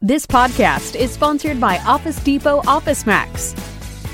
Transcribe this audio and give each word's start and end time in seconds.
This 0.00 0.26
podcast 0.26 0.96
is 0.96 1.12
sponsored 1.12 1.60
by 1.60 1.78
Office 1.78 2.22
Depot 2.22 2.60
Office 2.66 3.06
Max. 3.06 3.54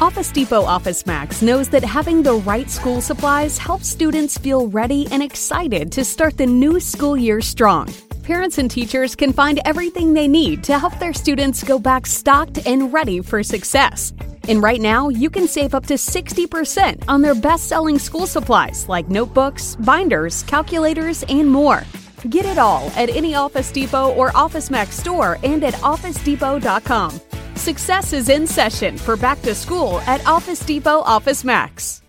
Office 0.01 0.31
Depot 0.31 0.63
Office 0.63 1.05
Max 1.05 1.43
knows 1.43 1.69
that 1.71 1.83
having 1.85 2.23
the 2.23 2.35
right 2.35 2.71
school 2.71 3.01
supplies 3.01 3.59
helps 3.59 3.89
students 3.89 4.39
feel 4.39 4.69
ready 4.69 5.07
and 5.11 5.23
excited 5.23 5.91
to 5.93 6.05
start 6.05 6.37
the 6.37 6.47
new 6.47 6.81
school 6.81 7.17
year 7.17 7.41
strong. 7.41 7.93
Parents 8.23 8.59
and 8.59 8.71
teachers 8.71 9.17
can 9.17 9.33
find 9.33 9.61
everything 9.65 10.15
they 10.15 10.29
need 10.29 10.63
to 10.65 10.79
help 10.79 10.99
their 10.99 11.13
students 11.13 11.65
go 11.65 11.79
back 11.79 12.07
stocked 12.07 12.67
and 12.67 12.93
ready 12.93 13.21
for 13.21 13.43
success. 13.43 14.13
And 14.49 14.63
right 14.63 14.81
now, 14.81 15.09
you 15.09 15.29
can 15.31 15.49
save 15.49 15.75
up 15.75 15.87
to 15.87 15.95
60% 15.95 17.05
on 17.09 17.23
their 17.23 17.35
best 17.35 17.67
selling 17.67 17.99
school 17.99 18.27
supplies 18.27 18.89
like 18.89 19.09
notebooks, 19.09 19.77
binders, 19.77 20.43
calculators, 20.45 21.25
and 21.25 21.51
more. 21.51 21.83
Get 22.29 22.45
it 22.45 22.59
all 22.59 22.91
at 22.97 23.09
any 23.09 23.35
Office 23.35 23.73
Depot 23.73 24.13
or 24.15 24.37
Office 24.37 24.71
Max 24.71 24.97
store 24.97 25.39
and 25.43 25.65
at 25.65 25.75
OfficeDepot.com. 25.75 27.21
Success 27.55 28.13
is 28.13 28.29
in 28.29 28.47
session 28.47 28.99
for 28.99 29.17
back 29.17 29.41
to 29.43 29.55
school 29.55 30.01
at 30.01 30.27
Office 30.27 30.61
Depot 30.61 31.01
Office 31.01 31.45
Max. 31.45 32.00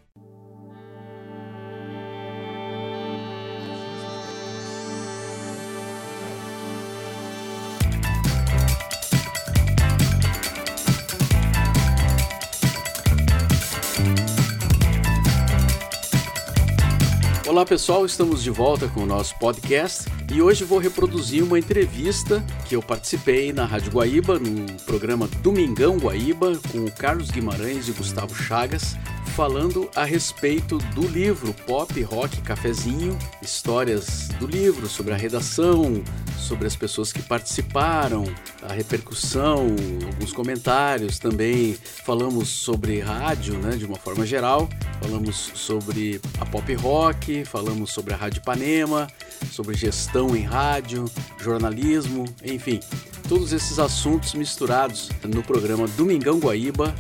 Olá 17.52 17.66
pessoal, 17.66 18.06
estamos 18.06 18.42
de 18.42 18.50
volta 18.50 18.88
com 18.88 19.02
o 19.02 19.06
nosso 19.06 19.38
podcast 19.38 20.06
e 20.34 20.42
hoje 20.42 20.64
vou 20.64 20.80
reproduzir 20.80 21.44
uma 21.44 21.60
entrevista 21.60 22.42
que 22.66 22.78
eu 22.78 22.82
participei 22.82 23.52
na 23.52 23.66
Rádio 23.66 23.92
Guaíba, 23.92 24.40
no 24.40 24.72
programa 24.84 25.28
Domingão 25.44 25.98
Guaíba, 25.98 26.54
com 26.72 26.86
o 26.86 26.90
Carlos 26.90 27.30
Guimarães 27.30 27.90
e 27.90 27.92
Gustavo 27.92 28.34
Chagas, 28.34 28.96
falando 29.42 29.90
a 29.96 30.04
respeito 30.04 30.78
do 30.94 31.02
livro 31.08 31.52
Pop 31.66 32.00
Rock 32.04 32.40
Cafezinho, 32.42 33.18
histórias 33.42 34.28
do 34.40 34.46
livro 34.46 34.88
sobre 34.88 35.16
a 35.16 35.18
redação, 35.18 36.04
sobre 36.38 36.68
as 36.68 36.76
pessoas 36.76 37.12
que 37.12 37.24
participaram, 37.24 38.24
a 38.62 38.72
repercussão, 38.72 39.66
alguns 40.06 40.32
comentários 40.32 41.18
também. 41.18 41.74
Falamos 41.74 42.50
sobre 42.50 43.00
rádio, 43.00 43.56
né, 43.56 43.72
de 43.78 43.84
uma 43.84 43.98
forma 43.98 44.28
geral, 44.28 44.70
falamos 45.02 45.36
sobre 45.56 46.22
a 46.40 46.46
pop 46.46 46.72
rock, 46.76 47.44
falamos 47.44 47.92
sobre 47.92 48.14
a 48.14 48.18
Rádio 48.18 48.42
Ipanema, 48.42 49.08
sobre 49.52 49.76
gestão 49.76 50.36
em 50.36 50.44
rádio, 50.44 51.06
jornalismo, 51.40 52.26
enfim, 52.46 52.80
todos 53.28 53.54
esses 53.54 53.80
assuntos 53.80 54.36
misturados 54.36 55.10
no 55.24 55.42
programa 55.42 55.88
Domingão 55.88 56.38
Guaíba 56.38 56.94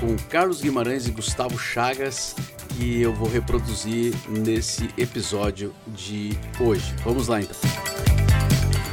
com 0.00 0.16
Carlos 0.28 0.60
Guimarães 0.60 1.06
e 1.06 1.10
Gustavo 1.10 1.58
Chagas, 1.58 2.34
que 2.70 3.00
eu 3.00 3.12
vou 3.12 3.28
reproduzir 3.28 4.14
nesse 4.28 4.88
episódio 4.96 5.74
de 5.88 6.38
hoje. 6.60 6.94
Vamos 7.04 7.28
lá 7.28 7.40
então. 7.40 7.95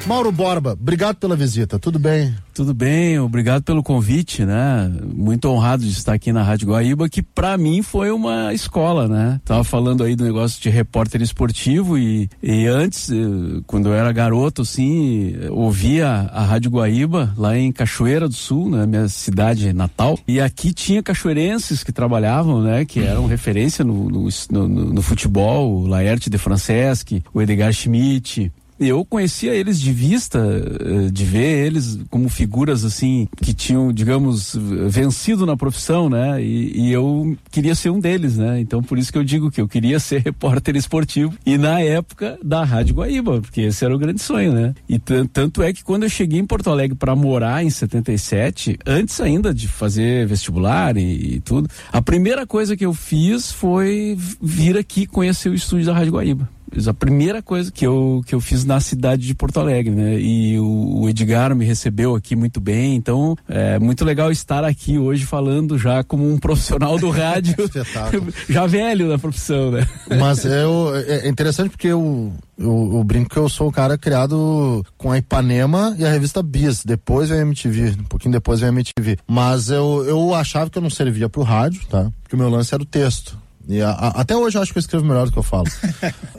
Mauro 0.06 0.34
Borba, 0.34 0.74
obrigado 0.74 1.16
pela 1.16 1.36
visita, 1.36 1.80
tudo 1.80 1.98
bem? 1.98 2.36
Tudo 2.54 2.74
bem, 2.74 3.18
obrigado 3.20 3.64
pelo 3.64 3.82
convite, 3.82 4.46
né? 4.46 4.92
Muito 5.16 5.48
honrado 5.50 5.84
de 5.84 5.92
estar 5.92 6.14
aqui 6.14 6.34
na 6.34 6.44
Rádio 6.44 6.68
Guaíba, 6.68 7.08
que 7.08 7.22
para 7.22 7.58
mim 7.58 7.82
foi 7.82 8.12
uma 8.12 8.54
escola, 8.54 9.08
né? 9.08 9.40
Tava 9.46 9.64
falando 9.64 10.04
aí 10.04 10.16
do 10.16 10.26
negócio 10.26 10.62
de 10.62 10.70
repórter 10.70 11.22
esportivo 11.22 11.98
e, 11.98 12.30
e 12.44 12.68
antes, 12.68 13.10
eh, 13.10 13.62
quando 13.66 13.90
eu 13.90 13.94
era 13.94 14.12
garoto, 14.12 14.64
assim, 14.64 15.36
ouvia 15.50 16.08
a 16.08 16.44
Rádio 16.44 16.70
Guaíba 16.70 17.34
lá 17.38 17.58
em 17.58 17.72
Cachoeira 17.72 18.28
do 18.28 18.36
Sul, 18.36 18.70
né? 18.70 18.86
Minha 18.86 19.08
cidade 19.08 19.72
natal. 19.72 20.20
E 20.28 20.40
aqui 20.42 20.74
tinha 20.74 21.02
cachoeirenses 21.02 21.82
que 21.82 21.94
trabalhavam, 21.94 22.62
né? 22.62 22.84
Que 22.84 23.00
eram 23.00 23.26
referência 23.26 23.86
no, 23.86 24.10
no, 24.10 24.28
no, 24.52 24.68
no 24.68 25.02
futebol, 25.02 25.82
o 25.82 25.88
Laerte 25.88 26.30
de 26.30 26.38
Franceschi, 26.38 27.24
o 27.34 27.42
Edgar 27.42 27.72
Schmidt, 27.72 28.52
eu 28.80 29.06
conhecia 29.06 29.54
eles 29.54 29.80
de 29.80 29.92
vista, 29.92 30.40
eh, 30.40 31.10
de 31.12 31.26
ver 31.26 31.66
eles 31.66 32.00
como 32.10 32.30
figuras 32.30 32.84
assim 32.84 33.28
que 33.42 33.54
tinham, 33.54 33.92
digamos, 33.92 34.56
vencido 34.88 35.46
na 35.46 35.56
profissão, 35.56 36.10
né? 36.10 36.44
E, 36.44 36.88
e, 36.88 36.92
eu 36.92 37.38
queria 37.52 37.76
ser 37.76 37.90
um 37.90 38.00
deles, 38.00 38.38
né? 38.38 38.60
Então 38.60 38.82
por 38.82 38.98
isso 38.98 39.12
que 39.12 39.18
eu 39.18 39.24
digo 39.24 39.52
que 39.52 39.62
eu 39.62 39.68
queria 39.68 40.00
ser 40.00 40.22
repórter 40.26 40.76
esportivo 40.76 41.34
e 41.46 41.58
na 41.58 41.80
época 41.82 42.38
da 42.44 42.64
Rádio 42.64 42.96
Guaíba, 42.96 43.42
porque 43.42 43.62
esse 43.62 43.84
era 43.86 43.96
o 43.96 44.00
grande 44.00 44.22
sonho, 44.22 44.54
né? 44.54 44.74
E 44.88 45.00
tanto 45.00 45.62
é 45.62 45.72
que 45.72 45.84
quando 45.84 46.04
eu 46.04 46.10
cheguei 46.10 46.40
em 46.40 46.46
Porto 46.46 46.70
Alegre 46.70 46.96
para 46.98 47.16
morar 47.16 47.64
em 47.64 47.70
77, 47.70 48.80
antes 48.86 49.20
ainda 49.22 49.54
de 49.54 49.68
fazer 49.68 50.26
vestibular 50.28 50.98
e, 50.98 51.36
e 51.36 51.40
tudo, 51.40 51.70
a 51.92 52.02
primeira 52.02 52.46
coisa 52.46 52.76
que 52.76 52.86
eu 52.86 52.94
fiz 52.94 53.52
foi 53.52 54.18
vir 54.42 54.78
aqui 54.78 55.06
conhecer 55.06 55.50
o 55.50 55.54
estúdio 55.54 55.86
da 55.86 55.94
Rádio 55.94 56.14
Guaíba 56.14 56.50
a 56.88 56.94
primeira 56.94 57.42
coisa 57.42 57.72
que 57.72 57.86
eu, 57.86 58.22
que 58.26 58.34
eu 58.34 58.42
fiz 58.42 58.66
na 58.66 58.80
cidade 58.80 59.26
de 59.26 59.36
Porto 59.36 59.60
Alegre, 59.60 59.94
né? 59.94 60.20
E 60.20 60.60
o, 60.60 61.02
o 61.02 61.10
Edgar 61.10 61.56
me 61.56 61.66
recebeu 61.66 62.16
aqui 62.16 62.36
muito 62.36 62.60
bem, 62.60 62.96
então 62.96 63.36
é 63.48 63.80
muito 63.80 64.04
legal 64.04 64.32
estar 64.32 64.64
aqui 64.64 64.98
hoje 64.98 65.26
falando 65.26 65.78
já 65.78 66.04
como 66.04 66.32
um 66.32 66.38
profissional 66.38 66.98
do 66.98 67.10
rádio, 67.10 67.56
já 68.50 68.66
velho 68.66 69.10
da 69.10 69.18
profissão, 69.18 69.72
né? 69.72 69.86
Mas 70.20 70.46
eu, 70.46 70.96
é, 70.96 71.26
é 71.26 71.30
interessante 71.30 71.70
porque 71.70 71.88
eu, 71.88 72.34
eu, 72.58 72.92
eu, 72.94 73.04
brinco 73.04 73.30
que 73.30 73.38
eu 73.38 73.50
sou 73.50 73.68
o 73.70 73.72
cara 73.72 73.98
criado 73.98 74.86
com 74.98 75.12
a 75.12 75.18
Ipanema 75.18 75.96
e 75.98 76.06
a 76.06 76.10
revista 76.10 76.42
Bis, 76.42 76.84
depois 76.84 77.32
a 77.32 77.38
MTV, 77.38 77.96
um 78.00 78.04
pouquinho 78.06 78.32
depois 78.32 78.64
a 78.64 78.68
MTV. 78.68 79.18
Mas 79.28 79.70
eu, 79.70 80.04
eu 80.08 80.34
achava 80.34 80.70
que 80.70 80.78
eu 80.78 80.82
não 80.82 80.90
servia 80.90 81.30
pro 81.30 81.44
rádio, 81.44 81.82
tá? 81.90 82.12
Porque 82.22 82.36
o 82.36 82.40
meu 82.40 82.50
lance 82.50 82.74
era 82.74 82.82
o 82.82 82.86
texto. 82.86 83.43
E 83.68 83.82
a, 83.82 83.92
a, 83.92 84.08
até 84.22 84.36
hoje 84.36 84.58
eu 84.58 84.62
acho 84.62 84.72
que 84.72 84.78
eu 84.78 84.82
escrevo 84.82 85.06
melhor 85.06 85.26
do 85.26 85.32
que 85.32 85.40
eu 85.40 85.44
falo. 85.44 85.66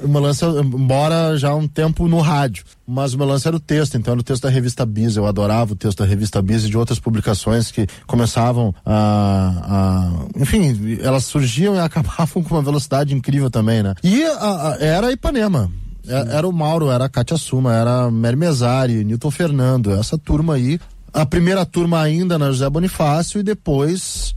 o 0.02 0.08
meu 0.08 0.20
lance, 0.20 0.44
embora 0.44 1.36
já 1.36 1.50
há 1.50 1.54
um 1.54 1.66
tempo 1.66 2.06
no 2.06 2.20
rádio, 2.20 2.64
mas 2.86 3.14
o 3.14 3.18
meu 3.18 3.26
lance 3.26 3.46
era 3.46 3.56
o 3.56 3.60
texto, 3.60 3.96
então 3.96 4.12
era 4.12 4.20
o 4.20 4.24
texto 4.24 4.42
da 4.42 4.50
revista 4.50 4.84
Bis. 4.84 5.16
Eu 5.16 5.26
adorava 5.26 5.72
o 5.72 5.76
texto 5.76 5.98
da 5.98 6.04
revista 6.04 6.42
Bis 6.42 6.64
e 6.64 6.68
de 6.68 6.76
outras 6.76 6.98
publicações 6.98 7.70
que 7.70 7.86
começavam 8.06 8.74
a. 8.84 10.10
a 10.36 10.40
enfim, 10.40 10.98
elas 11.00 11.24
surgiam 11.24 11.74
e 11.74 11.78
acabavam 11.80 12.42
com 12.42 12.54
uma 12.54 12.62
velocidade 12.62 13.14
incrível 13.14 13.50
também, 13.50 13.82
né? 13.82 13.94
E 14.02 14.22
a, 14.24 14.76
era 14.80 15.12
Ipanema. 15.12 15.70
É, 16.06 16.36
era 16.36 16.46
o 16.46 16.52
Mauro, 16.52 16.90
era 16.90 17.06
a 17.06 17.08
Cátia 17.08 17.36
Suma, 17.36 17.74
era 17.74 18.10
Mary 18.10 18.36
Mesari, 18.36 19.04
Newton 19.04 19.30
Fernando, 19.30 19.92
essa 19.92 20.18
turma 20.18 20.54
aí. 20.54 20.78
A 21.12 21.24
primeira 21.24 21.64
turma 21.64 22.02
ainda 22.02 22.38
na 22.38 22.46
José 22.48 22.68
Bonifácio 22.68 23.40
e 23.40 23.42
depois 23.42 24.34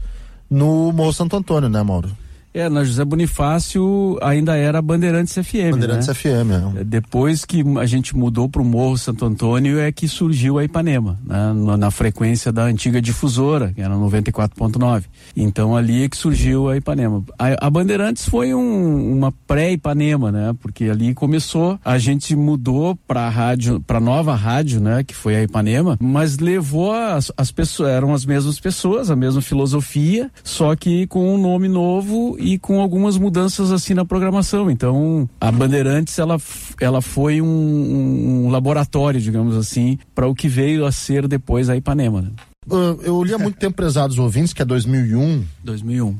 no 0.48 0.92
Morro 0.92 1.12
Santo 1.12 1.36
Antônio, 1.36 1.68
né, 1.68 1.82
Mauro? 1.82 2.10
É, 2.58 2.68
na 2.68 2.82
José 2.82 3.04
Bonifácio 3.04 4.18
ainda 4.20 4.56
era 4.56 4.82
Bandeirantes 4.82 5.32
FM. 5.32 5.70
Bandeirantes 5.70 6.08
né? 6.08 6.14
FM, 6.14 6.80
é. 6.80 6.82
Depois 6.82 7.44
que 7.44 7.62
a 7.78 7.86
gente 7.86 8.16
mudou 8.16 8.48
para 8.48 8.60
o 8.60 8.64
Morro 8.64 8.98
Santo 8.98 9.24
Antônio 9.24 9.78
é 9.78 9.92
que 9.92 10.08
surgiu 10.08 10.58
a 10.58 10.64
Ipanema, 10.64 11.16
né? 11.24 11.52
na, 11.54 11.76
na 11.76 11.90
frequência 11.92 12.50
da 12.50 12.64
antiga 12.64 13.00
difusora, 13.00 13.72
que 13.72 13.80
era 13.80 13.94
94.9. 13.94 15.04
Então 15.36 15.76
ali 15.76 16.02
é 16.02 16.08
que 16.08 16.16
surgiu 16.16 16.68
a 16.68 16.76
Ipanema. 16.76 17.22
A, 17.38 17.68
a 17.68 17.70
Bandeirantes 17.70 18.28
foi 18.28 18.52
um, 18.52 19.16
uma 19.16 19.30
pré-Ipanema, 19.46 20.32
né? 20.32 20.52
Porque 20.60 20.86
ali 20.86 21.14
começou, 21.14 21.78
a 21.84 21.96
gente 21.96 22.34
mudou 22.34 22.96
para 23.06 23.20
a 23.20 23.28
rádio, 23.28 23.78
para 23.86 24.00
nova 24.00 24.34
rádio, 24.34 24.80
né? 24.80 25.04
Que 25.04 25.14
foi 25.14 25.36
a 25.36 25.44
Ipanema, 25.44 25.96
mas 26.00 26.38
levou 26.38 26.90
as, 26.92 27.30
as 27.36 27.52
pessoas, 27.52 27.90
eram 27.90 28.12
as 28.12 28.26
mesmas 28.26 28.58
pessoas, 28.58 29.12
a 29.12 29.14
mesma 29.14 29.40
filosofia, 29.40 30.28
só 30.42 30.74
que 30.74 31.06
com 31.06 31.36
um 31.36 31.38
nome 31.40 31.68
novo 31.68 32.36
e 32.48 32.58
com 32.58 32.80
algumas 32.80 33.18
mudanças 33.18 33.70
assim 33.70 33.92
na 33.92 34.06
programação. 34.06 34.70
Então, 34.70 35.28
a 35.38 35.52
Bandeirantes 35.52 36.18
ela, 36.18 36.38
ela 36.80 37.02
foi 37.02 37.42
um, 37.42 38.46
um 38.46 38.48
laboratório, 38.48 39.20
digamos 39.20 39.54
assim, 39.54 39.98
para 40.14 40.26
o 40.26 40.34
que 40.34 40.48
veio 40.48 40.86
a 40.86 40.90
ser 40.90 41.28
depois 41.28 41.68
a 41.68 41.76
Ipanema. 41.76 42.22
Né? 42.22 42.30
Uh, 42.66 42.98
eu 43.02 43.22
li 43.22 43.34
há 43.34 43.38
muito 43.38 43.58
tempo 43.58 43.76
Prezados 43.76 44.18
Ouvintes, 44.18 44.54
que 44.54 44.62
é 44.62 44.64
2001. 44.64 45.44
2001 45.62 46.16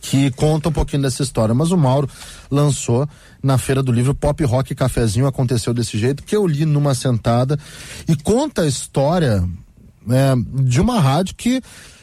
que 0.00 0.30
conta 0.30 0.68
um 0.68 0.72
pouquinho 0.72 1.02
dessa 1.02 1.20
história, 1.20 1.52
mas 1.52 1.72
o 1.72 1.76
Mauro 1.76 2.08
lançou 2.48 3.08
na 3.42 3.58
feira 3.58 3.82
do 3.82 3.90
livro 3.90 4.14
Pop 4.14 4.44
Rock 4.44 4.72
Cafezinho 4.72 5.26
aconteceu 5.26 5.74
desse 5.74 5.98
jeito 5.98 6.22
que 6.22 6.36
eu 6.36 6.46
li 6.46 6.64
numa 6.64 6.94
sentada 6.94 7.58
e 8.06 8.14
conta 8.14 8.62
a 8.62 8.68
história 8.68 9.42
é, 10.08 10.62
de 10.62 10.80
uma 10.80 11.00
rádio 11.00 11.34
que 11.34 11.60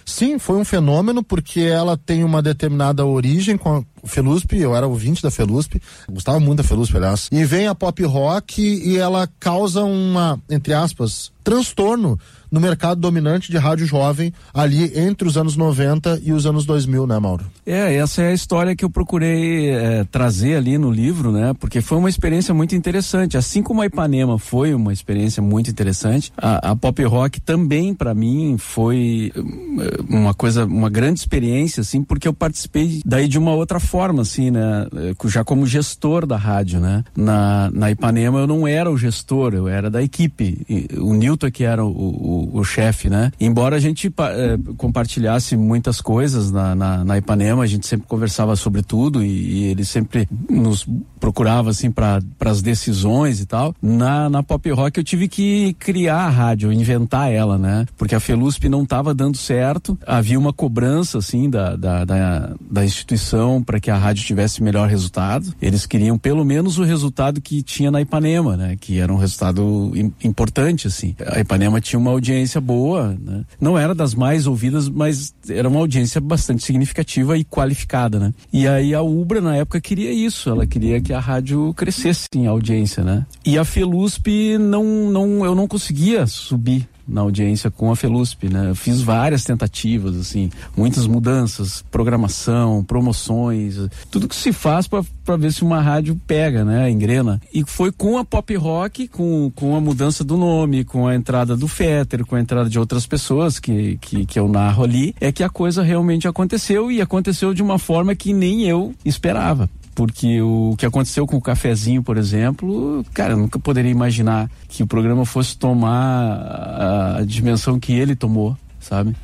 Sim, 0.07 0.39
foi 0.39 0.55
um 0.55 0.63
fenômeno 0.63 1.21
porque 1.21 1.59
ela 1.59 1.97
tem 1.97 2.23
uma 2.23 2.41
determinada 2.41 3.05
origem 3.05 3.57
Felusp, 4.03 4.53
eu 4.53 4.75
era 4.75 4.87
ouvinte 4.87 5.21
da 5.21 5.31
Felusp, 5.31 5.81
gostava 6.09 6.39
muito 6.39 6.57
da 6.57 6.63
Felusp, 6.63 6.95
aliás. 6.95 7.29
E 7.31 7.43
vem 7.43 7.67
a 7.67 7.75
pop 7.75 8.03
rock 8.03 8.61
e 8.61 8.97
ela 8.97 9.27
causa 9.39 9.83
uma, 9.83 10.39
entre 10.49 10.73
aspas, 10.73 11.31
transtorno 11.43 12.19
no 12.51 12.59
mercado 12.59 12.99
dominante 12.99 13.51
de 13.51 13.57
rádio 13.57 13.85
jovem 13.85 14.33
ali 14.53 14.97
entre 14.97 15.27
os 15.27 15.37
anos 15.37 15.55
90 15.55 16.21
e 16.23 16.31
os 16.31 16.45
anos 16.45 16.65
2000, 16.65 17.07
né, 17.07 17.19
Mauro? 17.19 17.45
É, 17.65 17.95
essa 17.95 18.21
é 18.21 18.29
a 18.29 18.33
história 18.33 18.75
que 18.75 18.83
eu 18.83 18.89
procurei 18.89 19.69
é, 19.69 20.03
trazer 20.05 20.55
ali 20.55 20.77
no 20.77 20.91
livro, 20.91 21.31
né? 21.31 21.53
Porque 21.59 21.81
foi 21.81 21.97
uma 21.97 22.09
experiência 22.09 22.53
muito 22.53 22.75
interessante. 22.75 23.37
Assim 23.37 23.61
como 23.61 23.81
a 23.81 23.85
Ipanema 23.85 24.39
foi 24.39 24.73
uma 24.73 24.93
experiência 24.93 25.41
muito 25.41 25.69
interessante, 25.69 26.31
a, 26.37 26.71
a 26.71 26.75
pop 26.75 27.01
rock 27.03 27.39
também 27.41 27.93
para 27.93 28.13
mim 28.13 28.57
foi 28.57 29.31
eh, 29.35 30.01
uma 30.09 30.33
coisa, 30.33 30.65
uma 30.65 30.89
grande 30.89 31.19
experiência, 31.19 31.81
assim, 31.81 32.03
porque 32.03 32.27
eu 32.27 32.33
participei 32.33 33.01
daí 33.05 33.27
de 33.27 33.37
uma 33.37 33.53
outra 33.53 33.79
forma, 33.87 34.21
assim, 34.21 34.51
né? 34.51 34.87
Eh, 34.95 35.27
já 35.27 35.43
como 35.43 35.65
gestor 35.65 36.25
da 36.25 36.37
rádio, 36.37 36.79
né? 36.79 37.03
Na, 37.15 37.69
na 37.73 37.91
Ipanema 37.91 38.39
eu 38.39 38.47
não 38.47 38.67
era 38.67 38.91
o 38.91 38.97
gestor, 38.97 39.53
eu 39.53 39.67
era 39.67 39.89
da 39.89 40.03
equipe. 40.03 40.65
O 40.97 41.13
Newton 41.13 41.49
que 41.51 41.63
era 41.63 41.83
o, 41.83 41.89
o 41.89 42.37
o, 42.53 42.63
chefe, 42.63 43.09
né? 43.09 43.31
Embora 43.39 43.75
a 43.75 43.79
gente 43.79 44.07
é, 44.07 44.57
compartilhasse 44.75 45.55
muitas 45.55 46.01
coisas 46.01 46.51
na, 46.51 46.75
na, 46.75 47.03
na, 47.03 47.17
Ipanema, 47.17 47.63
a 47.63 47.67
gente 47.67 47.87
sempre 47.87 48.07
conversava 48.07 48.55
sobre 48.55 48.81
tudo 48.81 49.23
e, 49.23 49.27
e 49.27 49.63
ele 49.65 49.85
sempre 49.85 50.27
nos 50.49 50.87
procurava 51.19 51.69
assim 51.69 51.91
para 51.91 52.21
as 52.41 52.61
decisões 52.61 53.39
e 53.39 53.45
tal. 53.45 53.75
Na, 53.81 54.29
na 54.29 54.43
pop 54.43 54.69
rock 54.71 54.97
eu 54.97 55.03
tive 55.03 55.27
que 55.27 55.73
criar 55.79 56.25
a 56.25 56.29
rádio, 56.29 56.71
inventar 56.71 57.31
ela, 57.31 57.57
né? 57.57 57.85
Porque 57.97 58.15
a 58.15 58.19
Felusp 58.19 58.67
não 58.69 58.83
estava 58.83 59.13
dando 59.13 59.37
certo, 59.37 59.97
havia 60.05 60.39
uma 60.39 60.53
cobrança 60.53 61.17
assim 61.17 61.49
da, 61.49 61.75
da, 61.75 62.05
da, 62.05 62.55
da 62.69 62.85
instituição 62.85 63.61
para 63.61 63.76
que 63.79 63.91
a 63.91 63.97
rádio 63.97 64.25
tivesse 64.25 64.63
melhor 64.63 64.89
resultado. 64.89 65.53
Eles 65.61 65.85
queriam 65.85 66.17
pelo 66.17 66.43
menos 66.43 66.77
o 66.77 66.83
resultado 66.83 67.41
que 67.41 67.61
tinha 67.61 67.91
na 67.91 68.01
Ipanema, 68.01 68.55
né? 68.57 68.77
Que 68.79 68.99
era 68.99 69.13
um 69.13 69.17
resultado 69.17 69.91
importante 70.23 70.87
assim. 70.87 71.15
A 71.25 71.39
Ipanema 71.39 71.81
tinha 71.81 71.99
uma 71.99 72.11
audiência 72.11 72.47
audiência 72.47 72.61
boa, 72.61 73.17
né? 73.19 73.43
Não 73.59 73.77
era 73.77 73.93
das 73.93 74.13
mais 74.13 74.47
ouvidas, 74.47 74.89
mas 74.89 75.33
era 75.49 75.67
uma 75.67 75.79
audiência 75.79 76.21
bastante 76.21 76.63
significativa 76.63 77.37
e 77.37 77.43
qualificada, 77.43 78.19
né? 78.19 78.33
E 78.51 78.67
aí 78.67 78.93
a 78.93 79.01
Ubra 79.01 79.41
na 79.41 79.55
época 79.55 79.81
queria 79.81 80.11
isso, 80.11 80.49
ela 80.49 80.65
queria 80.65 81.01
que 81.01 81.13
a 81.13 81.19
rádio 81.19 81.73
crescesse 81.73 82.27
em 82.35 82.47
audiência, 82.47 83.03
né? 83.03 83.25
E 83.45 83.57
a 83.57 83.65
Felusp 83.65 84.57
não, 84.59 84.83
não, 85.09 85.45
eu 85.45 85.55
não 85.55 85.67
conseguia 85.67 86.25
subir 86.27 86.87
na 87.07 87.21
audiência 87.21 87.71
com 87.71 87.91
a 87.91 87.95
Felusp, 87.95 88.49
né? 88.49 88.69
Eu 88.69 88.75
fiz 88.75 89.01
várias 89.01 89.43
tentativas, 89.43 90.15
assim, 90.17 90.49
muitas 90.75 91.07
mudanças, 91.07 91.83
programação, 91.89 92.83
promoções, 92.83 93.75
tudo 94.11 94.27
que 94.27 94.35
se 94.35 94.51
faz 94.51 94.87
para 94.87 95.37
ver 95.37 95.53
se 95.53 95.63
uma 95.63 95.81
rádio 95.81 96.19
pega, 96.27 96.65
né? 96.65 96.89
Engrena. 96.89 97.41
E 97.53 97.63
foi 97.65 97.91
com 97.91 98.17
a 98.17 98.25
pop 98.25 98.55
rock, 98.55 99.07
com, 99.07 99.51
com 99.55 99.75
a 99.75 99.81
mudança 99.81 100.23
do 100.23 100.37
nome, 100.37 100.83
com 100.83 101.07
a 101.07 101.15
entrada 101.15 101.55
do 101.55 101.67
Fetter, 101.67 102.25
com 102.25 102.35
a 102.35 102.39
entrada 102.39 102.69
de 102.69 102.79
outras 102.79 103.05
pessoas 103.05 103.59
que, 103.59 103.97
que, 104.01 104.25
que 104.25 104.39
eu 104.39 104.47
narro 104.47 104.83
ali, 104.83 105.15
é 105.21 105.31
que 105.31 105.43
a 105.43 105.49
coisa 105.49 105.81
realmente 105.83 106.27
aconteceu 106.27 106.91
e 106.91 107.01
aconteceu 107.01 107.53
de 107.53 107.63
uma 107.63 107.79
forma 107.79 108.15
que 108.15 108.33
nem 108.33 108.63
eu 108.63 108.93
esperava 109.05 109.69
porque 109.97 110.39
o 110.43 110.75
que 110.77 110.85
aconteceu 110.85 111.25
com 111.25 111.37
o 111.37 111.41
cafezinho, 111.41 112.03
por 112.03 112.17
exemplo, 112.17 113.03
cara, 113.15 113.33
eu 113.33 113.37
nunca 113.37 113.57
poderia 113.57 113.89
imaginar 113.89 114.47
que 114.69 114.83
o 114.83 114.87
programa 114.87 115.25
fosse 115.25 115.57
tomar 115.57 116.33
a, 116.37 117.17
a 117.17 117.25
dimensão 117.25 117.79
que 117.79 117.93
ele 117.93 118.15
tomou, 118.15 118.55
sabe? 118.79 119.15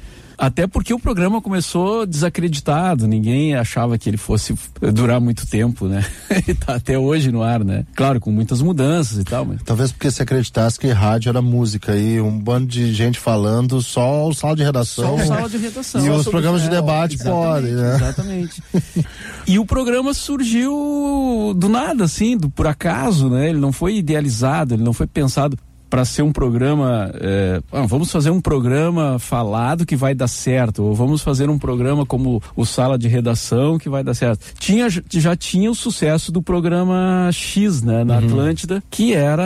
Até 0.44 0.68
porque 0.68 0.94
o 0.94 1.00
programa 1.00 1.42
começou 1.42 2.06
desacreditado, 2.06 3.08
ninguém 3.08 3.56
achava 3.56 3.98
que 3.98 4.10
ele 4.10 4.18
fosse 4.18 4.54
durar 4.94 5.22
muito 5.22 5.48
tempo, 5.48 5.88
né? 5.88 6.06
e 6.46 6.54
tá 6.54 6.76
até 6.76 7.00
hoje 7.00 7.32
no 7.32 7.42
ar, 7.42 7.64
né? 7.64 7.86
Claro, 7.96 8.20
com 8.20 8.30
muitas 8.30 8.62
mudanças 8.62 9.18
e 9.18 9.24
tal, 9.24 9.46
mas... 9.46 9.64
Talvez 9.64 9.94
porque 9.94 10.12
se 10.12 10.22
acreditasse 10.22 10.78
que 10.78 10.90
rádio 10.90 11.30
era 11.30 11.42
música 11.42 11.96
e 11.96 12.20
um 12.20 12.38
bando 12.38 12.68
de 12.68 12.94
gente 12.94 13.20
falando, 13.20 13.82
só 13.82 14.28
o 14.28 14.34
sala 14.34 14.54
de 14.54 14.64
redação. 14.64 15.18
Só 15.18 15.24
o 15.24 15.28
sala 15.28 15.50
de 15.50 15.56
redação. 15.64 16.06
E 16.06 16.10
os 16.10 16.28
programas 16.28 16.62
de 16.62 16.70
debate 16.70 17.18
podem, 17.20 17.72
né? 17.72 17.96
Exatamente. 17.96 18.62
e 19.48 19.58
o 19.58 19.66
programa 19.66 20.14
surgiu 20.14 21.54
do 21.56 21.70
nada, 21.70 22.04
assim, 22.04 22.36
do 22.36 22.50
por 22.50 22.68
acaso, 22.68 23.30
né? 23.30 23.50
Ele 23.50 23.60
não 23.60 23.72
foi 23.72 23.96
idealizado, 23.96 24.74
ele 24.74 24.84
não 24.84 24.92
foi 24.92 25.08
pensado 25.08 25.58
para 25.94 26.06
ser 26.06 26.24
um 26.24 26.32
programa, 26.32 27.12
é, 27.22 27.62
ah, 27.72 27.86
vamos 27.86 28.12
fazer 28.12 28.32
um 28.32 28.42
programa 28.42 29.20
falado 29.20 29.86
que 29.86 29.96
vai 29.96 30.16
dar 30.16 30.28
certo, 30.28 30.82
ou 30.82 30.96
vamos 30.96 31.22
fazer 31.22 31.52
um 31.52 31.60
programa 31.60 32.04
como 32.04 32.42
o 32.56 32.66
Sala 32.66 32.98
de 32.98 33.08
Redação 33.08 33.78
que 33.78 33.88
vai 33.88 34.04
dar 34.04 34.16
certo. 34.16 34.44
Tinha, 34.58 34.88
já 34.90 35.36
tinha 35.36 35.70
o 35.70 35.76
sucesso 35.76 36.32
do 36.32 36.42
programa 36.42 37.30
X, 37.32 37.84
né, 37.84 38.04
na 38.04 38.18
uhum. 38.18 38.26
Atlântida, 38.26 38.84
que 38.90 39.14
era, 39.14 39.46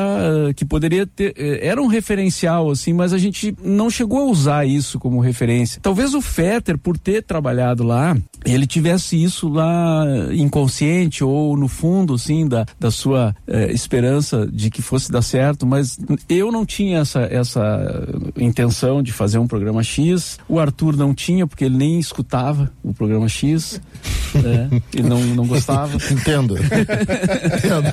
que 0.56 0.64
poderia 0.64 1.06
ter, 1.06 1.34
é, 1.38 1.68
era 1.68 1.82
um 1.82 1.88
referencial, 1.88 2.72
assim, 2.72 2.94
mas 2.94 3.12
a 3.12 3.18
gente 3.18 3.54
não 3.62 3.90
chegou 3.90 4.20
a 4.20 4.32
usar 4.32 4.66
isso 4.66 4.98
como 5.00 5.20
referência. 5.20 5.82
Talvez 5.82 6.14
o 6.14 6.22
Fetter, 6.22 6.78
por 6.78 6.98
ter 6.98 7.24
trabalhado 7.24 7.84
lá, 7.84 8.16
ele 8.46 8.68
tivesse 8.68 9.22
isso 9.22 9.50
lá 9.50 10.06
inconsciente 10.34 11.24
ou 11.24 11.58
no 11.58 11.68
fundo, 11.68 12.14
assim, 12.14 12.48
da, 12.48 12.66
da 12.80 12.92
sua 12.92 13.36
é, 13.48 13.72
esperança 13.72 14.48
de 14.52 14.70
que 14.70 14.82
fosse 14.82 15.12
dar 15.12 15.22
certo, 15.22 15.66
mas 15.66 16.00
eu 16.30 16.52
não 16.52 16.66
tinha 16.66 17.00
essa, 17.00 17.22
essa 17.22 18.08
intenção 18.38 19.02
de 19.02 19.12
fazer 19.12 19.38
um 19.40 19.48
programa 19.48 19.84
X. 19.84 20.38
O 20.48 20.60
Arthur 20.60 20.96
não 20.96 21.14
tinha, 21.14 21.46
porque 21.48 21.66
ele 21.66 21.78
nem 21.78 22.00
escutava 22.00 22.72
o 22.84 22.94
programa 22.94 23.28
X. 23.28 23.82
né? 24.34 24.70
Ele 24.94 25.08
não, 25.08 25.22
não 25.22 25.48
gostava. 25.48 25.98
Entendo. 26.12 26.56
Entendo. 26.58 27.88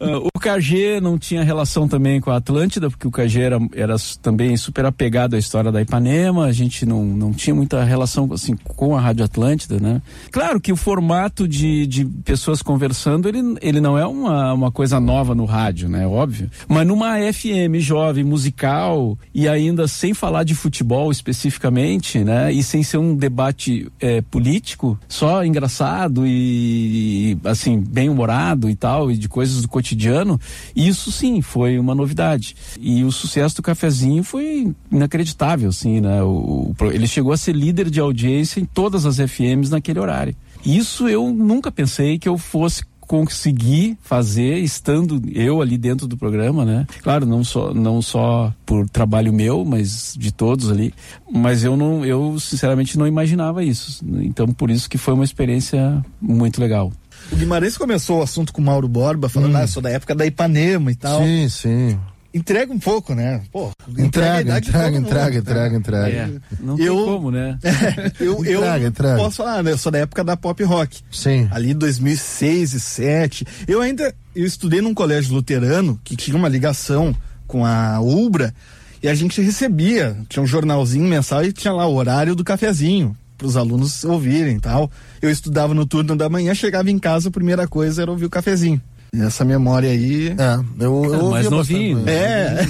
Uh, 0.00 0.28
o 0.34 0.40
KG 0.40 1.00
não 1.00 1.18
tinha 1.18 1.42
relação 1.42 1.88
também 1.88 2.20
com 2.20 2.30
a 2.30 2.36
Atlântida, 2.36 2.90
porque 2.90 3.06
o 3.06 3.10
KG 3.10 3.40
era, 3.40 3.58
era 3.74 3.96
também 4.22 4.56
super 4.56 4.84
apegado 4.84 5.34
à 5.34 5.38
história 5.38 5.72
da 5.72 5.80
Ipanema. 5.80 6.46
A 6.46 6.52
gente 6.52 6.86
não, 6.86 7.04
não 7.04 7.32
tinha 7.32 7.54
muita 7.54 7.82
relação 7.84 8.28
assim, 8.32 8.56
com 8.56 8.96
a 8.96 9.00
Rádio 9.00 9.24
Atlântida, 9.24 9.48
né? 9.80 10.00
Claro 10.30 10.60
que 10.60 10.72
o 10.72 10.76
formato 10.76 11.48
de, 11.48 11.86
de 11.86 12.04
pessoas 12.04 12.62
conversando, 12.62 13.28
ele, 13.28 13.40
ele 13.60 13.80
não 13.80 13.98
é 13.98 14.06
uma, 14.06 14.52
uma 14.52 14.70
coisa 14.70 15.00
nova 15.00 15.34
no 15.34 15.44
rádio, 15.44 15.88
né? 15.88 16.06
Óbvio. 16.06 16.50
Mas 16.68 16.86
numa 16.86 17.16
FM 17.32 17.48
FM 17.48 17.78
jovem, 17.78 18.24
musical 18.24 19.18
e 19.34 19.48
ainda 19.48 19.86
sem 19.88 20.12
falar 20.12 20.44
de 20.44 20.54
futebol 20.54 21.10
especificamente, 21.10 22.18
né? 22.18 22.52
E 22.52 22.62
sem 22.62 22.82
ser 22.82 22.98
um 22.98 23.14
debate 23.14 23.90
é, 24.00 24.20
político, 24.20 24.98
só 25.08 25.44
engraçado 25.44 26.24
e 26.26 27.38
assim 27.44 27.80
bem 27.80 28.08
humorado 28.08 28.68
e 28.68 28.74
tal 28.74 29.10
e 29.10 29.16
de 29.16 29.28
coisas 29.28 29.62
do 29.62 29.68
cotidiano. 29.68 30.40
Isso 30.74 31.10
sim 31.12 31.40
foi 31.40 31.78
uma 31.78 31.94
novidade 31.94 32.56
e 32.80 33.04
o 33.04 33.12
sucesso 33.12 33.56
do 33.56 33.62
cafezinho 33.62 34.22
foi 34.22 34.74
inacreditável, 34.90 35.68
assim, 35.70 36.00
né? 36.00 36.22
O, 36.22 36.74
o, 36.78 36.84
ele 36.92 37.06
chegou 37.06 37.32
a 37.32 37.36
ser 37.36 37.54
líder 37.54 37.90
de 37.90 38.00
audiência 38.00 38.60
em 38.60 38.64
todas 38.64 39.06
as 39.06 39.16
FMs 39.16 39.37
naquele 39.70 40.00
horário. 40.00 40.34
Isso 40.64 41.08
eu 41.08 41.30
nunca 41.32 41.70
pensei 41.70 42.18
que 42.18 42.28
eu 42.28 42.36
fosse 42.36 42.82
consegui 43.08 43.96
fazer 44.02 44.58
estando 44.58 45.20
eu 45.34 45.62
ali 45.62 45.78
dentro 45.78 46.06
do 46.06 46.14
programa, 46.14 46.62
né? 46.62 46.86
Claro, 47.02 47.24
não 47.24 47.42
só 47.42 47.72
não 47.72 48.02
só 48.02 48.52
por 48.66 48.86
trabalho 48.86 49.32
meu, 49.32 49.64
mas 49.64 50.14
de 50.16 50.30
todos 50.30 50.70
ali, 50.70 50.92
mas 51.32 51.64
eu 51.64 51.74
não 51.74 52.04
eu 52.04 52.38
sinceramente 52.38 52.98
não 52.98 53.06
imaginava 53.06 53.64
isso. 53.64 54.04
Então 54.20 54.46
por 54.48 54.70
isso 54.70 54.90
que 54.90 54.98
foi 54.98 55.14
uma 55.14 55.24
experiência 55.24 56.04
muito 56.20 56.60
legal. 56.60 56.92
O 57.32 57.36
Guimarães 57.36 57.78
começou 57.78 58.20
o 58.20 58.22
assunto 58.22 58.52
com 58.52 58.60
o 58.60 58.64
Mauro 58.64 58.86
Borba, 58.86 59.28
falando, 59.28 59.54
hum. 59.54 59.56
ah, 59.56 59.62
eu 59.62 59.68
sou 59.68 59.82
da 59.82 59.90
época 59.90 60.14
da 60.14 60.26
Ipanema 60.26 60.92
e 60.92 60.94
tal. 60.94 61.22
Sim, 61.22 61.48
sim 61.48 61.98
entrega 62.32 62.72
um 62.72 62.78
pouco, 62.78 63.14
né? 63.14 63.42
Pô, 63.50 63.70
entrega, 63.88 64.58
entrega, 64.58 64.96
entrega, 64.96 65.38
entrega, 65.38 65.76
entrega. 65.76 66.42
Não 66.60 66.78
eu, 66.78 66.96
tem 66.96 67.04
como, 67.04 67.30
né? 67.30 67.58
eu, 68.20 68.44
eu 68.44 68.60
entrega, 68.60 68.86
entrega. 68.86 69.16
posso 69.16 69.36
falar, 69.36 69.62
né? 69.62 69.72
Eu 69.72 69.78
sou 69.78 69.90
da 69.90 69.98
época 69.98 70.22
da 70.22 70.36
pop 70.36 70.62
rock. 70.64 71.00
Sim. 71.10 71.48
Ali 71.50 71.74
2006 71.74 72.70
e 72.70 72.72
2007. 72.72 73.46
Eu 73.66 73.80
ainda 73.80 74.14
eu 74.34 74.46
estudei 74.46 74.80
num 74.80 74.94
colégio 74.94 75.34
luterano 75.34 76.00
que 76.04 76.16
tinha 76.16 76.36
uma 76.36 76.48
ligação 76.48 77.14
com 77.46 77.64
a 77.64 78.00
Ubra 78.00 78.54
e 79.02 79.08
a 79.08 79.14
gente 79.14 79.40
recebia, 79.40 80.16
tinha 80.28 80.42
um 80.42 80.46
jornalzinho 80.46 81.06
mensal 81.08 81.44
e 81.44 81.52
tinha 81.52 81.72
lá 81.72 81.86
o 81.86 81.94
horário 81.94 82.34
do 82.34 82.44
cafezinho 82.44 83.16
para 83.36 83.46
os 83.46 83.56
alunos 83.56 84.04
ouvirem 84.04 84.56
e 84.56 84.60
tal. 84.60 84.90
Eu 85.22 85.30
estudava 85.30 85.72
no 85.72 85.86
turno 85.86 86.16
da 86.16 86.28
manhã, 86.28 86.54
chegava 86.54 86.90
em 86.90 86.98
casa, 86.98 87.28
a 87.28 87.32
primeira 87.32 87.68
coisa 87.68 88.02
era 88.02 88.10
ouvir 88.10 88.26
o 88.26 88.30
cafezinho. 88.30 88.82
Essa 89.12 89.44
memória 89.44 89.90
aí. 89.90 90.28
É, 90.28 90.84
eu, 90.84 91.04
eu 91.04 91.30
mais 91.30 91.48
novinho. 91.50 91.98
Né? 92.00 92.12
É. 92.12 92.66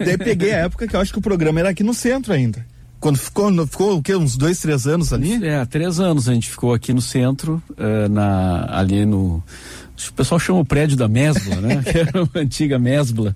Daí 0.04 0.18
peguei 0.18 0.52
a 0.52 0.58
época 0.58 0.86
que 0.86 0.96
eu 0.96 1.00
acho 1.00 1.12
que 1.12 1.18
o 1.18 1.22
programa 1.22 1.60
era 1.60 1.70
aqui 1.70 1.82
no 1.82 1.94
centro 1.94 2.32
ainda. 2.32 2.64
Quando 2.98 3.18
ficou, 3.18 3.66
ficou 3.66 3.98
o 3.98 4.02
quê? 4.02 4.16
Uns 4.16 4.36
dois, 4.36 4.58
três 4.58 4.86
anos 4.86 5.12
ali? 5.12 5.46
É, 5.46 5.64
três 5.64 6.00
anos 6.00 6.28
a 6.28 6.34
gente 6.34 6.48
ficou 6.48 6.72
aqui 6.72 6.92
no 6.92 7.00
centro, 7.00 7.62
uh, 7.70 8.08
na, 8.08 8.66
ali 8.70 9.04
no, 9.04 9.42
o 10.08 10.12
pessoal 10.12 10.38
chama 10.38 10.60
o 10.60 10.64
prédio 10.64 10.96
da 10.96 11.08
Mesbla, 11.08 11.56
né? 11.56 11.82
que 11.84 11.98
era 11.98 12.22
uma 12.22 12.42
antiga 12.42 12.78
Mesbla, 12.78 13.34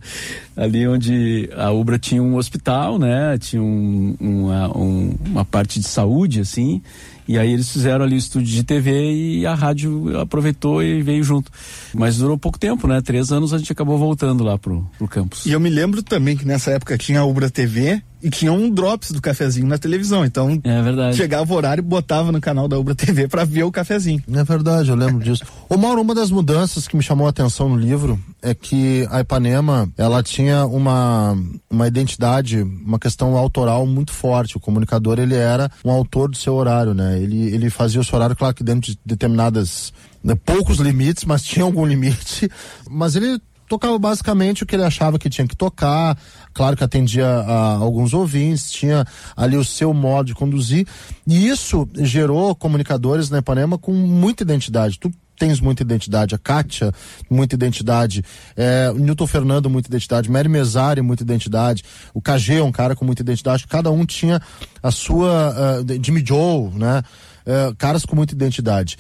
ali 0.57 0.87
onde 0.87 1.49
a 1.57 1.71
Ubra 1.71 1.99
tinha 1.99 2.23
um 2.23 2.37
hospital, 2.37 2.99
né? 2.99 3.39
Tinha 3.39 3.63
um, 3.63 4.15
uma, 4.21 4.77
um, 4.77 5.15
uma 5.25 5.45
parte 5.45 5.81
de 5.81 5.87
saúde, 5.87 6.41
assim, 6.41 6.83
e 7.31 7.39
aí 7.39 7.53
eles 7.53 7.71
fizeram 7.71 8.05
ali 8.05 8.17
o 8.17 8.19
estúdio 8.19 8.53
de 8.53 8.65
TV 8.65 9.13
e 9.13 9.47
a 9.47 9.55
rádio 9.55 10.19
aproveitou 10.19 10.83
e 10.83 11.01
veio 11.01 11.23
junto. 11.23 11.49
Mas 11.95 12.19
durou 12.19 12.37
pouco 12.37 12.59
tempo, 12.59 12.89
né? 12.89 13.01
Três 13.01 13.31
anos 13.31 13.55
a 13.55 13.59
gente 13.59 13.71
acabou 13.71 13.97
voltando 13.97 14.43
lá 14.43 14.59
pro, 14.59 14.85
pro 14.99 15.07
campus. 15.07 15.47
E 15.47 15.53
eu 15.53 15.61
me 15.61 15.71
lembro 15.71 16.03
também 16.03 16.37
que 16.37 16.45
nessa 16.45 16.73
época 16.73 16.99
tinha 16.99 17.21
a 17.21 17.25
Ubra 17.25 17.49
TV 17.49 18.03
e 18.23 18.31
tinha 18.31 18.53
um 18.53 18.71
drops 18.71 19.11
do 19.13 19.21
cafezinho 19.21 19.67
na 19.67 19.79
televisão. 19.79 20.25
Então, 20.25 20.61
é 20.63 20.83
verdade. 20.83 21.17
chegava 21.17 21.53
o 21.53 21.57
horário 21.57 21.81
e 21.81 21.85
botava 21.85 22.31
no 22.31 22.41
canal 22.41 22.69
da 22.69 22.79
Ubra 22.79 22.95
TV 22.95 23.29
para 23.29 23.45
ver 23.45 23.65
o 23.65 23.73
cafezinho. 23.73 24.23
É 24.33 24.45
verdade, 24.45 24.91
eu 24.91 24.97
lembro 24.97 25.23
disso. 25.23 25.45
Ô 25.69 25.77
Mauro, 25.77 26.01
uma 26.01 26.15
das 26.15 26.31
mudanças 26.31 26.87
que 26.87 26.97
me 26.97 27.03
chamou 27.03 27.27
a 27.27 27.31
atenção 27.31 27.69
no 27.69 27.77
livro 27.77 28.19
é 28.43 28.55
que 28.55 29.07
a 29.11 29.21
Ipanema, 29.21 29.89
ela 29.97 30.23
tinha 30.23 30.67
uma, 30.67 31.37
uma 31.69 31.87
identidade, 31.87 32.63
uma 32.63 32.99
questão 32.99 33.37
autoral 33.37 33.87
muito 33.87 34.13
forte. 34.13 34.57
O 34.57 34.61
comunicador, 34.61 35.19
ele 35.19 35.35
era 35.35 35.71
um 35.85 35.91
autor 35.91 36.31
do 36.31 36.37
seu 36.37 36.55
horário, 36.55 36.95
né? 36.95 37.19
Ele, 37.21 37.55
ele 37.55 37.71
fazia 37.71 38.01
o 38.01 38.05
seu 38.05 38.17
horário, 38.17 38.37
claro 38.37 38.55
que 38.55 38.65
dentro 38.65 38.93
de 38.93 38.99
determinadas 39.05 39.93
né, 40.23 40.35
poucos 40.35 40.79
limites, 40.79 41.25
mas 41.25 41.43
tinha 41.43 41.65
algum 41.65 41.85
limite. 41.85 42.51
Mas 42.89 43.17
ele 43.17 43.41
tocava 43.71 43.97
basicamente 44.01 44.65
o 44.65 44.67
que 44.67 44.75
ele 44.75 44.83
achava 44.83 45.17
que 45.17 45.31
tinha 45.31 45.47
que 45.47 45.55
tocar, 45.55 46.19
claro 46.53 46.77
que 46.77 46.83
atendia 46.83 47.25
a 47.25 47.77
alguns 47.77 48.13
ouvintes, 48.13 48.73
tinha 48.73 49.07
ali 49.37 49.57
o 49.57 49.65
seu 49.65 49.95
modo 49.95 50.27
de 50.27 50.35
conduzir, 50.35 50.85
e 51.25 51.47
isso 51.47 51.89
gerou 51.95 52.53
comunicadores 52.57 53.31
na 53.31 53.39
Ipanema 53.39 53.79
com 53.79 53.93
muita 53.93 54.43
identidade. 54.43 54.99
Tu 54.99 55.09
tens 55.39 55.61
muita 55.61 55.85
identidade, 55.85 56.35
a 56.35 56.39
Kátia, 56.39 56.93
muita 57.31 57.55
identidade, 57.55 58.25
é, 58.57 58.91
o 58.93 58.99
Newton 58.99 59.27
Fernando, 59.29 59.71
muita 59.71 59.89
identidade, 59.89 60.29
Mary 60.29 60.49
Mesari, 60.49 61.01
muita 61.01 61.23
identidade, 61.23 61.85
o 62.13 62.21
KG 62.21 62.57
é 62.57 62.63
um 62.63 62.73
cara 62.73 62.97
com 62.97 63.05
muita 63.05 63.23
identidade, 63.23 63.69
cada 63.69 63.91
um 63.91 64.05
tinha 64.05 64.43
a 64.83 64.91
sua, 64.91 65.81
uh, 65.81 66.05
Jimmy 66.05 66.25
Joe, 66.27 66.71
né, 66.75 67.03
uh, 67.47 67.75
caras 67.77 68.05
com 68.05 68.17
muita 68.17 68.35
identidade. 68.35 68.99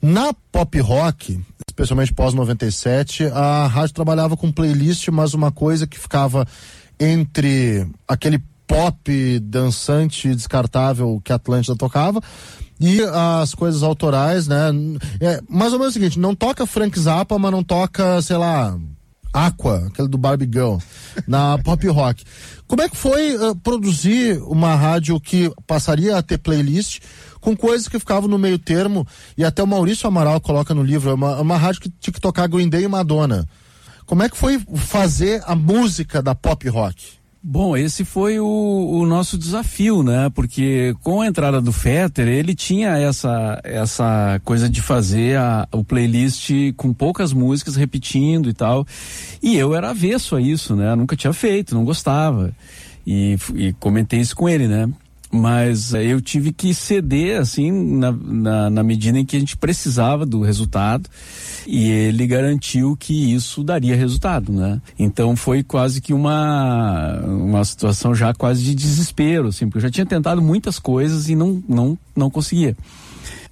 Na 0.00 0.34
pop 0.52 0.78
rock, 0.80 1.40
especialmente 1.74 2.14
pós 2.14 2.32
97, 2.34 3.26
a 3.26 3.66
rádio 3.66 3.94
trabalhava 3.94 4.36
com 4.36 4.52
playlist, 4.52 5.08
mas 5.08 5.34
uma 5.34 5.50
coisa 5.50 5.88
que 5.88 5.98
ficava 5.98 6.46
entre 7.00 7.84
aquele 8.06 8.40
pop 8.64 9.40
dançante 9.40 10.32
descartável 10.32 11.20
que 11.22 11.32
a 11.32 11.36
Atlântida 11.36 11.76
tocava 11.76 12.20
e 12.80 13.00
as 13.40 13.54
coisas 13.56 13.82
autorais, 13.82 14.46
né? 14.46 14.70
É 15.20 15.40
mais 15.48 15.72
ou 15.72 15.80
menos 15.80 15.94
o 15.94 15.98
seguinte, 15.98 16.18
não 16.18 16.32
toca 16.32 16.64
Frank 16.64 16.98
Zappa, 16.98 17.38
mas 17.40 17.50
não 17.50 17.64
toca, 17.64 18.22
sei 18.22 18.36
lá, 18.36 18.78
Aqua, 19.34 19.88
aquele 19.88 20.06
do 20.06 20.16
Barbie 20.16 20.48
Girl, 20.50 20.76
na 21.26 21.58
pop 21.64 21.84
rock. 21.88 22.22
Como 22.68 22.80
é 22.80 22.88
que 22.88 22.96
foi 22.96 23.34
uh, 23.34 23.56
produzir 23.56 24.40
uma 24.44 24.76
rádio 24.76 25.18
que 25.18 25.52
passaria 25.66 26.16
a 26.16 26.22
ter 26.22 26.38
playlist 26.38 27.00
com 27.40 27.56
coisas 27.56 27.88
que 27.88 27.98
ficavam 27.98 28.28
no 28.28 28.38
meio 28.38 28.60
termo, 28.60 29.04
e 29.36 29.44
até 29.44 29.60
o 29.60 29.66
Maurício 29.66 30.06
Amaral 30.06 30.40
coloca 30.40 30.72
no 30.72 30.84
livro, 30.84 31.10
é 31.10 31.14
uma, 31.14 31.40
uma 31.40 31.56
rádio 31.56 31.80
que 31.80 31.90
tinha 31.90 32.14
que 32.14 32.20
tocar 32.20 32.46
Green 32.46 32.68
Day 32.68 32.84
e 32.84 32.88
Madonna. 32.88 33.44
Como 34.06 34.22
é 34.22 34.28
que 34.28 34.36
foi 34.36 34.58
fazer 34.76 35.42
a 35.46 35.56
música 35.56 36.22
da 36.22 36.34
pop 36.34 36.68
rock? 36.68 37.23
Bom, 37.46 37.76
esse 37.76 38.06
foi 38.06 38.40
o, 38.40 38.46
o, 38.46 39.04
nosso 39.04 39.36
desafio, 39.36 40.02
né? 40.02 40.30
Porque 40.34 40.96
com 41.02 41.20
a 41.20 41.26
entrada 41.26 41.60
do 41.60 41.72
Fetter, 41.72 42.26
ele 42.26 42.54
tinha 42.54 42.96
essa, 42.96 43.60
essa 43.62 44.40
coisa 44.42 44.66
de 44.66 44.80
fazer 44.80 45.36
a, 45.36 45.68
o 45.70 45.84
playlist 45.84 46.50
com 46.74 46.90
poucas 46.94 47.34
músicas 47.34 47.76
repetindo 47.76 48.48
e 48.48 48.54
tal. 48.54 48.86
E 49.42 49.58
eu 49.58 49.74
era 49.74 49.90
avesso 49.90 50.36
a 50.36 50.40
isso, 50.40 50.74
né? 50.74 50.90
Eu 50.90 50.96
nunca 50.96 51.14
tinha 51.14 51.34
feito, 51.34 51.74
não 51.74 51.84
gostava. 51.84 52.50
E, 53.06 53.36
e 53.54 53.74
comentei 53.74 54.20
isso 54.20 54.34
com 54.34 54.48
ele, 54.48 54.66
né? 54.66 54.88
Mas 55.34 55.92
eh, 55.92 56.04
eu 56.04 56.20
tive 56.20 56.52
que 56.52 56.72
ceder 56.72 57.40
assim 57.40 57.72
na, 57.72 58.12
na, 58.12 58.70
na, 58.70 58.82
medida 58.84 59.18
em 59.18 59.24
que 59.24 59.36
a 59.36 59.40
gente 59.40 59.56
precisava 59.56 60.24
do 60.24 60.40
resultado 60.40 61.10
e 61.66 61.90
ele 61.90 62.24
garantiu 62.24 62.96
que 62.96 63.34
isso 63.34 63.64
daria 63.64 63.96
resultado, 63.96 64.52
né? 64.52 64.80
Então 64.96 65.34
foi 65.34 65.64
quase 65.64 66.00
que 66.00 66.14
uma 66.14 67.20
uma 67.26 67.64
situação 67.64 68.14
já 68.14 68.32
quase 68.32 68.62
de 68.62 68.74
desespero, 68.74 69.48
assim, 69.48 69.66
porque 69.66 69.78
eu 69.78 69.82
já 69.82 69.90
tinha 69.90 70.06
tentado 70.06 70.40
muitas 70.40 70.78
coisas 70.78 71.28
e 71.28 71.34
não 71.34 71.62
não 71.68 71.98
não 72.14 72.30
conseguia. 72.30 72.76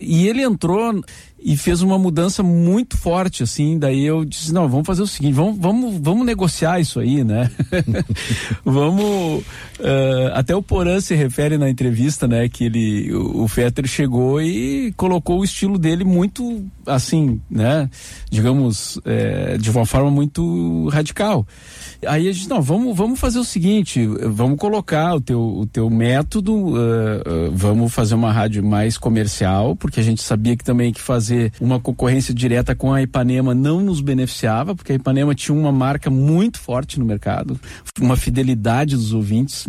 E 0.00 0.28
ele 0.28 0.42
entrou 0.42 1.02
e 1.44 1.56
fez 1.56 1.82
uma 1.82 1.98
mudança 1.98 2.42
muito 2.42 2.96
forte, 2.96 3.42
assim. 3.42 3.78
Daí 3.78 4.04
eu 4.04 4.24
disse: 4.24 4.52
não, 4.52 4.68
vamos 4.68 4.86
fazer 4.86 5.02
o 5.02 5.06
seguinte, 5.06 5.34
vamos, 5.34 5.58
vamos, 5.58 5.98
vamos 6.00 6.26
negociar 6.26 6.80
isso 6.80 7.00
aí, 7.00 7.24
né? 7.24 7.50
vamos. 8.64 9.42
Uh, 9.80 10.30
até 10.34 10.54
o 10.54 10.62
Porã 10.62 11.00
se 11.00 11.14
refere 11.14 11.58
na 11.58 11.68
entrevista, 11.68 12.28
né? 12.28 12.48
Que 12.48 12.64
ele, 12.64 13.12
o, 13.12 13.42
o 13.42 13.48
Fetter 13.48 13.86
chegou 13.86 14.40
e 14.40 14.92
colocou 14.96 15.40
o 15.40 15.44
estilo 15.44 15.78
dele 15.78 16.04
muito, 16.04 16.64
assim, 16.86 17.40
né? 17.50 17.90
Digamos, 18.30 19.00
é, 19.04 19.58
de 19.58 19.70
uma 19.70 19.84
forma 19.84 20.10
muito 20.10 20.88
radical. 20.88 21.46
Aí 22.06 22.28
a 22.28 22.32
gente, 22.32 22.48
não, 22.48 22.60
vamos, 22.60 22.96
vamos 22.96 23.18
fazer 23.18 23.38
o 23.38 23.44
seguinte, 23.44 24.06
vamos 24.06 24.58
colocar 24.58 25.14
o 25.14 25.20
teu, 25.20 25.40
o 25.40 25.66
teu 25.66 25.88
método, 25.88 26.52
uh, 26.52 26.76
uh, 26.76 27.52
vamos 27.52 27.92
fazer 27.92 28.14
uma 28.14 28.32
rádio 28.32 28.64
mais 28.64 28.98
comercial, 28.98 29.76
porque 29.76 30.00
a 30.00 30.02
gente 30.02 30.22
sabia 30.22 30.56
que 30.56 30.64
também 30.64 30.92
que 30.92 31.00
fazer 31.00 31.31
uma 31.60 31.78
concorrência 31.78 32.34
direta 32.34 32.74
com 32.74 32.92
a 32.92 33.02
Ipanema 33.02 33.54
não 33.54 33.80
nos 33.80 34.00
beneficiava, 34.00 34.74
porque 34.74 34.92
a 34.92 34.94
Ipanema 34.96 35.34
tinha 35.34 35.56
uma 35.56 35.70
marca 35.70 36.10
muito 36.10 36.58
forte 36.58 36.98
no 36.98 37.04
mercado, 37.04 37.58
uma 38.00 38.16
fidelidade 38.16 38.96
dos 38.96 39.12
ouvintes 39.12 39.66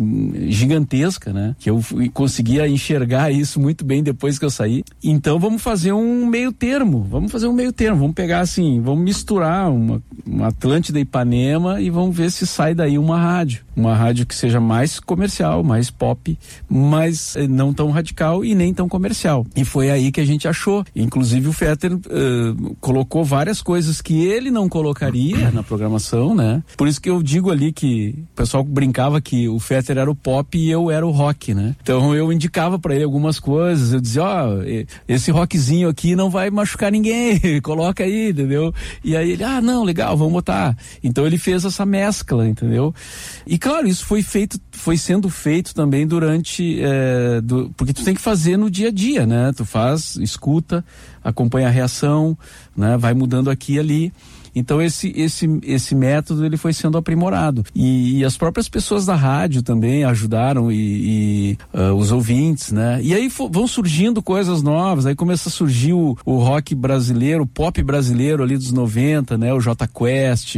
gigantesca, 0.48 1.32
né? 1.32 1.54
Que 1.58 1.70
eu 1.70 1.80
conseguia 2.12 2.66
enxergar 2.66 3.30
isso 3.30 3.60
muito 3.60 3.84
bem 3.84 4.02
depois 4.02 4.38
que 4.38 4.44
eu 4.44 4.50
saí. 4.50 4.82
Então 5.02 5.38
vamos 5.38 5.62
fazer 5.62 5.92
um 5.92 6.26
meio 6.26 6.50
termo, 6.50 7.06
vamos 7.08 7.30
fazer 7.30 7.46
um 7.46 7.52
meio 7.52 7.72
termo, 7.72 8.00
vamos 8.00 8.14
pegar 8.14 8.40
assim, 8.40 8.80
vamos 8.80 9.04
misturar 9.04 9.70
uma, 9.70 10.02
uma 10.26 10.48
Atlântida 10.48 10.98
Ipanema 10.98 11.80
e 11.80 11.90
vamos 11.90 12.16
ver 12.16 12.24
ver 12.24 12.30
se 12.30 12.46
sai 12.46 12.74
daí 12.74 12.98
uma 12.98 13.18
rádio. 13.18 13.64
Uma 13.76 13.94
rádio 13.94 14.24
que 14.24 14.34
seja 14.34 14.60
mais 14.60 14.98
comercial, 15.00 15.62
mais 15.62 15.90
pop, 15.90 16.38
mas 16.68 17.36
eh, 17.36 17.46
não 17.46 17.74
tão 17.74 17.90
radical 17.90 18.44
e 18.44 18.54
nem 18.54 18.72
tão 18.72 18.88
comercial. 18.88 19.44
E 19.54 19.64
foi 19.64 19.90
aí 19.90 20.12
que 20.12 20.20
a 20.20 20.24
gente 20.24 20.46
achou. 20.48 20.84
Inclusive 20.94 21.48
o 21.48 21.52
Fetter 21.54 21.94
uh, 21.94 22.76
colocou 22.80 23.24
várias 23.24 23.62
coisas 23.62 24.00
que 24.00 24.24
ele 24.26 24.50
não 24.50 24.68
colocaria 24.68 25.50
na 25.50 25.62
programação, 25.62 26.34
né? 26.34 26.62
Por 26.76 26.88
isso 26.88 27.00
que 27.00 27.10
eu 27.10 27.22
digo 27.22 27.50
ali 27.50 27.72
que 27.72 28.14
o 28.32 28.36
pessoal 28.36 28.62
brincava 28.62 29.20
que 29.20 29.48
o 29.48 29.58
Fetter 29.58 29.98
era 29.98 30.10
o 30.10 30.14
pop 30.14 30.56
e 30.56 30.70
eu 30.70 30.90
era 30.90 31.06
o 31.06 31.10
rock, 31.10 31.54
né? 31.54 31.74
Então 31.82 32.14
eu 32.14 32.32
indicava 32.32 32.78
para 32.78 32.94
ele 32.94 33.04
algumas 33.04 33.38
coisas, 33.38 33.92
eu 33.92 34.00
dizia, 34.00 34.22
ó, 34.22 34.48
oh, 34.48 34.62
esse 35.08 35.30
rockzinho 35.30 35.88
aqui 35.88 36.14
não 36.14 36.30
vai 36.30 36.50
machucar 36.50 36.90
ninguém, 36.90 37.40
coloca 37.62 38.04
aí, 38.04 38.30
entendeu? 38.30 38.72
E 39.02 39.16
aí 39.16 39.32
ele, 39.32 39.44
ah, 39.44 39.60
não, 39.60 39.84
legal, 39.84 40.16
vamos 40.16 40.32
botar. 40.32 40.76
Então 41.02 41.26
ele 41.26 41.38
fez 41.38 41.64
essa 41.64 41.86
mescla 41.86 42.34
entendeu? 42.48 42.94
E 43.46 43.58
claro, 43.58 43.86
isso 43.86 44.04
foi 44.04 44.22
feito, 44.22 44.58
foi 44.72 44.96
sendo 44.96 45.28
feito 45.28 45.74
também 45.74 46.06
durante, 46.06 46.80
é, 46.82 47.40
do, 47.40 47.70
porque 47.76 47.92
tu 47.92 48.04
tem 48.04 48.14
que 48.14 48.20
fazer 48.20 48.56
no 48.56 48.70
dia 48.70 48.88
a 48.88 48.92
dia, 48.92 49.26
né? 49.26 49.52
Tu 49.54 49.64
faz, 49.64 50.16
escuta, 50.16 50.84
acompanha 51.24 51.68
a 51.68 51.70
reação, 51.70 52.36
né? 52.76 52.96
Vai 52.96 53.14
mudando 53.14 53.50
aqui 53.50 53.74
e 53.74 53.78
ali. 53.78 54.12
Então 54.54 54.80
esse 54.80 55.12
esse 55.16 55.48
esse 55.64 55.94
método 55.94 56.44
ele 56.44 56.56
foi 56.56 56.72
sendo 56.72 56.96
aprimorado 56.96 57.64
e, 57.74 58.18
e 58.18 58.24
as 58.24 58.36
próprias 58.36 58.68
pessoas 58.68 59.04
da 59.04 59.16
rádio 59.16 59.62
também 59.62 60.04
ajudaram 60.04 60.70
e, 60.70 60.76
e 60.76 61.58
uh, 61.76 61.92
os 61.94 62.12
ouvintes, 62.12 62.70
né? 62.70 63.00
E 63.02 63.12
aí 63.12 63.28
vão 63.50 63.66
surgindo 63.66 64.22
coisas 64.22 64.62
novas. 64.62 65.06
Aí 65.06 65.14
começa 65.14 65.48
a 65.48 65.52
surgir 65.52 65.92
o, 65.92 66.16
o 66.24 66.38
rock 66.38 66.74
brasileiro, 66.74 67.42
o 67.42 67.46
pop 67.46 67.82
brasileiro 67.82 68.42
ali 68.42 68.56
dos 68.56 68.70
90, 68.70 69.36
né? 69.36 69.52
O 69.52 69.60
J 69.60 69.88
Quest, 69.88 70.56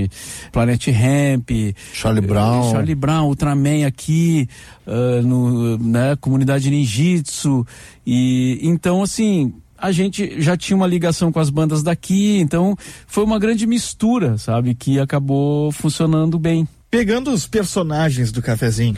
Planet 0.53 0.89
Ramp, 0.89 1.51
Charlie 1.95 2.25
eh, 2.25 2.27
Brown, 2.27 2.73
Charlie 2.73 2.95
Brown, 2.95 3.29
Ultraman 3.29 3.87
aqui, 3.87 4.47
uh, 4.87 5.23
no, 5.23 5.79
né? 5.79 6.17
Comunidade 6.21 6.69
Ninjitsu 6.69 7.67
e 8.07 8.59
então 8.63 9.03
assim 9.03 9.55
a 9.79 9.93
gente 9.93 10.41
já 10.41 10.57
tinha 10.57 10.77
uma 10.77 10.87
ligação 10.87 11.31
com 11.31 11.41
as 11.41 11.51
bandas 11.51 11.83
daqui, 11.83 12.39
então 12.39 12.77
foi 13.07 13.25
uma 13.25 13.39
grande 13.39 13.67
mistura, 13.67 14.39
sabe, 14.39 14.75
que 14.75 14.99
acabou 14.99 15.71
funcionando 15.73 16.39
bem. 16.39 16.67
Pegando 16.91 17.31
os 17.31 17.47
personagens 17.47 18.33
do 18.33 18.41
cafezinho, 18.41 18.97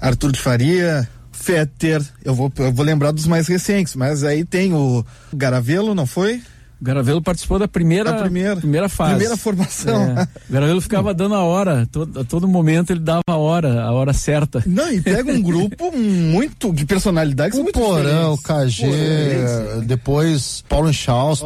Arthur 0.00 0.32
de 0.32 0.40
Faria, 0.40 1.08
Fetter, 1.32 2.02
eu 2.24 2.34
vou, 2.34 2.52
eu 2.58 2.72
vou 2.72 2.84
lembrar 2.84 3.10
dos 3.10 3.26
mais 3.26 3.48
recentes, 3.48 3.94
mas 3.94 4.24
aí 4.24 4.44
tem 4.44 4.72
o 4.72 5.04
Garavelo, 5.32 5.94
não 5.94 6.06
foi? 6.06 6.40
O 6.82 6.84
Garavelo 6.84 7.22
participou 7.22 7.60
da 7.60 7.68
primeira, 7.68 8.10
a 8.10 8.22
primeira, 8.22 8.56
primeira 8.56 8.88
fase. 8.88 9.10
Primeira 9.12 9.36
formação. 9.36 10.02
É. 10.18 10.22
O 10.24 10.52
Garavelo 10.52 10.80
ficava 10.80 11.14
dando 11.14 11.36
a 11.36 11.40
hora, 11.40 11.86
todo, 11.92 12.18
a 12.18 12.24
todo 12.24 12.48
momento 12.48 12.90
ele 12.90 12.98
dava 12.98 13.22
a 13.24 13.36
hora, 13.36 13.84
a 13.84 13.92
hora 13.92 14.12
certa. 14.12 14.64
Não, 14.66 14.90
e 14.92 15.00
pega 15.00 15.30
um 15.30 15.40
grupo 15.40 15.92
muito 15.96 16.72
de 16.72 16.84
personalidades 16.84 17.56
o 17.56 17.62
muito 17.62 17.78
Porão, 17.78 18.32
o. 18.32 18.38
KG, 18.38 18.80
Porém, 18.80 19.86
depois 19.86 20.64
Paulo 20.68 20.92
Schausp, 20.92 21.44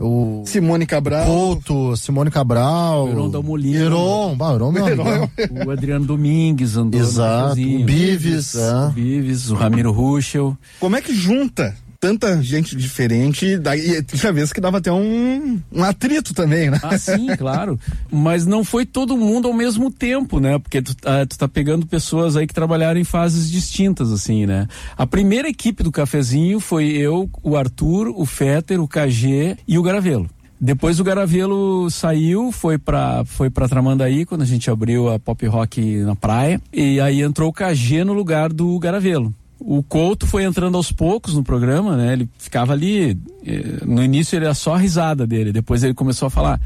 o 0.00 0.42
Simone 0.46 0.86
Cabral. 0.86 1.26
Couto, 1.26 1.94
Simone 1.94 2.30
Cabral, 2.30 3.04
O 3.04 3.10
Heron 3.10 3.28
Dalmolino. 3.28 3.84
Heron, 3.84 4.36
bah, 4.38 4.54
Heron, 4.54 4.72
meu 4.72 4.88
Heron. 4.88 5.02
amigão. 5.02 5.30
O 5.66 5.70
Adriano 5.70 6.06
Domingues 6.06 6.78
andou. 6.78 6.98
Exato, 6.98 7.60
o 7.60 7.84
Bives, 7.84 8.54
é. 8.54 8.86
O 8.86 8.90
Bives, 8.90 9.50
o 9.50 9.54
Ramiro 9.54 9.92
Ruschel. 9.92 10.56
Como 10.80 10.96
é 10.96 11.02
que 11.02 11.14
junta 11.14 11.76
tanta 12.04 12.42
gente 12.42 12.76
diferente? 12.76 13.56
Daí 13.56 14.02
tinha 14.02 14.30
vezes 14.30 14.52
que 14.52 14.60
dava 14.60 14.76
até 14.76 14.92
um, 14.92 15.58
um 15.72 15.82
atrito 15.82 16.34
também, 16.34 16.68
né? 16.68 16.78
Ah, 16.82 16.98
sim, 16.98 17.28
claro. 17.38 17.80
Mas 18.12 18.44
não 18.44 18.62
foi 18.62 18.84
todo 18.84 19.16
mundo 19.16 19.48
ao 19.48 19.54
mesmo 19.54 19.90
tempo, 19.90 20.38
né? 20.38 20.58
Porque 20.58 20.82
tu, 20.82 20.94
ah, 21.06 21.24
tu 21.24 21.38
tá 21.38 21.48
pegando 21.48 21.86
pessoas 21.86 22.36
aí 22.36 22.46
que 22.46 22.52
trabalharam 22.52 23.00
em 23.00 23.04
fases 23.04 23.50
distintas, 23.50 24.12
assim, 24.12 24.44
né? 24.44 24.68
A 24.98 25.06
primeira 25.06 25.48
equipe 25.48 25.82
do 25.82 25.90
cafezinho 25.90 26.60
foi 26.60 26.88
eu, 26.88 27.30
o 27.42 27.56
Arthur, 27.56 28.08
o 28.08 28.26
Fetter, 28.26 28.82
o 28.82 28.86
KG 28.86 29.56
e 29.66 29.78
o 29.78 29.82
Garavelo. 29.82 30.28
Depois 30.60 31.00
o 31.00 31.04
Garavelo 31.04 31.90
saiu, 31.90 32.52
foi 32.52 32.76
pra, 32.76 33.24
foi 33.24 33.48
pra 33.48 33.66
Tramandaí, 33.66 34.26
quando 34.26 34.42
a 34.42 34.46
gente 34.46 34.70
abriu 34.70 35.10
a 35.10 35.18
Pop 35.18 35.46
Rock 35.46 35.96
na 36.00 36.14
praia. 36.14 36.60
E 36.70 37.00
aí 37.00 37.22
entrou 37.22 37.48
o 37.48 37.52
KG 37.52 38.04
no 38.04 38.12
lugar 38.12 38.52
do 38.52 38.78
Garavelo. 38.78 39.32
O 39.66 39.82
Couto 39.82 40.26
foi 40.26 40.44
entrando 40.44 40.76
aos 40.76 40.92
poucos 40.92 41.34
no 41.34 41.42
programa, 41.42 41.96
né? 41.96 42.12
Ele 42.12 42.28
ficava 42.38 42.72
ali. 42.74 43.18
eh, 43.46 43.78
No 43.86 44.02
início 44.04 44.36
ele 44.36 44.44
era 44.44 44.54
só 44.54 44.74
a 44.74 44.78
risada 44.78 45.26
dele, 45.26 45.52
depois 45.52 45.82
ele 45.82 45.94
começou 45.94 46.26
a 46.26 46.30
falar. 46.30 46.60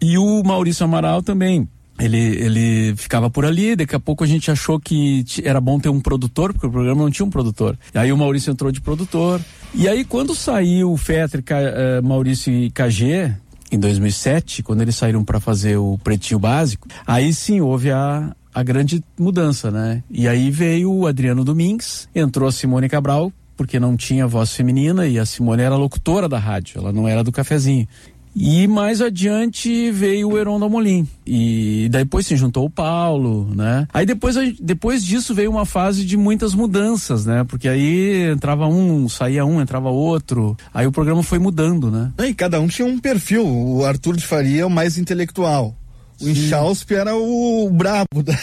E 0.00 0.16
o 0.16 0.42
Maurício 0.42 0.84
Amaral 0.84 1.22
também. 1.22 1.68
Ele, 1.98 2.16
ele 2.16 2.94
ficava 2.96 3.28
por 3.28 3.44
ali, 3.44 3.76
daqui 3.76 3.94
a 3.94 4.00
pouco 4.00 4.24
a 4.24 4.26
gente 4.26 4.50
achou 4.50 4.80
que 4.80 5.22
era 5.44 5.60
bom 5.60 5.78
ter 5.78 5.90
um 5.90 6.00
produtor, 6.00 6.54
porque 6.54 6.66
o 6.66 6.70
programa 6.70 7.02
não 7.02 7.10
tinha 7.10 7.26
um 7.26 7.30
produtor. 7.30 7.78
E 7.94 7.98
aí 7.98 8.10
o 8.10 8.16
Maurício 8.16 8.50
entrou 8.50 8.72
de 8.72 8.80
produtor. 8.80 9.38
E 9.74 9.86
aí 9.86 10.02
quando 10.02 10.34
saiu 10.34 10.90
o 10.92 10.96
Fetter, 10.96 11.42
Ca- 11.42 11.60
eh, 11.60 12.00
Maurício 12.00 12.50
e 12.50 12.70
KG, 12.70 13.34
em 13.70 13.78
2007, 13.78 14.62
quando 14.62 14.80
eles 14.80 14.96
saíram 14.96 15.22
para 15.22 15.38
fazer 15.38 15.76
o 15.76 15.98
Pretinho 16.02 16.40
Básico, 16.40 16.88
aí 17.06 17.34
sim 17.34 17.60
houve 17.60 17.90
a, 17.90 18.34
a 18.54 18.62
grande 18.62 19.02
mudança, 19.18 19.70
né? 19.70 20.02
E 20.10 20.26
aí 20.26 20.50
veio 20.50 20.92
o 20.92 21.06
Adriano 21.06 21.44
Domingues, 21.44 22.08
entrou 22.14 22.48
a 22.48 22.52
Simone 22.52 22.88
Cabral, 22.88 23.32
porque 23.56 23.78
não 23.78 23.96
tinha 23.96 24.26
voz 24.26 24.54
feminina 24.54 25.06
e 25.06 25.18
a 25.18 25.26
Simone 25.26 25.62
era 25.62 25.76
locutora 25.76 26.28
da 26.28 26.38
rádio, 26.38 26.78
ela 26.78 26.92
não 26.92 27.06
era 27.06 27.22
do 27.22 27.30
cafezinho. 27.30 27.86
E 28.34 28.68
mais 28.68 29.00
adiante 29.00 29.90
veio 29.90 30.30
o 30.30 30.38
Heron 30.38 30.60
Dalmolin. 30.60 31.06
E 31.26 31.88
depois 31.90 32.26
se 32.26 32.36
juntou 32.36 32.64
o 32.64 32.70
Paulo, 32.70 33.52
né? 33.54 33.88
Aí 33.92 34.06
depois, 34.06 34.36
depois 34.60 35.04
disso 35.04 35.34
veio 35.34 35.50
uma 35.50 35.66
fase 35.66 36.04
de 36.04 36.16
muitas 36.16 36.54
mudanças, 36.54 37.26
né? 37.26 37.44
Porque 37.44 37.68
aí 37.68 38.30
entrava 38.30 38.66
um, 38.66 39.08
saía 39.08 39.44
um, 39.44 39.60
entrava 39.60 39.88
outro. 39.90 40.56
Aí 40.72 40.86
o 40.86 40.92
programa 40.92 41.22
foi 41.22 41.38
mudando, 41.38 41.90
né? 41.90 42.12
E 42.20 42.32
cada 42.32 42.60
um 42.60 42.68
tinha 42.68 42.86
um 42.86 42.98
perfil. 42.98 43.46
O 43.46 43.84
Arthur 43.84 44.16
de 44.16 44.26
Faria 44.26 44.62
é 44.62 44.66
o 44.66 44.70
mais 44.70 44.96
intelectual. 44.96 45.76
O 46.20 46.28
Inchausp 46.28 46.90
era 46.92 47.14
o 47.16 47.68
brabo. 47.70 48.22
da- 48.22 48.38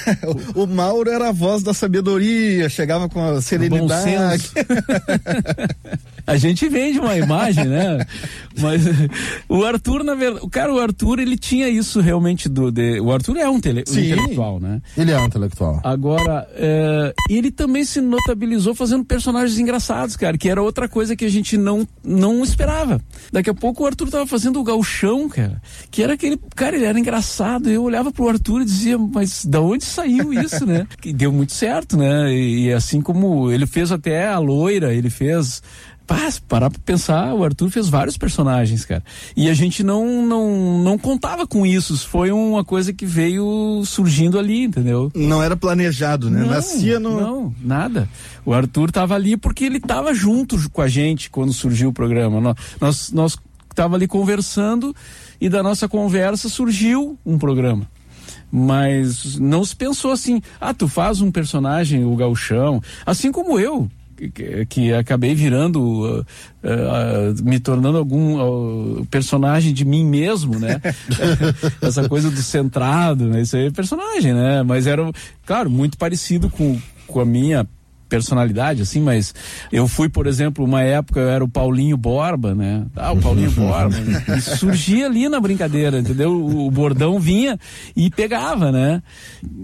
O, 0.55 0.63
o 0.63 0.67
Mauro 0.67 1.10
era 1.10 1.29
a 1.29 1.31
voz 1.31 1.62
da 1.63 1.74
sabedoria, 1.74 2.67
chegava 2.69 3.07
com 3.10 3.24
a 3.24 3.41
serenidade. 3.41 4.50
A 6.25 6.36
gente 6.36 6.67
vende 6.67 7.00
uma 7.00 7.15
imagem, 7.15 7.65
né? 7.65 8.05
Mas 8.60 8.81
o 9.48 9.63
Arthur, 9.63 10.03
na 10.03 10.13
verdade, 10.13 10.46
o 10.46 10.50
cara, 10.50 10.74
o 10.74 10.79
Arthur, 10.79 11.19
ele 11.19 11.38
tinha 11.38 11.69
isso 11.69 12.01
realmente 12.01 12.50
do. 12.50 12.69
de- 12.72 13.00
o 13.00 13.12
Arthur 13.13 13.38
é 13.38 13.48
um, 13.48 13.62
tele, 13.62 13.84
um 13.88 13.93
intelectual, 14.13 14.60
né? 14.60 14.81
Ele 14.98 15.12
é 15.12 15.19
um 15.19 15.25
intelectual. 15.25 15.79
Agora, 15.84 16.46
é, 16.55 17.13
ele 17.29 17.50
também 17.50 17.86
se 17.86 18.01
notabilizou 18.01 18.75
fazendo 18.75 19.05
personagens 19.05 19.57
engraçados, 19.57 20.17
cara, 20.17 20.38
que 20.38 20.50
era 20.50 20.62
outra 20.62 20.89
coisa 20.89 21.15
que 21.15 21.24
a 21.24 21.29
gente 21.29 21.55
não, 21.55 21.88
não 22.03 22.43
esperava. 22.43 23.00
Daqui 23.31 23.50
a 23.50 23.53
pouco 23.53 23.84
o 23.84 23.86
Arthur 23.86 24.10
tava 24.10 24.27
fazendo 24.27 24.60
o 24.60 24.63
gauchão, 24.63 25.29
cara, 25.29 25.62
que 25.89 26.03
era 26.03 26.13
aquele, 26.13 26.38
cara, 26.55 26.75
ele 26.75 26.86
era 26.86 27.00
engraçado, 27.00 27.66
eu 27.67 27.83
olhava 27.83 28.12
pro 28.12 28.29
Arthur 28.29 28.62
e 28.62 28.65
dizia, 28.65 28.97
mas 28.97 29.45
da 29.45 29.62
onde 29.62 29.86
saiu 29.86 30.33
isso, 30.33 30.65
né? 30.65 30.88
Que 31.00 31.13
deu 31.13 31.31
muito 31.31 31.53
certo, 31.53 31.97
né? 31.97 32.33
E, 32.33 32.65
e 32.65 32.74
assim 32.74 33.01
como 33.01 33.51
ele 33.51 33.65
fez 33.65 33.91
até 33.91 34.27
a 34.27 34.39
loira, 34.39 34.93
ele 34.93 35.09
fez 35.09 35.62
parar 36.47 36.69
pra 36.69 36.79
pensar, 36.83 37.33
o 37.33 37.43
Arthur 37.43 37.69
fez 37.69 37.89
vários 37.89 38.17
personagens, 38.17 38.86
cara. 38.86 39.03
E 39.36 39.50
a 39.50 39.53
gente 39.53 39.83
não, 39.83 40.25
não, 40.25 40.81
não 40.81 40.97
contava 40.97 41.45
com 41.45 41.65
isso. 41.65 41.93
Isso 41.93 42.07
Foi 42.07 42.31
uma 42.31 42.63
coisa 42.63 42.93
que 42.93 43.05
veio 43.05 43.83
surgindo 43.86 44.39
ali, 44.39 44.63
entendeu? 44.63 45.12
Não 45.13 45.43
era 45.43 45.57
planejado, 45.57 46.29
né? 46.29 46.41
Não, 46.41 46.47
Nascia 46.47 47.00
no. 47.00 47.19
Não, 47.19 47.55
nada. 47.62 48.07
O 48.45 48.53
Arthur 48.53 48.91
tava 48.91 49.15
ali 49.15 49.36
porque 49.36 49.65
ele 49.65 49.79
tava 49.79 50.13
junto 50.13 50.57
com 50.69 50.81
a 50.81 50.88
gente 50.88 51.29
quando 51.29 51.51
surgiu 51.51 51.89
o 51.89 51.93
programa. 51.93 52.39
Nós, 52.39 52.55
nós, 52.79 53.12
nós 53.12 53.38
tava 53.77 53.96
ali 53.96 54.07
conversando 54.07 54.93
e 55.39 55.48
da 55.48 55.62
nossa 55.62 55.88
conversa 55.88 56.50
surgiu 56.50 57.17
um 57.24 57.38
programa. 57.38 57.88
Mas 58.51 59.38
não 59.38 59.63
se 59.63 59.75
pensou 59.75 60.12
assim, 60.12 60.41
ah, 60.60 60.74
tu 60.74 60.88
faz 60.88 61.22
um 61.22 61.31
personagem, 61.31 62.03
o 62.03 62.15
gauchão, 62.15 62.81
assim 63.05 63.31
como 63.31 63.60
eu, 63.60 63.88
que, 64.34 64.65
que 64.65 64.94
acabei 64.94 65.35
virando, 65.35 65.79
uh, 65.79 66.20
uh, 66.20 66.24
uh, 66.24 67.44
me 67.44 67.59
tornando 67.59 68.00
algum 68.00 68.40
uh, 68.40 69.05
personagem 69.11 69.72
de 69.74 69.85
mim 69.85 70.03
mesmo, 70.03 70.57
né? 70.57 70.81
Essa 71.79 72.09
coisa 72.09 72.31
do 72.31 72.42
centrado, 72.42 73.27
né? 73.27 73.42
Isso 73.42 73.55
aí 73.55 73.68
é 73.68 73.72
personagem, 73.72 74.33
né? 74.33 74.63
Mas 74.63 74.87
era, 74.87 75.03
claro, 75.46 75.70
muito 75.70 76.00
parecido 76.00 76.50
com, 76.50 76.79
com 77.05 77.20
a 77.20 77.25
minha 77.25 77.68
personalidade, 78.07 78.81
assim, 78.81 79.01
mas 79.01 79.33
eu 79.72 79.87
fui, 79.87 80.09
por 80.09 80.27
exemplo, 80.27 80.63
uma 80.63 80.81
época 80.81 81.20
eu 81.20 81.29
era 81.29 81.43
o 81.43 81.48
Paulinho 81.48 81.98
Borba, 81.98 82.55
né? 82.55 82.85
Ah, 82.96 83.11
o 83.11 83.17
Paulinho 83.17 83.51
Borba. 83.51 83.96
E 84.35 84.41
surgia 84.41 85.05
ali 85.05 85.29
na 85.29 85.39
brincadeira, 85.39 86.00
entendeu? 86.00 86.31
O, 86.31 86.67
o 86.67 86.72
bordão 86.72 87.20
vinha 87.20 87.59
e 87.96 88.09
pegava, 88.09 88.72
né? 88.72 89.01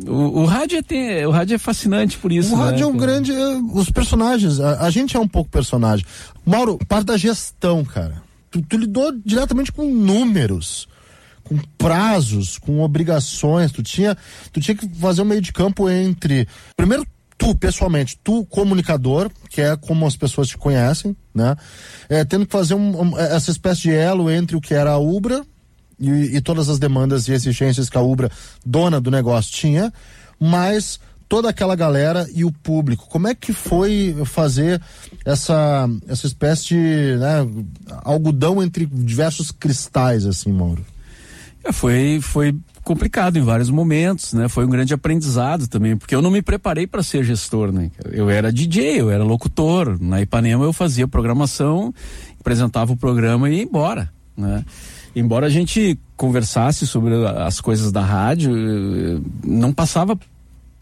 O, 0.07 0.41
o 0.41 0.45
rádio 0.45 0.77
é 0.77 0.81
tem, 0.81 1.25
o 1.25 1.31
rádio 1.31 1.55
é 1.55 1.57
fascinante 1.57 2.17
por 2.17 2.31
isso. 2.31 2.53
O 2.53 2.57
rádio 2.57 2.79
né? 2.79 2.83
é 2.83 2.87
um 2.87 2.97
grande. 2.97 3.31
é, 3.31 3.57
Os 3.73 3.89
personagens, 3.89 4.59
a, 4.59 4.85
a 4.85 4.89
gente 4.89 5.15
é 5.15 5.19
um 5.19 5.27
pouco 5.27 5.49
personagem. 5.49 6.05
Mauro, 6.45 6.77
parte 6.87 7.05
da 7.05 7.17
gestão, 7.17 7.83
cara. 7.83 8.21
Tu, 8.51 8.61
tu 8.61 8.77
lidou 8.77 9.11
diretamente 9.25 9.71
com 9.71 9.83
números, 9.89 10.87
com 11.43 11.57
prazos, 11.77 12.57
com 12.57 12.81
obrigações. 12.81 13.71
Tu 13.71 13.81
tinha, 13.81 14.17
tu 14.51 14.59
tinha 14.59 14.75
que 14.75 14.87
fazer 14.95 15.21
um 15.21 15.25
meio 15.25 15.41
de 15.41 15.51
campo 15.51 15.89
entre. 15.89 16.47
Primeiro, 16.75 17.05
tu, 17.37 17.55
pessoalmente, 17.55 18.17
tu, 18.23 18.45
comunicador, 18.45 19.29
que 19.49 19.61
é 19.61 19.75
como 19.75 20.05
as 20.05 20.15
pessoas 20.15 20.47
te 20.47 20.57
conhecem, 20.57 21.15
né? 21.33 21.55
É, 22.09 22.23
tendo 22.23 22.45
que 22.45 22.51
fazer 22.51 22.73
um- 22.75 23.01
um- 23.01 23.17
essa 23.19 23.51
espécie 23.51 23.81
de 23.83 23.91
elo 23.93 24.29
entre 24.31 24.55
o 24.55 24.61
que 24.61 24.73
era 24.73 24.91
a 24.91 24.97
Ubra 24.97 25.43
e, 25.99 26.09
e 26.37 26.41
todas 26.41 26.69
as 26.69 26.79
demandas 26.79 27.27
e 27.27 27.33
exigências 27.33 27.89
que 27.89 27.97
a 27.97 28.01
Ubra, 28.01 28.29
dona 28.65 28.99
do 29.01 29.09
negócio, 29.11 29.51
tinha, 29.53 29.91
mas 30.39 30.99
toda 31.27 31.49
aquela 31.49 31.75
galera 31.75 32.27
e 32.33 32.45
o 32.45 32.51
público. 32.51 33.07
Como 33.09 33.27
é 33.27 33.33
que 33.33 33.51
foi 33.53 34.15
fazer 34.25 34.79
essa, 35.25 35.89
essa 36.07 36.27
espécie 36.27 36.65
de 36.67 36.75
né, 37.17 37.47
algodão 38.03 38.61
entre 38.61 38.85
diversos 38.85 39.49
cristais, 39.51 40.25
assim, 40.25 40.51
Mauro? 40.51 40.85
É, 41.63 41.71
foi, 41.71 42.19
foi 42.21 42.55
complicado 42.83 43.37
em 43.37 43.41
vários 43.41 43.69
momentos, 43.69 44.33
né? 44.33 44.47
Foi 44.47 44.65
um 44.65 44.69
grande 44.69 44.93
aprendizado 44.93 45.67
também, 45.67 45.95
porque 45.95 46.13
eu 46.13 46.21
não 46.21 46.29
me 46.29 46.41
preparei 46.41 46.85
para 46.85 47.01
ser 47.01 47.23
gestor, 47.23 47.71
né? 47.71 47.89
Eu 48.11 48.29
era 48.29 48.51
DJ, 48.51 49.01
eu 49.01 49.09
era 49.09 49.23
locutor. 49.23 49.97
Na 49.99 50.21
Ipanema 50.21 50.63
eu 50.65 50.73
fazia 50.73 51.07
programação, 51.07 51.93
apresentava 52.39 52.93
o 52.93 52.97
programa 52.97 53.49
e 53.49 53.57
ia 53.57 53.63
embora, 53.63 54.11
né? 54.35 54.63
Embora 55.15 55.45
a 55.45 55.49
gente 55.49 55.99
conversasse 56.17 56.87
sobre 56.87 57.13
as 57.25 57.61
coisas 57.61 57.91
da 57.91 58.01
rádio, 58.01 58.51
eh, 58.55 59.21
não 59.43 59.71
passava 59.71 60.17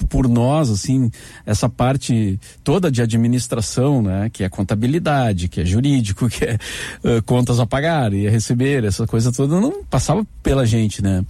por 0.07 0.27
nós, 0.27 0.69
assim, 0.69 1.09
essa 1.45 1.69
parte 1.69 2.39
toda 2.63 2.91
de 2.91 3.01
administração, 3.01 4.01
né? 4.01 4.29
Que 4.31 4.43
é 4.43 4.49
contabilidade, 4.49 5.47
que 5.47 5.61
é 5.61 5.65
jurídico, 5.65 6.27
que 6.29 6.45
é 6.45 6.57
eh, 7.03 7.21
contas 7.25 7.59
a 7.59 7.65
pagar 7.65 8.13
e 8.13 8.27
a 8.27 8.31
receber, 8.31 8.83
essa 8.83 9.05
coisa 9.07 9.31
toda 9.31 9.59
não 9.59 9.83
passava 9.83 10.25
pela 10.43 10.65
gente, 10.65 11.01
né? 11.01 11.23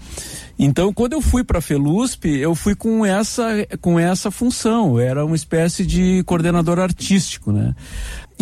Então, 0.58 0.94
quando 0.94 1.14
eu 1.14 1.22
fui 1.22 1.44
para 1.44 1.58
a 1.58 1.62
Felusp, 1.62 2.26
eu 2.26 2.54
fui 2.54 2.76
com 2.76 3.04
essa, 3.06 3.66
com 3.82 4.00
essa 4.00 4.30
função, 4.30 5.00
era 5.00 5.26
uma 5.26 5.36
espécie 5.36 5.86
de 5.86 6.24
coordenador 6.24 6.78
artístico, 6.80 7.52
né? 7.52 7.74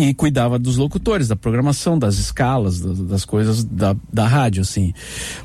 E 0.00 0.14
cuidava 0.14 0.58
dos 0.58 0.78
locutores, 0.78 1.28
da 1.28 1.36
programação, 1.36 1.98
das 1.98 2.16
escalas, 2.16 2.80
das, 2.80 2.98
das 3.00 3.24
coisas 3.26 3.62
da, 3.62 3.94
da 4.10 4.26
rádio, 4.26 4.62
assim. 4.62 4.94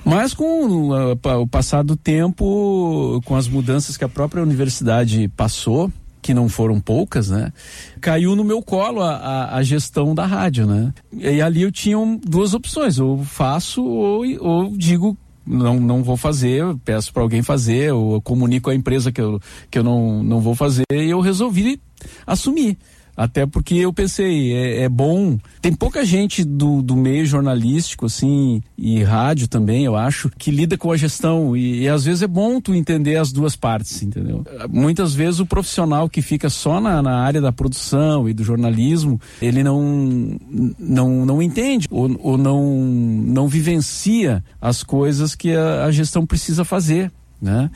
Mas 0.04 0.34
com 0.34 0.92
uh, 0.92 1.42
o 1.42 1.48
passar 1.48 1.84
do 1.84 1.98
tempo, 1.98 3.22
com 3.26 3.36
as 3.36 3.50
mudanças 3.50 3.98
que 3.98 4.06
a 4.06 4.10
própria 4.10 4.42
universidade 4.42 5.28
passou, 5.36 5.92
que 6.22 6.34
não 6.34 6.48
foram 6.48 6.80
poucas, 6.80 7.30
né? 7.30 7.52
Caiu 8.00 8.34
no 8.34 8.46
meu 8.46 8.62
colo 8.62 9.02
a, 9.02 9.16
a, 9.16 9.58
a 9.58 9.64
gestão 9.64 10.16
da 10.16 10.26
rádio, 10.26 10.66
né? 10.66 10.94
E 11.12 11.42
ali 11.42 11.64
eu 11.64 11.72
tinha 11.72 11.98
duas 12.26 12.54
opções, 12.54 12.98
ou 12.98 13.24
faço 13.26 13.84
ou, 13.84 14.24
ou 14.40 14.78
digo 14.78 15.18
não, 15.46 15.80
não 15.80 16.02
vou 16.02 16.18
fazer, 16.18 16.64
peço 16.84 17.14
para 17.14 17.22
alguém 17.22 17.44
fazer, 17.44 17.94
ou 17.94 18.20
comunico 18.22 18.70
à 18.70 18.76
empresa 18.76 19.12
que 19.12 19.22
eu, 19.22 19.40
que 19.70 19.78
eu 19.78 19.84
não, 19.84 20.24
não 20.24 20.42
vou 20.42 20.56
fazer, 20.56 20.86
e 20.92 21.10
eu 21.10 21.20
resolvi 21.20 21.80
assumir. 22.26 22.78
Até 23.16 23.46
porque 23.46 23.76
eu 23.76 23.94
pensei, 23.94 24.54
é, 24.54 24.82
é, 24.84 24.90
bom. 24.90 25.38
Tem 25.62 25.74
pouca 25.74 26.06
gente 26.06 26.44
do, 26.44 26.82
do 26.82 26.96
meio 26.96 27.26
jornalístico, 27.26 28.06
assim, 28.06 28.62
e 28.78 29.02
rádio 29.04 29.48
também, 29.48 29.86
eu 29.86 29.96
acho, 29.96 30.30
que 30.38 30.52
lida 30.52 30.78
com 30.78 30.92
a 30.92 30.98
gestão. 30.98 31.56
E, 31.56 31.84
e, 31.84 31.90
às 31.90 32.04
vezes 32.04 32.24
é 32.24 32.28
bom 32.28 32.60
tu 32.60 32.74
entender 32.74 33.16
as 33.16 33.32
duas 33.32 33.56
partes, 33.56 34.02
entendeu? 34.02 34.44
Muitas 34.70 35.14
vezes 35.14 35.40
o 35.40 35.46
profissional 35.46 36.10
que 36.10 36.22
fica 36.22 36.50
só 36.50 36.82
na, 36.82 37.02
na 37.02 37.20
área 37.22 37.40
da 37.40 37.52
produção 37.52 38.28
e 38.28 38.34
do 38.34 38.44
jornalismo, 38.44 39.20
ele 39.42 39.64
não, 39.64 40.38
não, 40.78 41.26
não 41.26 41.42
entende 41.42 41.88
ou, 41.90 42.20
ou 42.22 42.38
não, 42.38 42.64
não 42.76 43.48
vivencia 43.48 44.44
as 44.60 44.84
coisas 44.84 45.36
que 45.36 45.56
a, 45.56 45.86
a 45.86 45.92
gestão 45.92 46.26
precisa 46.26 46.66
fazer. 46.66 47.12
Né? 47.42 47.70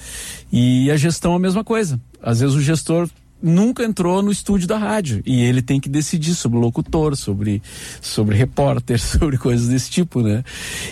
E 0.52 0.90
a 0.90 0.98
gestão 0.98 1.34
é 1.34 1.36
a 1.36 1.40
mesma 1.40 1.64
coisa. 1.64 2.00
Às 2.22 2.40
vezes 2.40 2.56
o 2.56 2.62
gestor 2.62 3.10
nunca 3.42 3.84
entrou 3.84 4.22
no 4.22 4.32
estúdio 4.32 4.68
da 4.68 4.78
rádio 4.78 5.22
e 5.26 5.42
ele 5.42 5.62
tem 5.62 5.80
que 5.80 5.90
decidir 5.90 6.36
sobre 6.36 6.60
locutor, 6.60 7.16
sobre 7.16 7.62
sobre 8.02 8.36
repórter, 8.36 9.00
sobre 9.02 9.38
coisas 9.38 9.68
desse 9.68 9.90
tipo, 9.90 10.22
né? 10.22 10.44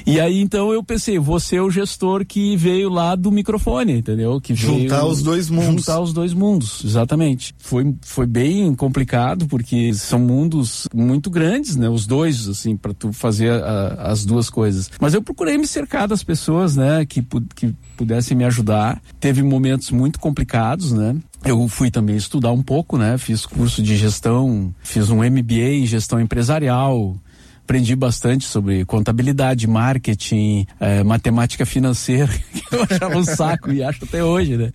E 0.06 0.20
aí 0.20 0.40
então 0.40 0.72
eu 0.72 0.84
pensei, 0.84 1.20
você 1.20 1.58
é 1.58 1.62
o 1.62 1.70
gestor 1.70 2.26
que 2.26 2.56
veio 2.56 2.90
lá 2.90 3.16
do 3.16 3.32
microfone, 3.32 3.98
entendeu? 3.98 4.40
Que 4.40 4.56
juntar 4.56 5.02
veio, 5.02 5.12
os 5.12 5.22
dois 5.22 5.50
mundos. 5.50 5.86
Juntar 5.86 6.00
os 6.00 6.14
dois 6.14 6.34
mundos, 6.34 6.84
exatamente. 6.84 7.54
Foi 7.58 7.96
foi 8.02 8.26
bem 8.26 8.74
complicado 8.76 9.48
porque 9.48 9.94
são 9.94 10.20
mundos 10.20 10.88
muito 10.94 11.30
grandes, 11.30 11.76
né? 11.76 11.90
Os 11.90 12.06
dois 12.06 12.48
assim 12.48 12.76
para 12.76 12.94
tu 12.94 13.12
fazer 13.12 13.52
a, 13.52 14.12
as 14.12 14.26
duas 14.26 14.50
coisas. 14.50 14.90
Mas 15.00 15.14
eu 15.14 15.22
procurei 15.22 15.58
me 15.58 15.68
cercar 15.68 16.08
das 16.08 16.24
pessoas, 16.24 16.76
né, 16.76 17.06
que 17.06 17.26
que 17.56 17.74
pudessem 17.96 18.38
me 18.38 18.46
ajudar. 18.46 19.02
Teve 19.20 19.42
momentos 19.42 19.92
muito 19.92 20.20
complicados, 20.20 20.92
né? 20.92 21.16
Eu 21.46 21.68
fui 21.68 21.90
também 21.90 22.16
estudar 22.16 22.52
um 22.52 22.62
pouco, 22.62 22.98
né? 22.98 23.18
Fiz 23.18 23.46
curso 23.46 23.82
de 23.82 23.96
gestão, 23.96 24.74
fiz 24.82 25.10
um 25.10 25.18
MBA 25.18 25.76
em 25.76 25.86
gestão 25.86 26.20
empresarial, 26.20 27.16
aprendi 27.68 27.98
bastante 27.98 28.46
sobre 28.46 28.86
contabilidade, 28.86 29.68
marketing, 29.68 30.66
eh, 30.80 31.04
matemática 31.04 31.66
financeira, 31.66 32.32
que 32.54 32.64
eu 32.74 32.84
achava 32.90 33.18
um 33.18 33.26
saco 33.26 33.74
e 33.74 33.84
acho 33.84 34.06
até 34.06 34.24
hoje, 34.24 34.56
né? 34.56 34.72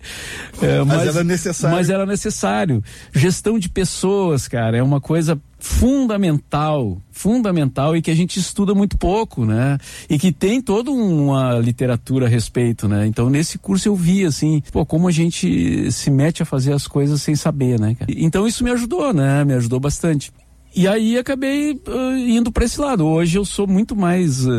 Eh, 0.61 0.83
mas, 0.83 0.97
mas, 0.97 1.07
era 1.07 1.23
necessário. 1.23 1.75
Mas 1.75 1.89
era 1.89 2.05
necessário. 2.05 2.83
Gestão 3.11 3.57
de 3.57 3.67
pessoas, 3.67 4.47
cara, 4.47 4.77
é 4.77 4.83
uma 4.83 5.01
coisa 5.01 5.41
fundamental, 5.63 7.01
fundamental 7.09 7.95
e 7.95 8.01
que 8.01 8.11
a 8.11 8.15
gente 8.15 8.37
estuda 8.37 8.75
muito 8.75 8.97
pouco, 8.97 9.45
né? 9.45 9.77
E 10.09 10.19
que 10.19 10.31
tem 10.31 10.61
toda 10.61 10.91
uma 10.91 11.57
literatura 11.57 12.27
a 12.27 12.29
respeito, 12.29 12.87
né? 12.87 13.07
Então 13.07 13.29
nesse 13.29 13.57
curso 13.57 13.87
eu 13.87 13.95
vi 13.95 14.25
assim, 14.25 14.61
pô, 14.71 14.85
como 14.85 15.07
a 15.07 15.11
gente 15.11 15.89
se 15.89 16.11
mete 16.11 16.43
a 16.43 16.45
fazer 16.45 16.73
as 16.73 16.85
coisas 16.85 17.21
sem 17.21 17.33
saber, 17.33 17.79
né? 17.79 17.95
Então 18.09 18.45
isso 18.45 18.63
me 18.63 18.71
ajudou, 18.71 19.13
né? 19.13 19.43
Me 19.45 19.53
ajudou 19.53 19.79
bastante. 19.79 20.31
E 20.75 20.87
aí 20.87 21.17
acabei 21.17 21.73
uh, 21.73 22.17
indo 22.17 22.51
para 22.51 22.65
esse 22.65 22.81
lado. 22.81 23.05
Hoje 23.05 23.37
eu 23.37 23.45
sou 23.45 23.67
muito 23.67 23.95
mais 23.95 24.45
uh, 24.45 24.51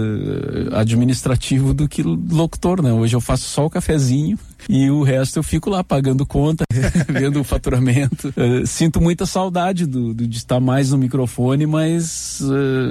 administrativo 0.72 1.74
do 1.74 1.88
que 1.88 2.02
locutor, 2.02 2.80
né? 2.82 2.92
Hoje 2.92 3.16
eu 3.16 3.20
faço 3.20 3.44
só 3.44 3.66
o 3.66 3.70
cafezinho 3.70 4.38
e 4.68 4.90
o 4.90 5.02
resto 5.02 5.38
eu 5.38 5.42
fico 5.42 5.70
lá 5.70 5.82
pagando 5.82 6.26
conta, 6.26 6.64
vendo 7.08 7.40
o 7.40 7.44
faturamento. 7.44 8.28
Uh, 8.28 8.66
sinto 8.66 9.00
muita 9.00 9.26
saudade 9.26 9.86
do, 9.86 10.14
do, 10.14 10.26
de 10.26 10.36
estar 10.36 10.60
mais 10.60 10.90
no 10.90 10.98
microfone, 10.98 11.66
mas 11.66 12.40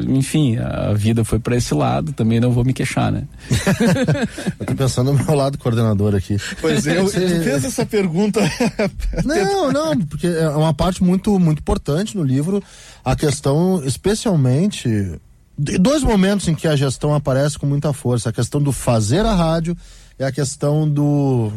enfim, 0.07 0.57
a 0.57 0.93
vida 0.93 1.23
foi 1.23 1.39
para 1.39 1.55
esse 1.55 1.73
lado, 1.73 2.13
também 2.13 2.39
não 2.39 2.51
vou 2.51 2.63
me 2.63 2.73
queixar, 2.73 3.11
né? 3.11 3.23
eu 4.59 4.65
tô 4.65 4.75
pensando 4.75 5.13
no 5.13 5.23
meu 5.23 5.35
lado 5.35 5.57
coordenador 5.57 6.15
aqui. 6.15 6.37
Pois 6.61 6.85
é, 6.87 6.99
eu, 6.99 7.03
Você... 7.03 7.41
fez 7.41 7.63
essa 7.63 7.85
pergunta. 7.85 8.41
não, 9.23 9.71
não, 9.71 9.97
porque 9.99 10.27
é 10.27 10.49
uma 10.49 10.73
parte 10.73 11.03
muito, 11.03 11.37
muito 11.39 11.59
importante 11.59 12.15
no 12.17 12.23
livro 12.23 12.63
a 13.03 13.15
questão, 13.15 13.83
especialmente, 13.85 15.19
dois 15.57 16.03
momentos 16.03 16.47
em 16.47 16.55
que 16.55 16.67
a 16.67 16.75
gestão 16.75 17.13
aparece 17.13 17.59
com 17.59 17.65
muita 17.65 17.91
força: 17.91 18.29
a 18.29 18.33
questão 18.33 18.61
do 18.61 18.71
fazer 18.71 19.25
a 19.25 19.33
rádio 19.33 19.75
e 20.23 20.25
a 20.25 20.31
questão 20.31 20.89
do 20.89 21.51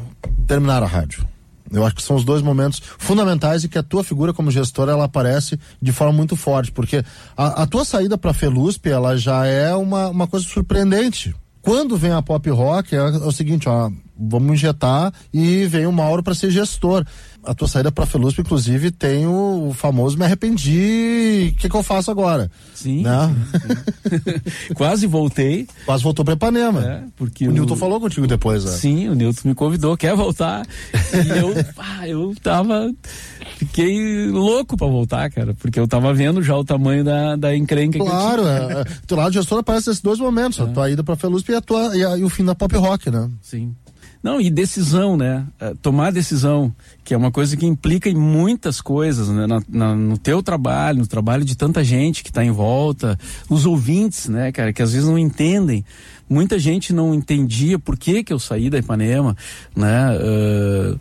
terminar 0.47 0.83
a 0.83 0.87
rádio. 0.87 1.27
Eu 1.73 1.85
acho 1.85 1.97
que 1.97 2.03
são 2.03 2.17
os 2.17 2.25
dois 2.25 2.43
momentos 2.43 2.81
fundamentais 2.99 3.65
e 3.65 3.69
que 3.69 3.79
a 3.79 3.83
tua 3.83 4.05
figura 4.05 4.33
como 4.33 4.51
gestora 4.51 4.93
ela 4.93 5.05
aparece 5.05 5.59
de 5.81 5.93
forma 5.93 6.13
muito 6.13 6.37
forte, 6.37 6.71
porque 6.71 7.05
a, 7.37 7.63
a 7.63 7.67
tua 7.67 7.85
saída 7.85 8.17
para 8.17 8.31
a 8.31 8.35
ela 8.89 9.17
já 9.17 9.47
é 9.47 9.75
uma, 9.75 10.09
uma 10.09 10.27
coisa 10.27 10.47
surpreendente. 10.47 11.35
Quando 11.61 11.97
vem 11.97 12.13
a 12.13 12.23
pop 12.23 12.49
rock 12.51 12.95
é, 12.95 12.99
é 12.99 13.03
o 13.03 13.33
seguinte, 13.33 13.69
ó, 13.69 13.91
vamos 14.17 14.53
injetar 14.53 15.13
e 15.33 15.67
vem 15.67 15.87
o 15.87 15.93
Mauro 15.93 16.23
para 16.23 16.35
ser 16.35 16.51
gestor 16.51 17.05
a 17.47 17.55
tua 17.55 17.69
saída 17.69 17.93
para 17.93 18.05
Felusp, 18.05 18.41
inclusive, 18.41 18.91
tem 18.91 19.27
o, 19.27 19.73
famoso 19.75 20.19
me 20.19 20.25
arrependi, 20.25 21.53
o 21.55 21.61
que, 21.61 21.69
que 21.69 21.77
eu 21.77 21.83
faço 21.83 22.11
agora? 22.11 22.51
Sim. 22.75 23.03
Né? 23.03 23.35
sim, 23.53 24.41
sim. 24.69 24.75
Quase 24.75 25.07
voltei. 25.07 25.67
Quase 25.85 26.03
voltou 26.03 26.25
para 26.25 26.35
Ipanema. 26.35 26.85
É, 26.85 27.03
porque 27.17 27.47
o, 27.47 27.51
o 27.51 27.53
Newton 27.53 27.77
falou 27.77 28.01
contigo 28.01 28.27
depois, 28.27 28.65
né? 28.65 28.73
Sim, 28.73 29.09
o 29.09 29.15
Newton 29.15 29.49
me 29.49 29.55
convidou, 29.55 29.97
quer 29.97 30.15
voltar. 30.17 30.67
e 30.95 31.29
eu, 31.39 31.55
ah, 31.79 32.09
eu 32.09 32.35
tava. 32.43 32.93
Fiquei 33.57 34.27
louco 34.29 34.77
para 34.77 34.87
voltar, 34.87 35.31
cara, 35.31 35.55
porque 35.55 35.79
eu 35.79 35.89
tava 35.89 36.13
vendo 36.13 36.43
já 36.43 36.57
o 36.57 36.65
tamanho 36.65 37.05
da, 37.05 37.37
da 37.37 37.57
encrenca 37.57 37.99
claro, 37.99 38.43
que 38.43 38.49
eu 38.49 38.55
tinha. 38.55 38.67
Claro, 38.67 38.79
é, 38.79 38.83
é, 38.83 38.85
teu 39.07 39.17
lado 39.17 39.33
gestor 39.33 39.59
aparece 39.61 39.89
nesses 39.89 40.03
dois 40.03 40.19
momentos, 40.19 40.59
é. 40.59 40.63
a 40.63 40.67
tua 40.67 40.91
ida 40.91 41.03
pra 41.03 41.17
Felusp 41.17 41.51
e, 41.51 41.55
a 41.55 41.61
tua, 41.61 41.97
e, 41.97 42.05
a, 42.05 42.19
e 42.19 42.25
o 42.25 42.29
fim 42.29 42.45
da 42.45 42.55
pop 42.55 42.77
rock, 42.77 43.11
né? 43.11 43.31
Sim. 43.41 43.75
Não, 44.27 44.41
e 44.41 44.51
decisão, 44.51 45.17
né? 45.17 45.47
É, 45.61 45.73
tomar 45.81 46.11
decisão, 46.11 46.75
que 47.05 47.15
é 47.15 47.17
uma 47.17 47.31
coisa 47.31 47.57
que 47.57 47.65
implica 47.65 48.11
em 48.11 48.17
muitas 48.17 48.81
coisas, 48.81 49.29
né? 49.29 49.47
Na, 49.47 49.63
na, 49.69 49.95
no 49.95 50.19
teu 50.19 50.43
trabalho, 50.43 50.99
no 50.99 51.07
trabalho 51.07 51.45
de 51.45 51.57
tanta 51.57 51.85
gente 51.85 52.25
que 52.25 52.31
está 52.31 52.45
em 52.45 52.51
volta, 52.51 53.17
os 53.49 53.65
ouvintes, 53.65 54.29
né, 54.29 54.51
cara, 54.51 54.73
que 54.73 54.83
às 54.83 54.93
vezes 54.93 55.09
não 55.09 55.17
entendem 55.17 55.85
muita 56.29 56.59
gente 56.59 56.93
não 56.93 57.15
entendia 57.15 57.79
por 57.79 57.97
que 57.97 58.23
que 58.23 58.33
eu 58.33 58.39
saí 58.39 58.69
da 58.69 58.79
Ipanema, 58.79 59.37
né? 59.75 60.09
Uh, 60.19 60.99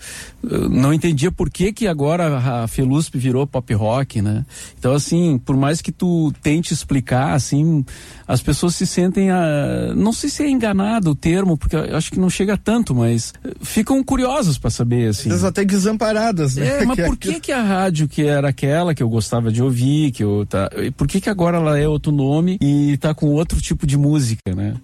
não 0.69 0.93
entendia 0.93 1.31
por 1.31 1.49
que 1.49 1.71
que 1.71 1.87
agora 1.87 2.37
a 2.37 2.67
Felusp 2.67 3.17
virou 3.17 3.45
pop 3.45 3.73
rock, 3.73 4.21
né? 4.21 4.45
Então 4.77 4.93
assim, 4.93 5.37
por 5.37 5.55
mais 5.55 5.81
que 5.81 5.91
tu 5.91 6.31
tente 6.41 6.73
explicar, 6.73 7.33
assim, 7.33 7.85
as 8.27 8.41
pessoas 8.41 8.75
se 8.75 8.87
sentem, 8.87 9.29
a, 9.29 9.93
não 9.95 10.11
sei 10.11 10.29
se 10.29 10.43
é 10.43 10.49
enganado 10.49 11.11
o 11.11 11.15
termo, 11.15 11.57
porque 11.57 11.75
eu 11.75 11.95
acho 11.95 12.11
que 12.11 12.19
não 12.19 12.29
chega 12.29 12.57
tanto, 12.57 12.95
mas 12.95 13.33
ficam 13.61 14.03
curiosos 14.03 14.57
para 14.57 14.69
saber, 14.69 15.09
assim. 15.09 15.29
Elas 15.29 15.43
até 15.43 15.63
desamparadas, 15.63 16.55
né? 16.55 16.81
É, 16.81 16.85
mas 16.85 16.97
por 17.05 17.17
que 17.17 17.39
que 17.39 17.51
a 17.51 17.61
rádio 17.61 18.07
que 18.07 18.23
era 18.23 18.49
aquela 18.49 18.95
que 18.95 19.03
eu 19.03 19.09
gostava 19.09 19.51
de 19.51 19.61
ouvir, 19.61 20.11
que 20.11 20.23
eu 20.23 20.45
tá, 20.45 20.69
por 20.97 21.07
que 21.07 21.21
que 21.21 21.29
agora 21.29 21.57
ela 21.57 21.77
é 21.77 21.87
outro 21.87 22.11
nome 22.11 22.57
e 22.61 22.97
tá 22.97 23.13
com 23.13 23.27
outro 23.27 23.61
tipo 23.61 23.85
de 23.85 23.97
música, 23.97 24.55
né? 24.55 24.75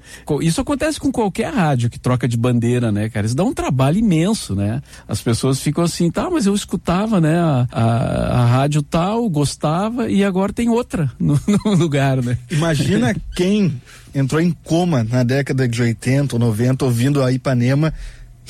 Isso 0.42 0.62
acontece 0.62 1.00
com 1.00 1.12
qualquer 1.12 1.54
rádio 1.54 1.90
que 1.90 2.00
troca 2.00 2.28
de 2.28 2.38
bandeira, 2.38 2.92
né, 2.92 3.10
cara? 3.10 3.26
Isso 3.26 3.36
dá 3.36 3.44
um 3.44 3.54
trabalho 3.54 3.98
imenso, 3.98 4.56
né? 4.56 4.82
As 5.08 5.22
pessoas 5.22 5.60
ficam 5.72 5.86
assim, 5.86 6.12
tá, 6.12 6.30
mas 6.30 6.46
eu 6.46 6.54
escutava, 6.54 7.22
né, 7.22 7.40
a, 7.40 7.68
a, 7.72 8.42
a 8.42 8.46
rádio 8.46 8.84
tal, 8.84 9.28
gostava 9.30 10.10
e 10.10 10.24
agora 10.24 10.52
tem 10.52 10.68
outra 10.70 11.10
no, 11.18 11.40
no 11.48 11.76
lugar, 11.76 12.22
né? 12.22 12.38
Imagina 12.52 13.16
quem 13.36 13.82
entrou 14.14 14.42
em 14.42 14.52
coma 14.52 15.04
na 15.04 15.24
década 15.24 15.68
de 15.68 15.82
80 15.82 16.36
ou 16.36 16.40
90 16.40 16.84
ouvindo 16.84 17.24
a 17.24 17.32
Ipanema 17.32 17.94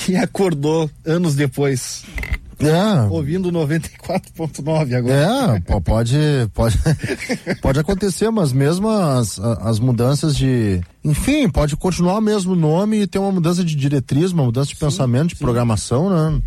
e 0.09 0.15
acordou 0.15 0.89
anos 1.05 1.35
depois. 1.35 2.03
É. 2.59 3.09
Ouvindo 3.09 3.51
94.9 3.51 4.95
agora. 4.95 5.57
É, 5.57 5.79
pode, 5.81 6.17
pode, 6.53 6.77
pode 7.59 7.79
acontecer, 7.79 8.29
mas 8.29 8.53
mesmo 8.53 8.87
as, 8.87 9.39
as 9.39 9.79
mudanças 9.79 10.35
de. 10.35 10.79
Enfim, 11.03 11.49
pode 11.49 11.75
continuar 11.75 12.19
o 12.19 12.21
mesmo 12.21 12.55
nome 12.55 13.01
e 13.01 13.07
ter 13.07 13.17
uma 13.17 13.31
mudança 13.31 13.63
de 13.63 13.75
diretriz, 13.75 14.31
uma 14.31 14.43
mudança 14.43 14.69
de 14.69 14.75
sim, 14.75 14.85
pensamento, 14.85 15.29
de 15.29 15.37
sim. 15.37 15.43
programação, 15.43 16.09
né? 16.09 16.39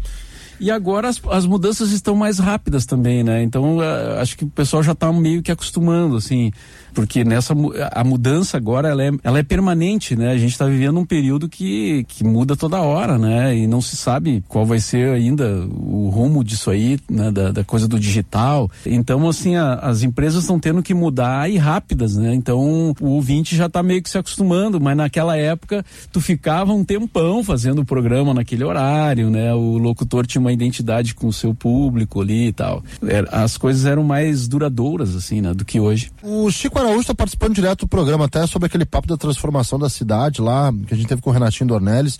E 0.61 0.71
agora 0.71 1.09
as, 1.09 1.21
as 1.31 1.47
mudanças 1.47 1.91
estão 1.91 2.15
mais 2.15 2.39
rápidas 2.39 2.87
também, 2.87 3.23
né? 3.23 3.43
Então 3.43 3.79
uh, 3.79 4.19
acho 4.21 4.37
que 4.37 4.45
o 4.45 4.49
pessoal 4.49 4.83
já 4.83 4.93
está 4.93 5.13
meio 5.13 5.43
que 5.43 5.53
acostumando, 5.53 6.17
assim 6.17 6.53
porque 6.95 7.25
nessa 7.25 7.55
a 7.93 8.05
mudança 8.05 8.57
agora 8.57 8.89
ela 8.89 9.05
é, 9.05 9.11
ela 9.23 9.39
é 9.39 9.43
permanente, 9.43 10.17
né? 10.17 10.31
A 10.31 10.39
gente 10.39 10.53
está 10.53 10.67
vivendo 10.67 10.99
um 10.99 11.05
período 11.05 11.49
que, 11.49 12.05
que 12.09 12.25
muda 12.25 12.57
toda 12.57 12.81
hora, 12.81 13.19
né? 13.19 13.57
E 13.57 13.67
não 13.67 13.81
se 13.81 13.97
sabe 13.97 14.43
qual 14.49 14.65
vai 14.65 14.79
ser 14.79 15.11
ainda 15.11 15.67
o 15.69 16.09
rumo 16.09 16.45
disso 16.45 16.71
aí, 16.71 16.99
né? 17.11 17.31
Da, 17.31 17.51
da 17.51 17.65
coisa 17.65 17.89
do 17.89 17.99
digital. 17.99 18.71
Então, 18.87 19.29
assim, 19.29 19.57
a, 19.57 19.75
as 19.75 20.03
empresas 20.03 20.45
estão 20.45 20.59
tendo 20.59 20.83
que 20.83 20.95
mudar 20.95 21.51
e 21.51 21.57
rápidas, 21.57 22.17
né? 22.17 22.35
Então, 22.35 22.95
o 23.01 23.09
ouvinte 23.09 23.57
já 23.57 23.67
está 23.67 23.83
meio 23.83 24.03
que 24.03 24.11
se 24.11 24.19
acostumando, 24.19 24.81
mas 24.81 24.97
naquela 24.97 25.37
época 25.37 25.85
tu 26.13 26.21
ficava 26.21 26.73
um 26.73 26.85
tempão 26.85 27.43
fazendo 27.43 27.81
o 27.81 27.85
programa 27.85 28.33
naquele 28.33 28.65
horário, 28.65 29.31
né? 29.31 29.53
O 29.53 29.79
locutor 29.79 30.27
tinha 30.27 30.41
uma 30.41 30.53
identidade 30.53 31.15
com 31.15 31.27
o 31.27 31.33
seu 31.33 31.55
público 31.55 32.21
ali 32.21 32.49
e 32.49 32.53
tal. 32.53 32.83
As 33.31 33.57
coisas 33.57 33.85
eram 33.85 34.05
mais 34.05 34.47
duradouras, 34.47 35.17
assim, 35.17 35.41
né, 35.41 35.53
do 35.53 35.65
que 35.65 35.81
hoje. 35.81 36.11
O 36.23 36.51
Chico 36.51 36.79
Araújo 36.85 37.01
está 37.01 37.15
participando 37.15 37.55
direto 37.55 37.81
do 37.81 37.89
programa, 37.89 38.27
até 38.27 38.47
sobre 38.47 38.67
aquele 38.67 38.85
papo 38.85 39.09
da 39.09 39.17
transformação 39.17 39.79
da 39.79 39.89
cidade 39.89 40.41
lá, 40.41 40.73
que 40.87 40.95
a 40.95 40.97
gente 40.97 41.07
teve 41.09 41.23
com 41.23 41.31
o 41.31 41.33
Renatinho 41.33 41.69
Dornelles. 41.69 42.19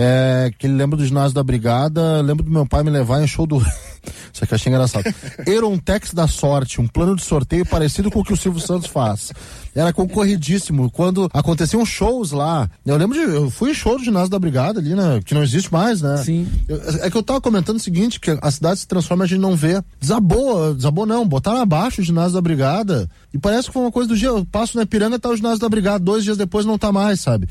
É, 0.00 0.52
que 0.56 0.64
ele 0.68 0.74
lembra 0.74 0.96
do 0.96 1.04
ginásio 1.04 1.34
da 1.34 1.42
Brigada, 1.42 2.22
lembro 2.22 2.44
do 2.44 2.50
meu 2.52 2.64
pai 2.64 2.84
me 2.84 2.90
levar 2.90 3.20
em 3.20 3.26
show 3.26 3.48
do. 3.48 3.58
Isso 4.32 4.44
aqui 4.44 4.54
eu 4.54 4.56
achei 4.56 4.72
engraçado. 4.72 5.04
Erontex 5.44 6.14
da 6.14 6.28
Sorte, 6.28 6.80
um 6.80 6.86
plano 6.86 7.16
de 7.16 7.24
sorteio 7.24 7.66
parecido 7.66 8.08
com 8.08 8.20
o 8.20 8.24
que 8.24 8.32
o 8.32 8.36
Silvio 8.36 8.60
Santos 8.60 8.86
faz. 8.88 9.32
Era 9.74 9.92
concorridíssimo. 9.92 10.88
Quando 10.88 11.28
aconteciam 11.32 11.84
shows 11.84 12.30
lá, 12.30 12.70
eu 12.86 12.96
lembro 12.96 13.18
de. 13.18 13.24
Eu 13.24 13.50
fui 13.50 13.72
em 13.72 13.74
show 13.74 13.98
do 13.98 14.04
ginásio 14.04 14.28
da 14.28 14.38
Brigada 14.38 14.78
ali, 14.78 14.94
né? 14.94 15.20
Que 15.24 15.34
não 15.34 15.42
existe 15.42 15.72
mais, 15.72 16.00
né? 16.00 16.16
Sim. 16.18 16.46
Eu, 16.68 16.80
é 17.02 17.10
que 17.10 17.16
eu 17.16 17.22
tava 17.22 17.40
comentando 17.40 17.78
o 17.78 17.80
seguinte: 17.80 18.20
que 18.20 18.38
a 18.40 18.50
cidade 18.52 18.78
se 18.78 18.86
transforma 18.86 19.24
e 19.24 19.26
a 19.26 19.28
gente 19.28 19.40
não 19.40 19.56
vê. 19.56 19.82
Desabou, 20.00 20.74
desabou 20.74 21.06
não. 21.06 21.26
Botaram 21.26 21.60
abaixo 21.60 22.00
o 22.00 22.04
ginásio 22.04 22.34
da 22.34 22.40
Brigada. 22.40 23.10
E 23.34 23.38
parece 23.38 23.66
que 23.66 23.74
foi 23.74 23.82
uma 23.82 23.92
coisa 23.92 24.08
do 24.08 24.16
dia. 24.16 24.28
Eu 24.28 24.46
passo 24.46 24.76
na 24.76 24.84
Ipiranga, 24.84 25.18
tá 25.18 25.28
o 25.28 25.36
ginásio 25.36 25.58
da 25.58 25.68
Brigada. 25.68 25.98
Dois 25.98 26.22
dias 26.22 26.36
depois 26.36 26.64
não 26.64 26.78
tá 26.78 26.92
mais, 26.92 27.18
sabe? 27.18 27.48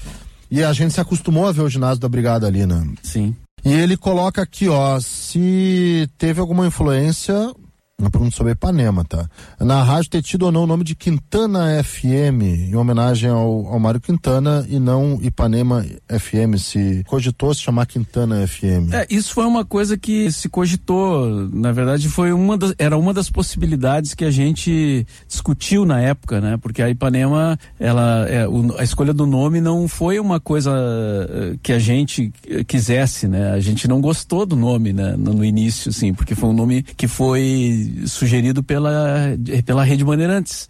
E 0.50 0.64
a 0.64 0.72
gente 0.74 0.94
se 0.94 1.02
acostumou 1.02 1.48
a 1.48 1.52
ver 1.52 1.62
o 1.62 1.70
ginásio 1.70 2.00
da 2.00 2.10
Brigada 2.10 2.48
ali, 2.48 2.66
né? 2.66 2.88
Sim. 3.04 3.36
E 3.66 3.74
ele 3.74 3.98
coloca 3.98 4.42
aqui, 4.42 4.70
ó, 4.70 5.00
se 5.00 6.10
teve 6.18 6.40
alguma 6.40 6.68
influência, 6.68 7.54
uma 8.00 8.12
pergunta 8.12 8.36
sobre 8.36 8.54
Ipanema, 8.54 9.04
tá? 9.04 9.28
Na 9.60 9.82
rádio 9.82 10.12
ter 10.12 10.22
tido 10.22 10.44
ou 10.44 10.52
não 10.52 10.66
o 10.66 10.68
nome 10.68 10.84
de 10.84 10.94
Quintana 10.94 11.84
FM, 11.84 12.44
em 12.70 12.76
homenagem 12.76 13.28
ao, 13.28 13.66
ao 13.66 13.80
Mário 13.80 14.00
Quintana 14.00 14.64
e 14.70 14.78
não 14.78 15.18
Ipanema 15.20 15.84
FM, 16.08 16.60
se 16.60 17.04
cogitou 17.08 17.52
se 17.56 17.62
chamar 17.62 17.88
Quintana 17.88 18.48
FM. 18.48 18.94
É, 18.94 19.08
isso 19.10 19.34
foi 19.34 19.46
uma 19.46 19.66
coisa 19.66 19.98
que 19.98 20.32
se 20.32 20.48
cogitou, 20.48 21.50
na 21.52 21.72
verdade 21.72 22.08
foi 22.08 22.32
uma 22.32 22.56
das, 22.56 22.72
era 22.78 22.96
uma 22.96 23.16
das 23.16 23.32
possibilidades 23.32 24.14
que 24.14 24.24
a 24.24 24.30
gente 24.30 25.04
discutiu 25.28 25.84
na 25.84 26.00
época, 26.00 26.40
né? 26.40 26.56
Porque 26.58 26.84
a 26.84 26.90
Ipanema, 26.92 27.58
ela, 27.80 28.28
é, 28.30 28.48
o, 28.48 28.78
a 28.78 28.84
escolha 28.84 29.12
do 29.12 29.26
nome 29.26 29.60
não 29.60 29.88
foi 29.88 30.20
uma 30.20 30.40
coisa 30.40 30.72
eh, 30.72 31.56
que 31.64 31.74
a 31.74 31.80
gente 31.80 32.32
quisesse, 32.68 33.28
né? 33.28 33.54
A 33.54 33.60
gente 33.60 33.88
não 33.88 34.00
gostou 34.00 34.46
do 34.46 34.56
nome, 34.56 34.94
né? 34.94 35.16
No, 35.18 35.34
no 35.34 35.44
início, 35.44 35.92
sim, 35.92 36.14
porque 36.14 36.36
foi 36.36 36.50
um 36.50 36.54
nome 36.54 36.84
que 36.84 37.08
foi 37.08 37.87
sugerido 38.06 38.63
pela, 38.63 39.36
pela 39.65 39.84
Rede 39.84 40.04
Bandeirantes 40.04 40.69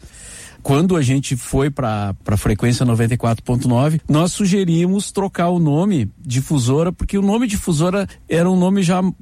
quando 0.61 0.95
a 0.95 1.01
gente 1.01 1.35
foi 1.35 1.69
para 1.69 2.15
a 2.25 2.37
frequência 2.37 2.85
94.9, 2.85 4.01
nós 4.07 4.31
sugerimos 4.31 5.11
trocar 5.11 5.49
o 5.49 5.59
nome 5.59 6.09
difusora, 6.19 6.91
porque 6.91 7.17
o 7.17 7.21
nome 7.21 7.47
difusora 7.47 8.07
era 8.27 8.49
um 8.49 8.57
nome 8.57 8.83
já 8.83 8.99
uh, 9.01 9.13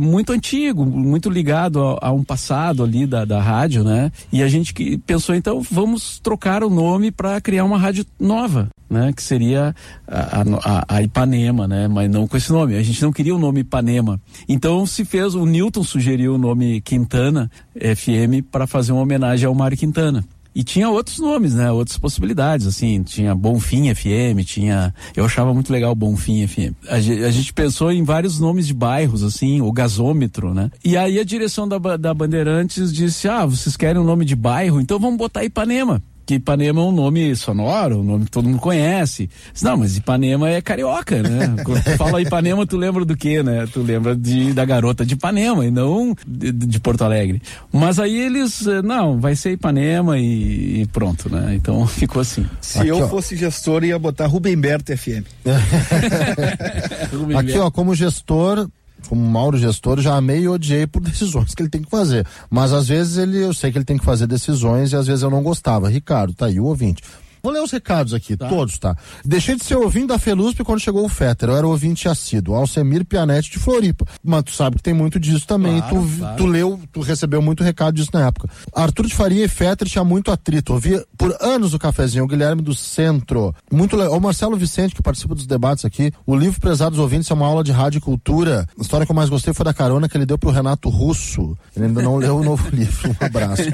muito 0.00 0.32
antigo, 0.32 0.84
muito 0.84 1.28
ligado 1.28 1.82
a, 1.82 2.08
a, 2.08 2.12
um 2.12 2.24
passado 2.24 2.82
ali 2.82 3.06
da, 3.06 3.24
da 3.24 3.40
rádio, 3.40 3.84
né? 3.84 4.12
E 4.32 4.42
a 4.42 4.48
gente 4.48 4.72
que 4.72 4.98
pensou, 4.98 5.34
então, 5.34 5.60
vamos 5.60 6.18
trocar 6.20 6.62
o 6.62 6.70
nome 6.70 7.10
para 7.10 7.40
criar 7.40 7.64
uma 7.64 7.78
rádio 7.78 8.04
nova. 8.18 8.68
Né, 8.90 9.10
que 9.10 9.22
seria 9.22 9.74
a, 10.06 10.42
a, 10.42 10.96
a, 10.96 11.02
Ipanema, 11.02 11.66
né, 11.66 11.88
mas 11.88 12.10
não 12.10 12.28
com 12.28 12.36
esse 12.36 12.52
nome. 12.52 12.76
A 12.76 12.82
gente 12.82 13.00
não 13.00 13.10
queria 13.10 13.34
o 13.34 13.38
nome 13.38 13.60
Ipanema. 13.60 14.20
Então 14.46 14.84
se 14.84 15.02
fez, 15.02 15.34
o 15.34 15.46
Newton 15.46 15.82
sugeriu 15.82 16.34
o 16.34 16.38
nome 16.38 16.82
Quintana 16.82 17.50
FM 17.74 18.44
para 18.50 18.66
fazer 18.66 18.92
uma 18.92 19.00
homenagem 19.00 19.46
ao 19.46 19.54
Mário 19.54 19.78
Quintana. 19.78 20.22
E 20.54 20.62
tinha 20.62 20.88
outros 20.88 21.18
nomes, 21.18 21.54
né? 21.54 21.70
Outras 21.70 21.96
possibilidades, 21.96 22.66
assim. 22.66 23.02
Tinha 23.02 23.34
Bonfim 23.34 23.92
FM, 23.94 24.44
tinha. 24.44 24.94
Eu 25.16 25.24
achava 25.24 25.54
muito 25.54 25.72
legal 25.72 25.94
Bonfim 25.94 26.46
FM. 26.46 26.74
A, 26.88 26.96
a, 26.96 27.30
gente 27.30 27.52
pensou 27.52 27.90
em 27.90 28.02
vários 28.02 28.38
nomes 28.38 28.66
de 28.66 28.74
bairros, 28.74 29.22
assim, 29.22 29.60
o 29.60 29.72
gasômetro, 29.72 30.52
né? 30.52 30.70
E 30.84 30.96
aí 30.96 31.18
a 31.18 31.24
direção 31.24 31.66
da, 31.66 31.78
da 31.96 32.12
Bandeirantes 32.12 32.92
disse: 32.92 33.28
ah, 33.28 33.46
vocês 33.46 33.76
querem 33.76 34.00
um 34.00 34.04
nome 34.04 34.24
de 34.24 34.36
bairro? 34.36 34.80
Então 34.80 34.98
vamos 34.98 35.16
botar 35.18 35.44
Ipanema 35.44 36.02
que 36.32 36.36
Ipanema 36.36 36.80
é 36.80 36.84
um 36.84 36.92
nome 36.92 37.36
sonoro, 37.36 38.00
um 38.00 38.02
nome 38.02 38.24
que 38.24 38.30
todo 38.30 38.48
mundo 38.48 38.58
conhece. 38.58 39.28
Não, 39.60 39.76
mas 39.76 39.96
Ipanema 39.96 40.48
é 40.48 40.60
carioca, 40.60 41.22
né? 41.22 41.56
Quando 41.64 41.82
tu 41.82 41.90
fala 41.96 42.22
Ipanema, 42.22 42.66
tu 42.66 42.76
lembra 42.76 43.04
do 43.04 43.16
quê, 43.16 43.42
né? 43.42 43.66
Tu 43.70 43.82
lembra 43.82 44.16
de, 44.16 44.52
da 44.52 44.64
garota 44.64 45.04
de 45.04 45.14
Ipanema 45.14 45.64
e 45.66 45.70
não 45.70 46.14
de, 46.26 46.52
de 46.52 46.80
Porto 46.80 47.02
Alegre. 47.02 47.42
Mas 47.70 47.98
aí 47.98 48.18
eles, 48.18 48.66
eh, 48.66 48.80
não, 48.82 49.20
vai 49.20 49.36
ser 49.36 49.52
Ipanema 49.52 50.18
e, 50.18 50.82
e 50.82 50.86
pronto, 50.86 51.28
né? 51.30 51.54
Então 51.54 51.86
ficou 51.88 52.22
assim. 52.22 52.46
Se 52.60 52.78
Aqui, 52.78 52.88
eu 52.88 52.98
ó. 52.98 53.08
fosse 53.08 53.36
gestor, 53.36 53.84
ia 53.84 53.98
botar 53.98 54.26
Rubem 54.26 54.56
Berto 54.56 54.96
FM. 54.96 55.24
Aqui, 57.36 57.58
ó, 57.58 57.70
como 57.70 57.94
gestor, 57.94 58.68
como 59.08 59.22
Mauro 59.22 59.58
gestor, 59.58 60.00
já 60.00 60.16
amei 60.16 60.40
e 60.40 60.48
odiei 60.48 60.86
por 60.86 61.00
decisões 61.02 61.54
que 61.54 61.62
ele 61.62 61.70
tem 61.70 61.82
que 61.82 61.90
fazer. 61.90 62.26
Mas 62.50 62.72
às 62.72 62.88
vezes 62.88 63.16
ele, 63.16 63.38
eu 63.38 63.54
sei 63.54 63.70
que 63.72 63.78
ele 63.78 63.84
tem 63.84 63.98
que 63.98 64.04
fazer 64.04 64.26
decisões 64.26 64.92
e 64.92 64.96
às 64.96 65.06
vezes 65.06 65.22
eu 65.22 65.30
não 65.30 65.42
gostava. 65.42 65.88
Ricardo, 65.88 66.34
tá 66.34 66.46
aí 66.46 66.58
o 66.58 66.64
ouvinte. 66.64 67.02
Vou 67.42 67.52
ler 67.52 67.60
os 67.60 67.72
recados 67.72 68.14
aqui, 68.14 68.36
tá. 68.36 68.48
todos, 68.48 68.78
tá? 68.78 68.96
Deixei 69.24 69.56
de 69.56 69.64
ser 69.64 69.76
ouvindo 69.76 70.08
da 70.08 70.18
Felusp 70.18 70.62
quando 70.62 70.78
chegou 70.80 71.04
o 71.04 71.08
Fetter. 71.08 71.48
Eu 71.48 71.56
era 71.56 71.66
ouvinte 71.66 72.08
assíduo. 72.08 72.54
Alcemir 72.54 73.04
Pianete 73.04 73.50
de 73.50 73.58
Floripa. 73.58 74.06
Mas 74.22 74.44
tu 74.44 74.52
sabe 74.52 74.76
que 74.76 74.82
tem 74.82 74.94
muito 74.94 75.18
disso 75.18 75.46
também. 75.46 75.80
Claro, 75.80 75.96
tu, 75.96 76.18
claro. 76.18 76.36
tu 76.36 76.46
leu, 76.46 76.80
tu 76.92 77.00
recebeu 77.00 77.42
muito 77.42 77.64
recado 77.64 77.94
disso 77.94 78.10
na 78.12 78.28
época. 78.28 78.48
Arthur 78.72 79.06
de 79.06 79.14
Faria 79.14 79.44
e 79.44 79.48
Fetter 79.48 79.88
tinha 79.88 80.04
muito 80.04 80.30
atrito. 80.30 80.72
Ouvia 80.72 81.04
por 81.18 81.36
anos 81.40 81.74
o 81.74 81.78
cafezinho. 81.78 82.24
O 82.24 82.28
Guilherme 82.28 82.62
do 82.62 82.74
Centro. 82.74 83.52
Muito 83.72 83.96
legal. 83.96 84.16
O 84.16 84.20
Marcelo 84.20 84.56
Vicente, 84.56 84.94
que 84.94 85.02
participa 85.02 85.34
dos 85.34 85.46
debates 85.46 85.84
aqui. 85.84 86.12
O 86.24 86.36
livro 86.36 86.60
Prezados 86.60 86.98
Ouvintes 86.98 87.28
é 87.28 87.34
uma 87.34 87.46
aula 87.46 87.64
de 87.64 87.72
rádio 87.72 87.98
e 87.98 88.00
cultura. 88.00 88.68
A 88.78 88.82
história 88.82 89.04
que 89.04 89.10
eu 89.10 89.16
mais 89.16 89.28
gostei 89.28 89.52
foi 89.52 89.64
da 89.64 89.74
carona 89.74 90.08
que 90.08 90.16
ele 90.16 90.26
deu 90.26 90.38
pro 90.38 90.50
Renato 90.50 90.88
Russo. 90.88 91.58
Ele 91.74 91.86
ainda 91.86 92.02
não 92.02 92.18
leu 92.22 92.36
o 92.36 92.44
novo 92.44 92.68
livro. 92.70 93.10
Um 93.10 93.26
abraço. 93.26 93.62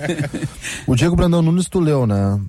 O 0.87 0.95
Diego 0.95 1.17
Brandão 1.17 1.43
Nunes, 1.43 1.69
tu 1.69 1.81
leu, 1.81 2.07
né? 2.07 2.41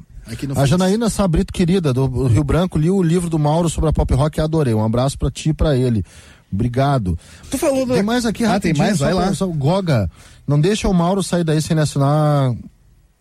A 0.56 0.66
Janaína 0.66 1.10
Sabrito, 1.10 1.52
querida, 1.52 1.94
do 1.94 2.28
Rio 2.28 2.44
Branco, 2.44 2.78
li 2.78 2.90
o 2.90 3.02
livro 3.02 3.30
do 3.30 3.40
Mauro 3.40 3.70
sobre 3.70 3.90
a 3.90 3.94
pop 3.94 4.14
rock 4.14 4.40
e 4.40 4.42
adorei. 4.42 4.74
Um 4.74 4.84
abraço 4.84 5.18
pra 5.18 5.32
ti 5.32 5.50
e 5.50 5.54
pra 5.54 5.76
ele. 5.76 6.04
Obrigado. 6.52 7.18
Tu 7.50 7.58
falou 7.58 7.86
do... 7.86 7.94
Tem 7.94 8.04
mais 8.04 8.26
aqui, 8.26 8.44
ah, 8.44 8.60
tem 8.60 8.74
mais? 8.74 9.00
Vai 9.00 9.14
lá. 9.14 9.32
Goga, 9.56 10.10
não 10.48 10.60
deixa 10.60 10.88
o 10.88 10.94
Mauro 10.94 11.22
sair 11.22 11.44
daí 11.44 11.62
sem 11.62 11.78
assinar 11.78 12.54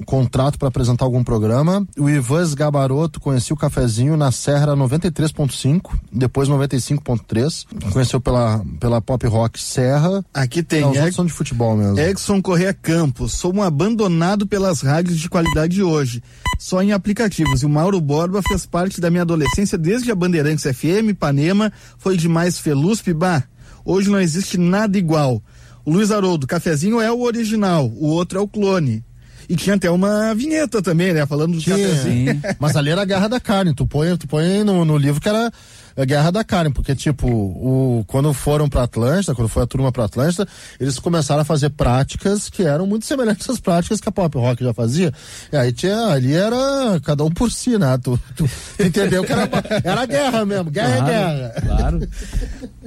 contrato 0.05 0.59
para 0.59 0.69
apresentar 0.69 1.05
algum 1.05 1.25
programa. 1.25 1.87
O 1.99 2.09
Ivan 2.09 2.39
Gabaroto 2.55 3.21
conheceu 3.21 3.55
o 3.55 3.59
cafezinho 3.59 4.17
na 4.17 4.31
Serra 4.31 4.77
93.5, 4.77 5.99
depois 6.13 6.49
95.3. 6.49 7.67
Conheceu 7.93 8.21
pela, 8.21 8.65
pela 8.79 9.01
Pop 9.01 9.27
Rock 9.27 9.61
Serra. 9.61 10.25
Aqui 10.33 10.63
tem. 10.63 10.83
Não, 10.83 10.93
os 10.93 11.15
são 11.15 11.27
de 11.27 11.33
futebol 11.33 11.77
mesmo. 11.77 11.99
Edson 11.99 12.41
Correa 12.41 12.73
Campos. 12.73 13.35
Sou 13.35 13.55
um 13.55 13.63
abandonado 13.63 14.47
pelas 14.47 14.81
rádios 14.81 15.19
de 15.19 15.29
qualidade 15.29 15.83
hoje. 15.83 16.23
Só 16.59 16.83
em 16.83 16.93
aplicativos. 16.93 17.63
E 17.63 17.67
o 17.67 17.69
Mauro 17.69 18.01
Borba 18.01 18.41
fez 18.43 18.67
parte 18.67 19.01
da 19.01 19.11
minha 19.11 19.23
adolescência 19.23 19.77
desde 19.77 20.11
a 20.11 20.15
Bandeirantes 20.15 20.65
FM, 20.65 21.17
Panema, 21.19 21.73
foi 21.99 22.17
demais 22.17 22.59
Felusp, 22.59 23.13
bah. 23.13 23.45
Hoje 23.85 24.11
não 24.11 24.21
existe 24.21 24.59
nada 24.59 24.99
igual. 24.99 25.43
O 25.85 25.91
Luiz 25.91 26.11
Haroldo, 26.11 26.47
cafezinho 26.47 27.01
é 27.01 27.11
o 27.11 27.23
original, 27.23 27.91
o 27.97 28.09
outro 28.09 28.39
é 28.39 28.43
o 28.43 28.49
clone. 28.49 29.03
E 29.49 29.57
tinha 29.57 29.77
até 29.77 29.91
uma 29.91 30.35
vinheta 30.35 30.83
também, 30.83 31.13
né? 31.13 31.25
Falando 31.25 31.57
do 31.57 31.65
cafezinho. 31.65 32.41
Mas 32.59 32.77
ali 32.77 32.91
era 32.91 33.03
a 33.03 33.05
Guerra 33.05 33.29
da 33.29 33.41
Carne. 33.41 33.75
Tu 33.75 33.87
põe, 33.87 34.17
tu 34.17 34.29
põe 34.29 34.63
no, 34.63 34.85
no 34.85 34.99
livro 34.99 35.21
que 35.21 35.29
era 35.29 35.51
a 35.97 36.05
Guerra 36.05 36.31
da 36.31 36.45
Carne, 36.45 36.71
porque, 36.73 36.95
tipo, 36.95 37.27
o, 37.27 38.05
quando 38.07 38.33
foram 38.33 38.69
pra 38.69 38.85
Atlântida, 38.85 39.35
quando 39.35 39.49
foi 39.49 39.65
a 39.65 39.67
turma 39.67 39.91
pra 39.91 40.05
Atlântida, 40.05 40.47
eles 40.79 40.99
começaram 40.99 41.43
a 41.43 41.45
fazer 41.45 41.71
práticas 41.71 42.49
que 42.49 42.63
eram 42.63 42.87
muito 42.87 43.05
semelhantes 43.05 43.51
às 43.51 43.59
práticas 43.59 44.01
que 44.01 44.09
a 44.09 44.13
Pop 44.13 44.39
Rock 44.39 44.63
já 44.63 44.73
fazia. 44.73 45.13
E 45.53 45.57
aí 45.57 45.73
tinha, 45.73 46.07
ali 46.07 46.35
era 46.35 47.01
cada 47.03 47.25
um 47.25 47.31
por 47.31 47.51
si, 47.51 47.77
né? 47.77 47.99
Tu, 47.99 48.21
tu 48.37 48.49
entendeu 48.79 49.25
que 49.25 49.33
era, 49.33 49.49
era 49.83 50.07
guerra 50.07 50.45
mesmo, 50.45 50.71
guerra 50.71 50.99
claro, 50.99 51.11
é 51.11 51.13
guerra. 51.13 51.61
Claro. 51.63 52.09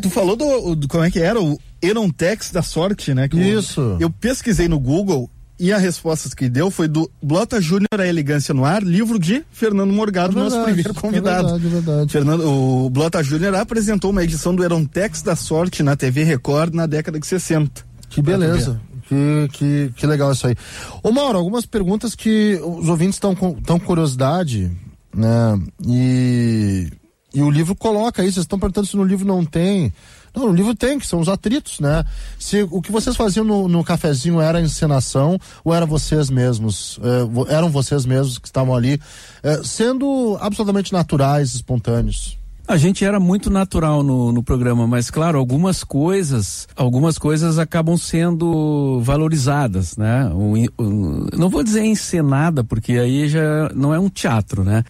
tu 0.01 0.09
falou 0.09 0.35
do, 0.37 0.75
do, 0.75 0.87
como 0.87 1.03
é 1.03 1.11
que 1.11 1.19
era, 1.19 1.41
o 1.41 1.59
Erontex 1.81 2.49
da 2.51 2.61
sorte, 2.61 3.13
né? 3.13 3.27
Isso. 3.33 3.81
Eu, 3.81 4.01
eu 4.01 4.09
pesquisei 4.09 4.69
no 4.69 4.79
Google 4.79 5.29
e 5.61 5.71
a 5.71 5.77
resposta 5.77 6.27
que 6.35 6.49
deu 6.49 6.71
foi 6.71 6.87
do 6.87 7.07
Blota 7.21 7.61
Júnior 7.61 7.87
A 7.99 8.07
Elegância 8.07 8.51
no 8.51 8.65
Ar, 8.65 8.81
livro 8.81 9.19
de 9.19 9.45
Fernando 9.51 9.93
Morgado, 9.93 10.31
é 10.31 10.41
verdade, 10.41 10.55
nosso 10.55 10.65
primeiro 10.65 10.93
convidado. 10.95 11.49
É 11.49 11.51
verdade, 11.51 11.67
é 11.67 11.69
verdade. 11.69 12.11
Fernando, 12.11 12.49
o 12.49 12.89
Blota 12.89 13.21
Júnior 13.21 13.53
apresentou 13.53 14.09
uma 14.09 14.23
edição 14.23 14.55
do 14.55 14.63
Erontex 14.63 15.21
da 15.21 15.35
Sorte 15.35 15.83
na 15.83 15.95
TV 15.95 16.23
Record 16.23 16.73
na 16.73 16.87
década 16.87 17.19
de 17.19 17.27
60. 17.27 17.85
Que 18.09 18.23
beleza. 18.23 18.81
Que, 19.07 19.49
que, 19.53 19.93
que 19.95 20.07
legal 20.07 20.31
isso 20.31 20.47
aí. 20.47 20.55
Ô 21.03 21.11
Mauro, 21.11 21.37
algumas 21.37 21.63
perguntas 21.63 22.15
que 22.15 22.59
os 22.63 22.89
ouvintes 22.89 23.17
estão 23.17 23.35
com 23.35 23.53
tão 23.53 23.79
curiosidade, 23.79 24.71
né? 25.15 25.61
E, 25.85 26.89
e 27.35 27.41
o 27.43 27.51
livro 27.51 27.75
coloca 27.75 28.23
isso, 28.23 28.33
vocês 28.33 28.45
estão 28.45 28.57
perguntando 28.57 28.87
se 28.87 28.97
no 28.97 29.03
livro 29.03 29.27
não 29.27 29.45
tem. 29.45 29.93
Não, 30.35 30.47
no 30.47 30.53
livro 30.53 30.73
tem, 30.73 30.97
que 30.97 31.05
são 31.05 31.19
os 31.19 31.27
atritos, 31.27 31.79
né? 31.79 32.03
Se 32.39 32.67
o 32.69 32.81
que 32.81 32.91
vocês 32.91 33.15
faziam 33.15 33.43
no, 33.43 33.67
no 33.67 33.83
cafezinho 33.83 34.39
era 34.39 34.61
encenação 34.61 35.37
ou 35.63 35.73
eram 35.73 35.87
vocês 35.87 36.29
mesmos, 36.29 36.99
eh, 37.03 37.53
eram 37.53 37.69
vocês 37.69 38.05
mesmos 38.05 38.37
que 38.37 38.47
estavam 38.47 38.73
ali, 38.73 38.99
eh, 39.43 39.61
sendo 39.63 40.37
absolutamente 40.39 40.93
naturais, 40.93 41.53
espontâneos? 41.53 42.37
A 42.67 42.77
gente 42.77 43.03
era 43.03 43.19
muito 43.19 43.49
natural 43.49 44.01
no, 44.01 44.31
no 44.31 44.41
programa, 44.41 44.87
mas 44.87 45.09
claro, 45.09 45.37
algumas 45.37 45.83
coisas, 45.83 46.69
algumas 46.75 47.17
coisas 47.17 47.59
acabam 47.59 47.97
sendo 47.97 49.01
valorizadas, 49.01 49.97
né? 49.97 50.31
O, 50.33 50.53
o, 50.81 51.27
não 51.37 51.49
vou 51.49 51.63
dizer 51.63 51.83
encenada, 51.83 52.63
porque 52.63 52.93
aí 52.93 53.27
já 53.27 53.69
não 53.75 53.93
é 53.93 53.99
um 53.99 54.07
teatro, 54.07 54.63
né? 54.63 54.85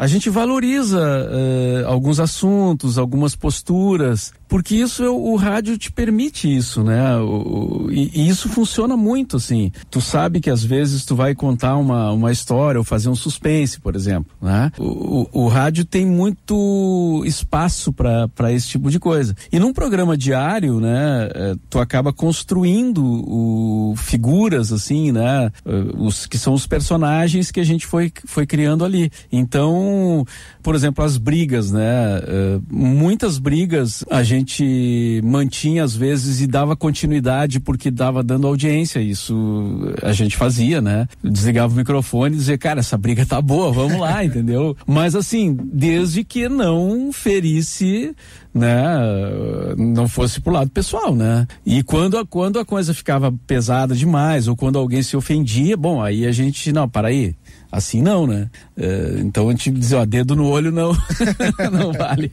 A 0.00 0.06
gente 0.06 0.30
valoriza 0.30 0.98
uh, 0.98 1.86
alguns 1.86 2.18
assuntos, 2.18 2.96
algumas 2.96 3.36
posturas, 3.36 4.32
porque 4.48 4.74
isso 4.74 5.04
o, 5.04 5.34
o 5.34 5.36
rádio 5.36 5.76
te 5.76 5.92
permite 5.92 6.48
isso, 6.56 6.82
né? 6.82 7.18
O, 7.18 7.84
o, 7.84 7.92
e, 7.92 8.10
e, 8.14 8.26
isso 8.26 8.48
funciona 8.48 8.96
muito, 8.96 9.36
assim. 9.36 9.70
Tu 9.90 10.00
sabe 10.00 10.40
que 10.40 10.48
às 10.48 10.64
vezes 10.64 11.04
tu 11.04 11.14
vai 11.14 11.34
contar 11.34 11.76
uma, 11.76 12.10
uma 12.12 12.32
história 12.32 12.78
ou 12.78 12.84
fazer 12.84 13.10
um 13.10 13.14
suspense, 13.14 13.78
por 13.78 13.94
exemplo, 13.94 14.32
né? 14.40 14.72
O, 14.78 15.48
rádio 15.48 15.84
tem 15.84 16.06
muito 16.06 17.22
espaço 17.26 17.92
para 17.92 18.52
esse 18.52 18.68
tipo 18.68 18.90
de 18.90 18.98
coisa. 18.98 19.36
E 19.52 19.58
num 19.58 19.72
programa 19.72 20.16
diário, 20.16 20.80
né? 20.80 21.28
Eh, 21.34 21.54
tu 21.68 21.78
acaba 21.78 22.10
construindo 22.10 23.04
o, 23.04 23.59
figuras, 23.96 24.72
assim, 24.72 25.12
né? 25.12 25.50
Eh, 25.64 25.84
os 25.96 26.26
que 26.26 26.38
são 26.38 26.54
os 26.54 26.66
personagens 26.66 27.50
que 27.50 27.60
a 27.60 27.64
gente 27.64 27.86
foi, 27.86 28.12
foi 28.24 28.46
criando 28.46 28.84
ali. 28.84 29.10
Então, 29.30 30.24
por 30.62 30.74
exemplo, 30.74 31.04
as 31.04 31.16
brigas, 31.16 31.70
né? 31.70 32.18
Uh, 32.20 32.62
muitas 32.70 33.38
brigas 33.38 34.04
a 34.10 34.22
gente 34.22 34.40
gente 34.40 35.20
mantinha 35.22 35.84
às 35.84 35.94
vezes 35.94 36.40
e 36.40 36.46
dava 36.46 36.74
continuidade 36.74 37.60
porque 37.60 37.90
dava 37.90 38.22
dando 38.22 38.46
audiência. 38.46 39.00
Isso 39.00 39.94
a 40.02 40.12
gente 40.12 40.36
fazia, 40.36 40.80
né? 40.80 41.06
Desligava 41.22 41.72
o 41.72 41.76
microfone 41.76 42.34
e 42.34 42.38
dizia, 42.38 42.58
cara, 42.58 42.80
essa 42.80 42.98
briga 42.98 43.24
tá 43.24 43.40
boa, 43.40 43.72
vamos 43.72 44.00
lá, 44.00 44.22
entendeu? 44.24 44.76
Mas 44.86 45.14
assim, 45.14 45.56
desde 45.72 46.24
que 46.24 46.48
não 46.48 47.12
ferisse 47.12 48.14
né, 48.52 48.84
não 49.76 50.08
fosse 50.08 50.40
pro 50.40 50.52
lado 50.52 50.70
pessoal, 50.70 51.14
né? 51.14 51.46
E 51.64 51.82
quando 51.82 52.18
a, 52.18 52.26
quando 52.26 52.58
a 52.58 52.64
coisa 52.64 52.92
ficava 52.92 53.32
pesada 53.46 53.79
demais 53.86 54.48
ou 54.48 54.56
quando 54.56 54.78
alguém 54.78 55.02
se 55.02 55.16
ofendia, 55.16 55.76
bom, 55.76 56.02
aí 56.02 56.26
a 56.26 56.32
gente, 56.32 56.72
não, 56.72 56.88
para 56.88 57.08
aí, 57.08 57.34
Assim 57.72 58.02
não, 58.02 58.26
né? 58.26 58.50
É, 58.76 59.20
então 59.20 59.48
a 59.48 59.52
gente 59.52 59.70
dizer, 59.70 59.94
ó, 59.94 60.04
dedo 60.04 60.34
no 60.34 60.48
olho 60.48 60.72
não, 60.72 60.92
não 61.70 61.92
vale. 61.92 62.32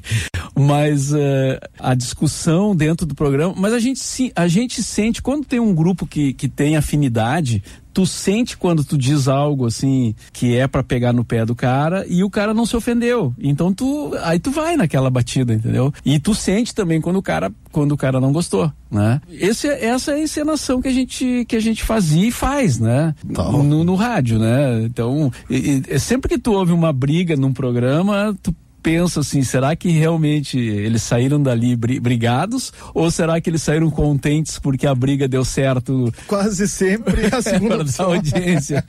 Mas 0.55 1.13
é, 1.13 1.60
a 1.79 1.93
discussão 1.93 2.75
dentro 2.75 3.05
do 3.05 3.13
programa, 3.13 3.53
mas 3.55 3.71
a 3.71 3.79
gente, 3.79 4.01
a 4.36 4.47
gente 4.47 4.81
sente, 4.81 5.21
quando 5.21 5.45
tem 5.45 5.60
um 5.60 5.75
grupo 5.75 6.07
que, 6.07 6.33
que 6.33 6.47
tem 6.47 6.75
afinidade, 6.75 7.62
tu 7.97 8.05
sente 8.05 8.55
quando 8.55 8.83
tu 8.83 8.95
diz 8.95 9.27
algo 9.27 9.65
assim 9.65 10.13
que 10.31 10.55
é 10.55 10.67
para 10.67 10.83
pegar 10.83 11.12
no 11.12 11.25
pé 11.25 11.43
do 11.43 11.55
cara 11.55 12.05
e 12.07 12.23
o 12.23 12.29
cara 12.29 12.53
não 12.53 12.63
se 12.63 12.77
ofendeu. 12.77 13.33
Então 13.39 13.73
tu 13.73 14.12
aí 14.21 14.39
tu 14.39 14.51
vai 14.51 14.77
naquela 14.77 15.10
batida, 15.10 15.51
entendeu? 15.51 15.91
E 16.05 16.19
tu 16.19 16.36
sente 16.36 16.75
também 16.75 17.01
quando 17.01 17.15
o 17.15 17.23
cara 17.23 17.51
quando 17.71 17.93
o 17.93 17.97
cara 17.97 18.21
não 18.21 18.31
gostou, 18.31 18.71
né? 18.91 19.19
Esse, 19.27 19.67
essa 19.67 20.12
é 20.12 20.13
a 20.13 20.19
encenação 20.19 20.79
que 20.79 20.88
a 20.88 20.91
gente 20.91 21.43
que 21.47 21.55
a 21.55 21.60
gente 21.60 21.83
fazia 21.83 22.27
e 22.27 22.31
faz, 22.31 22.77
né? 22.77 23.15
Tá. 23.33 23.51
No, 23.51 23.83
no, 23.83 23.95
rádio, 23.95 24.38
né? 24.38 24.83
Então, 24.83 25.31
e, 25.49 25.81
e, 25.89 25.99
sempre 25.99 26.29
que 26.29 26.38
tu 26.38 26.51
ouve 26.53 26.73
uma 26.73 26.93
briga 26.93 27.36
num 27.36 27.51
programa, 27.51 28.38
tu 28.43 28.55
pensa 28.88 29.19
assim, 29.19 29.43
será 29.43 29.76
que 29.76 29.89
realmente 29.89 30.58
eles 30.58 31.04
saíram 31.04 31.43
dali 31.43 31.76
brigados 31.76 32.71
ou 32.93 33.12
será 33.12 33.41
que 33.41 33.50
eles 33.50 33.62
saíram 33.62 33.91
contentes 33.91 34.58
porque 34.60 34.88
a 34.88 34.95
briga 34.95 35.28
deu 35.28 35.43
certo? 35.43 36.10
Quase 36.26 36.69
sempre 36.69 37.26
a 37.26 37.41
segunda 37.43 37.84
da 37.84 38.04
audiência. 38.06 38.86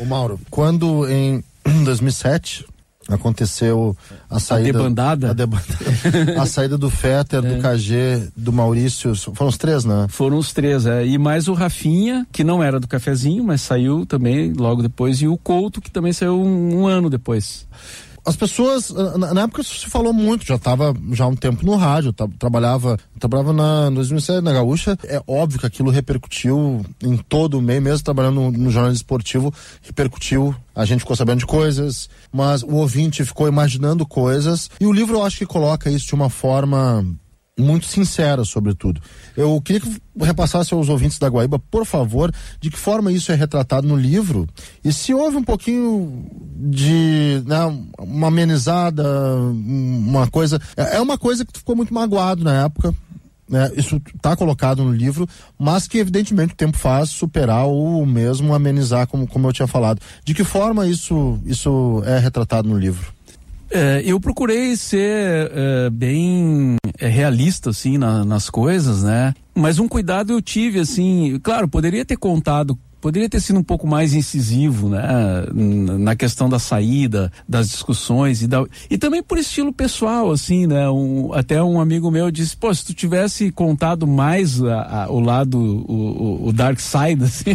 o 0.00 0.04
Mauro, 0.04 0.40
quando 0.50 1.08
em 1.08 1.40
2007 1.84 2.66
aconteceu 3.08 3.96
a 4.28 4.40
saída 4.40 4.70
a 4.70 4.72
debandada, 4.72 5.30
a, 5.30 5.32
debandada, 5.34 6.42
a 6.42 6.46
saída 6.46 6.76
do 6.76 6.90
Fetter, 6.90 7.44
é. 7.44 7.54
do 7.54 7.62
KG, 7.62 8.32
do 8.36 8.52
Maurício, 8.52 9.14
foram 9.14 9.50
os 9.50 9.56
três, 9.56 9.84
né? 9.84 10.06
Foram 10.08 10.36
os 10.36 10.52
três, 10.52 10.84
é. 10.84 11.06
E 11.06 11.16
mais 11.16 11.46
o 11.46 11.54
Rafinha, 11.54 12.26
que 12.32 12.42
não 12.42 12.60
era 12.60 12.80
do 12.80 12.88
cafezinho, 12.88 13.44
mas 13.44 13.62
saiu 13.62 14.04
também 14.04 14.52
logo 14.52 14.82
depois, 14.82 15.22
e 15.22 15.28
o 15.28 15.36
Couto, 15.36 15.80
que 15.80 15.90
também 15.92 16.12
saiu 16.12 16.40
um, 16.40 16.80
um 16.80 16.86
ano 16.88 17.08
depois 17.08 17.68
as 18.24 18.36
pessoas, 18.36 18.90
na 18.90 19.42
época 19.42 19.62
se 19.62 19.88
falou 19.88 20.12
muito, 20.12 20.46
já 20.46 20.56
estava 20.56 20.94
já 21.12 21.24
há 21.24 21.28
um 21.28 21.36
tempo 21.36 21.64
no 21.64 21.76
rádio, 21.76 22.12
trabalhava, 22.12 22.98
trabalhava 23.18 23.52
na, 23.52 23.90
no 23.90 23.96
2007 23.96 24.42
na 24.42 24.52
Gaúcha, 24.52 24.98
é 25.04 25.22
óbvio 25.26 25.60
que 25.60 25.66
aquilo 25.66 25.90
repercutiu 25.90 26.84
em 27.02 27.16
todo 27.16 27.58
o 27.58 27.62
meio, 27.62 27.82
mesmo 27.82 28.04
trabalhando 28.04 28.40
no, 28.40 28.50
no 28.50 28.70
jornalismo 28.70 29.02
esportivo, 29.02 29.54
repercutiu, 29.82 30.54
a 30.74 30.84
gente 30.84 31.00
ficou 31.00 31.16
sabendo 31.16 31.38
de 31.38 31.46
coisas, 31.46 32.08
mas 32.32 32.62
o 32.62 32.74
ouvinte 32.74 33.24
ficou 33.24 33.48
imaginando 33.48 34.06
coisas, 34.06 34.70
e 34.80 34.86
o 34.86 34.92
livro 34.92 35.16
eu 35.16 35.24
acho 35.24 35.38
que 35.38 35.46
coloca 35.46 35.90
isso 35.90 36.06
de 36.06 36.14
uma 36.14 36.30
forma 36.30 37.04
muito 37.60 37.86
sincera 37.86 38.44
sobre 38.44 38.74
tudo. 38.74 39.00
Eu 39.36 39.60
queria 39.60 39.80
que 39.80 40.00
repassasse 40.18 40.74
aos 40.74 40.88
ouvintes 40.88 41.18
da 41.18 41.28
Guaíba, 41.28 41.58
por 41.58 41.84
favor, 41.84 42.32
de 42.60 42.70
que 42.70 42.78
forma 42.78 43.12
isso 43.12 43.30
é 43.32 43.34
retratado 43.34 43.86
no 43.86 43.96
livro 43.96 44.48
e 44.84 44.92
se 44.92 45.14
houve 45.14 45.36
um 45.36 45.44
pouquinho 45.44 46.26
de 46.56 47.42
né, 47.46 47.58
uma 47.98 48.28
amenizada, 48.28 49.04
uma 49.36 50.26
coisa. 50.26 50.60
É, 50.76 50.96
é 50.96 51.00
uma 51.00 51.18
coisa 51.18 51.44
que 51.44 51.58
ficou 51.58 51.76
muito 51.76 51.92
magoado 51.92 52.44
na 52.44 52.64
época. 52.64 52.94
Né, 53.48 53.68
isso 53.74 54.00
está 54.14 54.36
colocado 54.36 54.84
no 54.84 54.92
livro, 54.92 55.28
mas 55.58 55.88
que 55.88 55.98
evidentemente 55.98 56.52
o 56.52 56.56
tempo 56.56 56.78
faz 56.78 57.10
superar 57.10 57.64
ou 57.66 58.06
mesmo 58.06 58.54
amenizar, 58.54 59.08
como, 59.08 59.26
como 59.26 59.48
eu 59.48 59.52
tinha 59.52 59.66
falado. 59.66 60.00
De 60.24 60.32
que 60.34 60.44
forma 60.44 60.86
isso, 60.86 61.40
isso 61.44 62.00
é 62.06 62.16
retratado 62.16 62.68
no 62.68 62.78
livro? 62.78 63.12
É, 63.70 64.02
eu 64.04 64.18
procurei 64.18 64.76
ser 64.76 65.50
é, 65.54 65.90
bem 65.90 66.76
é, 66.98 67.06
realista, 67.06 67.70
assim, 67.70 67.96
na, 67.98 68.24
nas 68.24 68.50
coisas, 68.50 69.04
né? 69.04 69.32
Mas 69.54 69.78
um 69.78 69.86
cuidado 69.86 70.32
eu 70.32 70.42
tive, 70.42 70.80
assim, 70.80 71.38
claro, 71.42 71.68
poderia 71.68 72.04
ter 72.04 72.16
contado 72.16 72.76
poderia 73.00 73.28
ter 73.28 73.40
sido 73.40 73.58
um 73.58 73.62
pouco 73.62 73.86
mais 73.86 74.14
incisivo, 74.14 74.88
né? 74.88 75.02
Na 75.52 76.14
questão 76.14 76.48
da 76.48 76.58
saída, 76.58 77.32
das 77.48 77.68
discussões 77.68 78.42
e, 78.42 78.46
da, 78.46 78.64
e 78.90 78.98
também 78.98 79.22
por 79.22 79.38
estilo 79.38 79.72
pessoal, 79.72 80.30
assim, 80.30 80.66
né? 80.66 80.88
Um, 80.88 81.32
até 81.32 81.62
um 81.62 81.80
amigo 81.80 82.10
meu 82.10 82.30
disse, 82.30 82.56
pô, 82.56 82.72
se 82.72 82.84
tu 82.84 82.94
tivesse 82.94 83.50
contado 83.50 84.06
mais 84.06 84.62
a, 84.62 85.04
a, 85.04 85.10
o 85.10 85.20
lado, 85.20 85.58
o, 85.58 86.48
o, 86.48 86.52
dark 86.52 86.78
side, 86.78 87.24
assim, 87.24 87.52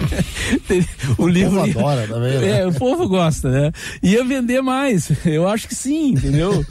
o, 1.17 1.23
o 1.23 1.27
livro... 1.27 1.55
Povo 1.55 1.79
adora 1.79 2.08
também, 2.08 2.38
né? 2.39 2.60
É, 2.60 2.67
o 2.67 2.73
povo 2.73 3.08
gosta, 3.08 3.49
né? 3.49 3.71
Ia 4.01 4.23
vender 4.23 4.62
mais, 4.62 5.12
eu 5.25 5.47
acho 5.47 5.67
que 5.67 5.75
sim, 5.75 6.10
entendeu? 6.12 6.65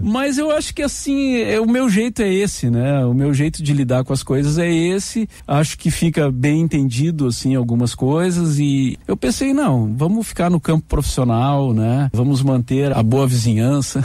Mas 0.00 0.38
eu 0.38 0.50
acho 0.50 0.74
que 0.74 0.82
assim, 0.82 1.36
é, 1.36 1.60
o 1.60 1.66
meu 1.66 1.88
jeito 1.88 2.22
é 2.22 2.32
esse, 2.32 2.70
né? 2.70 3.04
O 3.04 3.14
meu 3.14 3.32
jeito 3.32 3.62
de 3.62 3.72
lidar 3.72 4.04
com 4.04 4.12
as 4.12 4.22
coisas 4.22 4.58
é 4.58 4.70
esse, 4.70 5.28
acho 5.46 5.78
que 5.78 5.90
fica 5.90 6.30
bem 6.30 6.60
entendido, 6.60 7.26
assim, 7.26 7.54
algumas 7.54 7.94
coisas, 7.94 8.17
coisas 8.18 8.58
e 8.58 8.98
eu 9.06 9.16
pensei, 9.16 9.54
não, 9.54 9.94
vamos 9.96 10.26
ficar 10.26 10.50
no 10.50 10.60
campo 10.60 10.84
profissional, 10.88 11.72
né? 11.72 12.10
Vamos 12.12 12.42
manter 12.42 12.92
a 12.92 13.00
boa 13.00 13.28
vizinhança. 13.28 14.04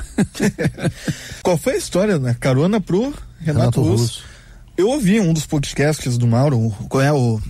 Qual 1.42 1.58
foi 1.58 1.74
a 1.74 1.78
história, 1.78 2.20
né? 2.20 2.38
Carona 2.40 2.80
pro 2.80 3.06
Renato, 3.06 3.22
Renato 3.40 3.82
Russo. 3.82 4.04
Russo. 4.04 4.24
Eu 4.78 4.90
ouvi 4.90 5.20
um 5.20 5.34
dos 5.34 5.48
podcasts 5.48 6.16
do 6.16 6.28
Mauro, 6.28 6.72
qual 6.90 7.02
é 7.02 7.12
o 7.12 7.42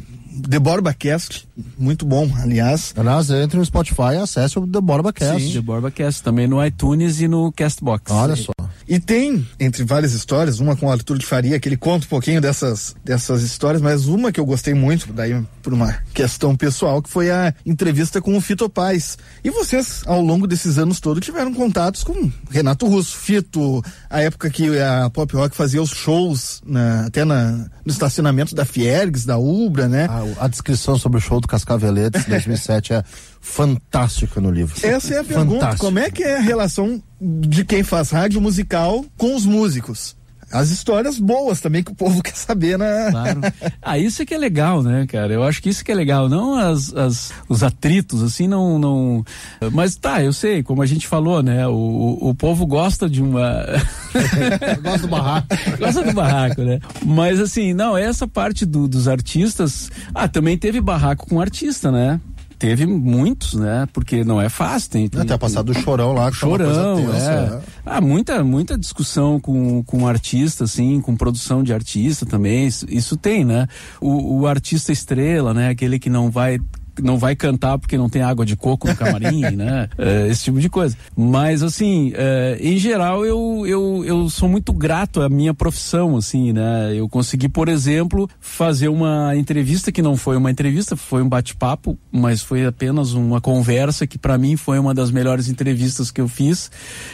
The 0.49 0.59
Borba 0.59 0.93
Cast, 0.93 1.47
muito 1.77 2.05
bom, 2.05 2.29
aliás. 2.41 2.93
Aliás, 2.97 3.29
entre 3.29 3.57
no 3.57 3.65
Spotify 3.65 4.13
e 4.15 4.17
acesse 4.17 4.57
o 4.57 4.65
The 4.65 4.81
Borba 4.81 5.13
Cast. 5.13 5.41
Sim, 5.41 5.53
The 5.53 5.61
Borba 5.61 5.91
Cast, 5.91 6.23
também 6.23 6.47
no 6.47 6.63
iTunes 6.65 7.21
e 7.21 7.27
no 7.27 7.51
Castbox. 7.51 8.11
Olha 8.11 8.35
só. 8.35 8.51
E 8.87 8.99
tem, 8.99 9.47
entre 9.59 9.83
várias 9.83 10.13
histórias, 10.13 10.59
uma 10.59 10.75
com 10.75 10.87
o 10.87 10.91
Arthur 10.91 11.17
de 11.17 11.25
Faria, 11.25 11.59
que 11.59 11.69
ele 11.69 11.77
conta 11.77 12.05
um 12.05 12.09
pouquinho 12.09 12.41
dessas, 12.41 12.95
dessas 13.03 13.41
histórias, 13.43 13.81
mas 13.81 14.07
uma 14.07 14.31
que 14.31 14.39
eu 14.39 14.45
gostei 14.45 14.73
muito, 14.73 15.11
daí 15.13 15.41
por 15.61 15.73
uma 15.73 15.93
questão 16.13 16.55
pessoal, 16.55 17.01
que 17.01 17.09
foi 17.09 17.31
a 17.31 17.53
entrevista 17.65 18.21
com 18.21 18.35
o 18.35 18.41
Fito 18.41 18.69
Paz. 18.69 19.17
E 19.43 19.49
vocês, 19.49 20.03
ao 20.05 20.21
longo 20.21 20.45
desses 20.47 20.77
anos 20.77 20.99
todos, 20.99 21.23
tiveram 21.23 21.53
contatos 21.53 22.03
com 22.03 22.29
Renato 22.49 22.87
Russo, 22.87 23.17
Fito, 23.17 23.81
a 24.09 24.21
época 24.21 24.49
que 24.49 24.77
a 24.79 25.09
Pop 25.09 25.33
Rock 25.35 25.55
fazia 25.55 25.81
os 25.81 25.91
shows, 25.91 26.61
na, 26.65 27.05
até 27.05 27.23
na, 27.23 27.69
no 27.85 27.91
estacionamento 27.91 28.53
da 28.53 28.65
Fiergs, 28.65 29.25
da 29.25 29.37
Ubra, 29.37 29.87
né? 29.87 30.07
A, 30.09 30.22
a 30.39 30.47
descrição 30.47 30.97
sobre 30.97 31.17
o 31.17 31.21
show 31.21 31.39
do 31.39 31.47
Cascaveletes 31.47 32.25
2007 32.25 32.93
é 32.93 33.03
fantástica 33.41 34.39
no 34.41 34.51
livro. 34.51 34.75
Essa 34.85 35.15
é 35.15 35.19
a 35.19 35.23
pergunta, 35.23 35.59
Fantástico. 35.59 35.85
como 35.85 35.99
é 35.99 36.09
que 36.09 36.23
é 36.23 36.37
a 36.37 36.41
relação 36.41 37.01
de 37.21 37.63
quem 37.63 37.83
faz 37.83 38.09
rádio 38.11 38.41
musical 38.41 39.05
com 39.17 39.35
os 39.35 39.45
músicos. 39.45 40.15
As 40.53 40.69
histórias 40.69 41.17
boas 41.17 41.59
também 41.59 41.83
que 41.83 41.91
o 41.91 41.95
povo 41.95 42.21
quer 42.23 42.35
saber, 42.35 42.77
né? 42.77 43.09
Claro. 43.09 43.41
Ah, 43.81 43.97
isso 43.97 44.21
é 44.21 44.25
que 44.25 44.33
é 44.33 44.37
legal, 44.37 44.83
né, 44.83 45.05
cara? 45.07 45.33
Eu 45.33 45.43
acho 45.43 45.61
que 45.61 45.69
isso 45.69 45.83
que 45.83 45.91
é 45.91 45.95
legal, 45.95 46.29
não 46.29 46.55
as, 46.55 46.93
as, 46.93 47.33
os 47.49 47.63
atritos, 47.63 48.21
assim, 48.21 48.47
não, 48.47 48.77
não. 48.77 49.25
Mas 49.71 49.95
tá, 49.95 50.23
eu 50.23 50.31
sei, 50.31 50.61
como 50.61 50.81
a 50.81 50.85
gente 50.85 51.07
falou, 51.07 51.41
né? 51.41 51.67
O, 51.67 52.19
o 52.21 52.35
povo 52.35 52.67
gosta 52.67 53.09
de 53.09 53.21
uma. 53.21 53.65
gosta 54.83 54.99
do 54.99 55.07
barraco. 55.07 55.47
gosta 55.79 56.03
do 56.03 56.13
barraco, 56.13 56.61
né? 56.61 56.79
Mas 57.03 57.39
assim, 57.39 57.73
não, 57.73 57.97
essa 57.97 58.27
parte 58.27 58.65
do, 58.65 58.87
dos 58.87 59.07
artistas. 59.07 59.89
Ah, 60.13 60.27
também 60.27 60.57
teve 60.57 60.79
barraco 60.79 61.27
com 61.27 61.41
artista, 61.41 61.91
né? 61.91 62.21
Teve 62.63 62.85
muitos, 62.85 63.55
né? 63.55 63.85
Porque 63.91 64.23
não 64.23 64.41
é 64.41 64.47
fácil. 64.47 64.89
Tem, 64.89 65.09
tem 65.09 65.19
Até 65.19 65.37
passado 65.37 65.73
do 65.73 65.77
chorão 65.77 66.13
lá, 66.13 66.31
chorão, 66.31 66.95
tensa, 66.95 67.17
é. 67.17 67.49
né? 67.49 67.61
Ah, 67.85 67.99
muita, 67.99 68.41
muita 68.41 68.77
discussão 68.77 69.37
com, 69.37 69.83
com 69.83 70.07
artista, 70.07 70.63
assim, 70.63 71.01
com 71.01 71.13
produção 71.13 71.61
de 71.61 71.73
artista 71.73 72.25
também. 72.25 72.65
Isso, 72.65 72.85
isso 72.89 73.17
tem, 73.17 73.43
né? 73.43 73.67
O, 73.99 74.39
o 74.39 74.47
artista 74.47 74.93
estrela, 74.93 75.53
né? 75.53 75.67
Aquele 75.67 75.99
que 75.99 76.09
não 76.09 76.31
vai 76.31 76.57
não 77.01 77.17
vai 77.17 77.35
cantar 77.35 77.77
porque 77.77 77.97
não 77.97 78.09
tem 78.09 78.21
água 78.21 78.45
de 78.45 78.55
coco 78.55 78.87
no 78.87 78.95
camarim, 78.95 79.41
né? 79.55 79.89
É, 79.97 80.27
esse 80.27 80.45
tipo 80.45 80.59
de 80.59 80.69
coisa. 80.69 80.95
Mas, 81.15 81.63
assim, 81.63 82.11
é, 82.15 82.57
em 82.59 82.77
geral, 82.77 83.25
eu, 83.25 83.63
eu, 83.65 84.03
eu 84.05 84.29
sou 84.29 84.49
muito 84.49 84.73
grato 84.73 85.21
à 85.21 85.29
minha 85.29 85.53
profissão, 85.53 86.17
assim, 86.17 86.53
né? 86.53 86.93
Eu 86.95 87.07
consegui, 87.09 87.49
por 87.49 87.69
exemplo, 87.69 88.29
fazer 88.39 88.89
uma 88.89 89.35
entrevista 89.35 89.91
que 89.91 90.01
não 90.01 90.15
foi 90.15 90.37
uma 90.37 90.51
entrevista, 90.51 90.95
foi 90.95 91.21
um 91.21 91.29
bate-papo, 91.29 91.97
mas 92.11 92.41
foi 92.41 92.65
apenas 92.65 93.13
uma 93.13 93.39
conversa 93.41 94.05
que, 94.05 94.17
para 94.17 94.37
mim, 94.37 94.55
foi 94.55 94.79
uma 94.79 94.93
das 94.93 95.11
melhores 95.11 95.49
entrevistas 95.49 96.11
que 96.11 96.21
eu 96.21 96.27
fiz, 96.27 96.69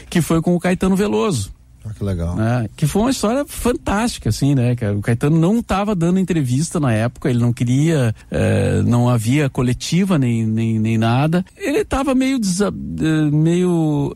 que 0.09 0.21
foi 0.21 0.41
com 0.41 0.55
o 0.55 0.59
Caetano 0.59 0.95
Veloso. 0.95 1.58
Ah, 1.85 1.93
que 1.93 2.03
legal. 2.03 2.35
Né? 2.35 2.69
Que 2.75 2.85
foi 2.85 3.03
uma 3.03 3.11
história 3.11 3.45
fantástica, 3.45 4.29
assim, 4.29 4.53
né? 4.53 4.75
O 4.97 5.01
Caetano 5.01 5.39
não 5.39 5.59
estava 5.59 5.95
dando 5.95 6.19
entrevista 6.19 6.79
na 6.79 6.91
época, 6.91 7.29
ele 7.29 7.39
não 7.39 7.53
queria, 7.53 8.13
eh, 8.29 8.81
não 8.85 9.09
havia 9.09 9.49
coletiva 9.49 10.17
nem, 10.17 10.45
nem, 10.45 10.77
nem 10.79 10.97
nada. 10.97 11.45
Ele 11.57 11.79
estava 11.79 12.13
meio, 12.13 12.37
eh, 12.37 13.31
meio 13.31 14.15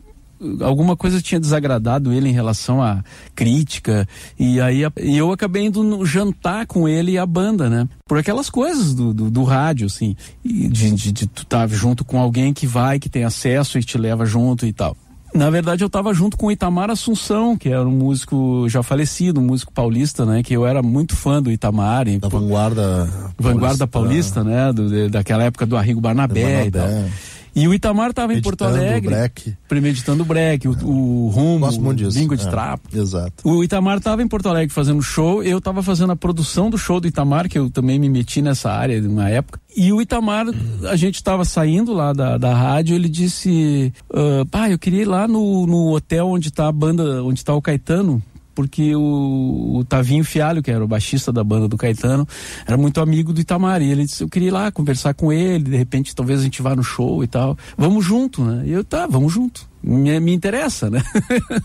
alguma 0.60 0.96
coisa 0.96 1.22
tinha 1.22 1.40
desagradado 1.40 2.12
ele 2.12 2.28
em 2.28 2.32
relação 2.32 2.82
à 2.82 3.02
crítica 3.34 4.06
e 4.38 4.60
aí 4.60 4.82
e 5.00 5.16
eu 5.16 5.32
acabei 5.32 5.64
indo 5.64 6.04
jantar 6.04 6.66
com 6.66 6.88
ele 6.88 7.12
e 7.12 7.18
a 7.18 7.24
banda, 7.24 7.70
né? 7.70 7.88
Por 8.06 8.18
aquelas 8.18 8.50
coisas 8.50 8.94
do, 8.94 9.14
do, 9.14 9.30
do 9.30 9.44
rádio, 9.44 9.86
assim, 9.86 10.16
de, 10.44 10.68
de, 10.68 11.12
de 11.12 11.26
tu 11.26 11.42
estar 11.42 11.68
tá 11.68 11.74
junto 11.74 12.04
com 12.04 12.20
alguém 12.20 12.52
que 12.52 12.66
vai, 12.66 12.98
que 12.98 13.08
tem 13.08 13.24
acesso 13.24 13.78
e 13.78 13.82
te 13.82 13.96
leva 13.96 14.26
junto 14.26 14.66
e 14.66 14.72
tal. 14.72 14.96
Na 15.34 15.50
verdade, 15.50 15.82
eu 15.82 15.88
estava 15.88 16.14
junto 16.14 16.36
com 16.36 16.46
o 16.46 16.52
Itamar 16.52 16.90
Assunção, 16.90 17.56
que 17.56 17.68
era 17.68 17.82
um 17.82 17.90
músico 17.90 18.68
já 18.68 18.84
falecido, 18.84 19.40
um 19.40 19.44
músico 19.44 19.72
paulista, 19.72 20.24
né? 20.24 20.44
Que 20.44 20.54
eu 20.54 20.64
era 20.64 20.80
muito 20.80 21.16
fã 21.16 21.42
do 21.42 21.50
Itamar. 21.50 22.06
Da 22.20 22.28
vanguarda. 22.28 23.08
Vanguarda 23.36 23.84
paulista, 23.86 24.44
né? 24.44 24.72
Do, 24.72 25.10
daquela 25.10 25.42
época 25.42 25.66
do 25.66 25.76
Arrigo 25.76 26.00
Barnabé, 26.00 26.42
Barnabé. 26.42 26.66
e 26.66 26.70
tal. 26.70 27.10
E 27.54 27.68
o 27.68 27.74
Itamar 27.74 28.10
estava 28.10 28.34
em 28.34 28.42
Porto 28.42 28.64
Alegre. 28.64 29.10
Break. 29.10 29.54
Premeditando 29.68 30.22
o 30.22 30.26
break, 30.26 30.66
o, 30.66 30.72
o 30.72 31.28
rumo, 31.28 31.66
o 31.66 31.92
língua 31.92 32.36
de 32.36 32.46
é, 32.46 32.50
trapo. 32.50 32.88
Exato. 32.96 33.48
O 33.48 33.62
Itamar 33.62 33.98
estava 33.98 34.22
em 34.22 34.28
Porto 34.28 34.48
Alegre 34.48 34.74
fazendo 34.74 35.00
show, 35.02 35.42
eu 35.42 35.58
estava 35.58 35.82
fazendo 35.82 36.12
a 36.12 36.16
produção 36.16 36.68
do 36.68 36.76
show 36.76 37.00
do 37.00 37.06
Itamar, 37.06 37.48
que 37.48 37.58
eu 37.58 37.70
também 37.70 37.98
me 37.98 38.08
meti 38.08 38.42
nessa 38.42 38.72
área 38.72 39.00
numa 39.00 39.28
época. 39.28 39.60
E 39.76 39.92
o 39.92 40.02
Itamar, 40.02 40.46
a 40.88 40.96
gente 40.96 41.16
estava 41.16 41.44
saindo 41.44 41.92
lá 41.92 42.12
da, 42.12 42.38
da 42.38 42.54
rádio, 42.54 42.94
ele 42.94 43.08
disse: 43.08 43.92
uh, 44.10 44.46
Pai, 44.46 44.72
eu 44.72 44.78
queria 44.78 45.02
ir 45.02 45.06
lá 45.06 45.28
no, 45.28 45.66
no 45.66 45.94
hotel 45.94 46.28
onde 46.28 46.48
está 46.48 46.68
a 46.68 46.72
banda, 46.72 47.22
onde 47.22 47.40
está 47.40 47.54
o 47.54 47.62
Caetano 47.62 48.22
porque 48.54 48.94
o, 48.94 49.78
o, 49.78 49.84
Tavinho 49.84 50.24
Fialho, 50.24 50.62
que 50.62 50.70
era 50.70 50.84
o 50.84 50.88
baixista 50.88 51.32
da 51.32 51.42
banda 51.42 51.68
do 51.68 51.76
Caetano, 51.76 52.26
era 52.66 52.76
muito 52.76 53.00
amigo 53.00 53.32
do 53.32 53.40
Itamar. 53.40 53.82
E 53.82 53.90
ele 53.90 54.04
disse: 54.04 54.22
Eu 54.22 54.28
queria 54.28 54.48
ir 54.48 54.52
lá 54.52 54.70
conversar 54.70 55.14
com 55.14 55.32
ele, 55.32 55.64
de 55.64 55.76
repente 55.76 56.14
talvez 56.14 56.40
a 56.40 56.44
gente 56.44 56.62
vá 56.62 56.74
no 56.74 56.82
show 56.82 57.22
e 57.24 57.26
tal. 57.26 57.56
Vamos 57.76 58.04
junto, 58.04 58.44
né? 58.44 58.62
E 58.66 58.72
eu, 58.72 58.84
tá, 58.84 59.06
vamos 59.06 59.32
junto. 59.32 59.68
Me, 59.82 60.18
me 60.20 60.32
interessa, 60.32 60.88
né? 60.88 61.02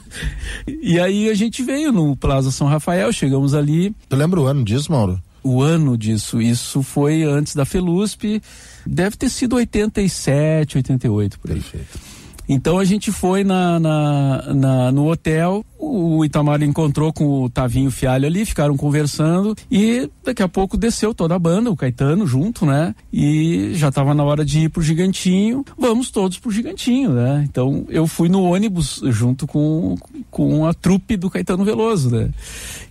e 0.68 1.00
aí 1.00 1.30
a 1.30 1.34
gente 1.34 1.64
veio 1.64 1.92
no 1.92 2.16
Plaza 2.16 2.52
São 2.52 2.68
Rafael, 2.68 3.12
chegamos 3.14 3.54
ali. 3.54 3.96
Tu 4.10 4.16
lembra 4.16 4.42
o 4.42 4.46
ano 4.46 4.64
disso, 4.64 4.92
Mauro? 4.92 5.22
O 5.42 5.62
ano 5.62 5.98
disso, 5.98 6.42
isso 6.42 6.84
foi 6.84 7.24
antes 7.24 7.56
da 7.56 7.64
Felusp, 7.64 8.42
deve 8.86 9.16
ter 9.16 9.30
sido 9.30 9.56
87, 9.56 10.78
88 10.78 11.40
por 11.40 11.52
aí. 11.52 11.62
Perfeito. 11.62 12.19
Então 12.50 12.80
a 12.80 12.84
gente 12.84 13.12
foi 13.12 13.44
na, 13.44 13.80
na, 13.80 14.54
na, 14.56 14.92
no 14.92 15.08
hotel, 15.08 15.64
o 15.80 16.26
Itamar 16.26 16.62
encontrou 16.64 17.14
com 17.14 17.44
o 17.44 17.50
Tavinho 17.50 17.92
Fialho 17.92 18.26
ali, 18.26 18.44
ficaram 18.44 18.76
conversando 18.76 19.56
e 19.72 20.10
daqui 20.26 20.42
a 20.42 20.48
pouco 20.48 20.76
desceu 20.76 21.14
toda 21.14 21.36
a 21.36 21.40
banda, 21.40 21.70
o 21.72 21.76
Caetano 21.76 22.26
junto, 22.26 22.66
né? 22.66 22.96
E 23.14 23.72
já 23.76 23.90
estava 23.90 24.14
na 24.14 24.24
hora 24.24 24.44
de 24.44 24.62
ir 24.62 24.70
pro 24.70 24.82
Gigantinho, 24.82 25.64
vamos 25.78 26.10
todos 26.10 26.40
pro 26.40 26.52
Gigantinho, 26.52 27.12
né? 27.12 27.46
Então 27.48 27.86
eu 27.88 28.08
fui 28.08 28.28
no 28.28 28.44
ônibus 28.44 29.02
junto 29.06 29.46
com, 29.46 29.96
com 30.32 30.66
a 30.66 30.74
trupe 30.74 31.16
do 31.16 31.30
Caetano 31.30 31.64
Veloso, 31.64 32.10
né? 32.10 32.30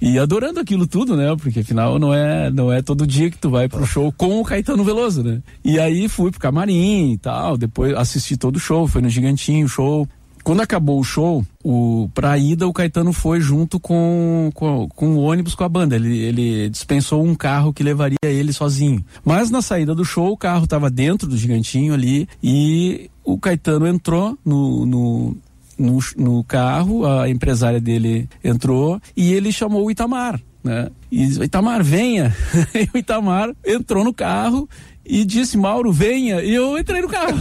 E 0.00 0.18
adorando 0.18 0.60
aquilo 0.60 0.86
tudo, 0.86 1.16
né? 1.16 1.34
Porque 1.36 1.60
afinal 1.60 1.98
não 1.98 2.14
é, 2.14 2.48
não 2.50 2.72
é 2.72 2.80
todo 2.80 3.06
dia 3.06 3.28
que 3.28 3.38
tu 3.38 3.50
vai 3.50 3.68
pro 3.68 3.84
show 3.84 4.12
com 4.16 4.40
o 4.40 4.44
Caetano 4.44 4.84
Veloso, 4.84 5.22
né? 5.22 5.42
E 5.64 5.78
aí 5.80 6.08
fui 6.08 6.30
pro 6.30 6.40
camarim 6.40 7.12
e 7.12 7.18
tal, 7.18 7.58
depois 7.58 7.94
assisti 7.94 8.36
todo 8.36 8.56
o 8.56 8.60
show, 8.60 8.86
foi 8.86 9.02
no 9.02 9.10
Gigantinho, 9.10 9.47
show 9.68 10.08
quando 10.48 10.62
acabou 10.62 10.98
o 10.98 11.04
show, 11.04 11.44
o, 11.62 12.08
pra 12.14 12.38
ida 12.38 12.66
o 12.66 12.72
Caetano 12.72 13.12
foi 13.12 13.38
junto 13.38 13.78
com, 13.78 14.50
com, 14.54 14.88
com 14.88 15.08
o 15.08 15.18
ônibus 15.18 15.54
com 15.54 15.62
a 15.62 15.68
banda. 15.68 15.94
Ele, 15.94 16.18
ele 16.20 16.70
dispensou 16.70 17.22
um 17.22 17.34
carro 17.34 17.70
que 17.70 17.82
levaria 17.82 18.16
ele 18.22 18.50
sozinho. 18.50 19.04
Mas 19.22 19.50
na 19.50 19.60
saída 19.60 19.94
do 19.94 20.06
show, 20.06 20.32
o 20.32 20.38
carro 20.38 20.64
estava 20.64 20.88
dentro 20.88 21.28
do 21.28 21.36
gigantinho 21.36 21.92
ali 21.92 22.26
e 22.42 23.10
o 23.22 23.38
Caetano 23.38 23.86
entrou 23.86 24.38
no, 24.42 24.86
no, 24.86 25.36
no, 25.78 25.98
no, 26.16 26.44
carro, 26.44 27.04
a 27.04 27.28
empresária 27.28 27.78
dele 27.78 28.26
entrou 28.42 28.98
e 29.14 29.34
ele 29.34 29.52
chamou 29.52 29.84
o 29.84 29.90
Itamar, 29.90 30.40
né? 30.62 30.88
E 31.10 31.24
Itamar, 31.44 31.82
venha. 31.82 32.34
e 32.74 32.88
o 32.94 32.98
Itamar 32.98 33.54
entrou 33.64 34.04
no 34.04 34.12
carro 34.12 34.68
e 35.04 35.24
disse, 35.24 35.56
Mauro, 35.56 35.90
venha. 35.90 36.42
E 36.42 36.54
eu 36.54 36.78
entrei 36.78 37.00
no 37.00 37.08
carro. 37.08 37.36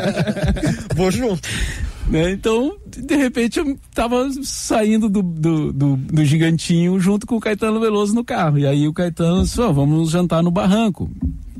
Vou 0.96 1.10
junto. 1.10 1.46
Né? 2.08 2.32
Então, 2.32 2.76
de 2.86 3.16
repente, 3.16 3.58
eu 3.58 3.78
tava 3.94 4.28
saindo 4.42 5.08
do, 5.08 5.22
do, 5.22 5.72
do, 5.72 5.96
do, 5.96 6.24
gigantinho 6.24 6.98
junto 6.98 7.26
com 7.26 7.36
o 7.36 7.40
Caetano 7.40 7.78
Veloso 7.78 8.14
no 8.14 8.24
carro. 8.24 8.58
E 8.58 8.66
aí 8.66 8.88
o 8.88 8.92
Caetano 8.92 9.42
disse, 9.42 9.60
oh, 9.60 9.72
vamos 9.72 10.10
jantar 10.10 10.42
no 10.42 10.50
barranco. 10.50 11.10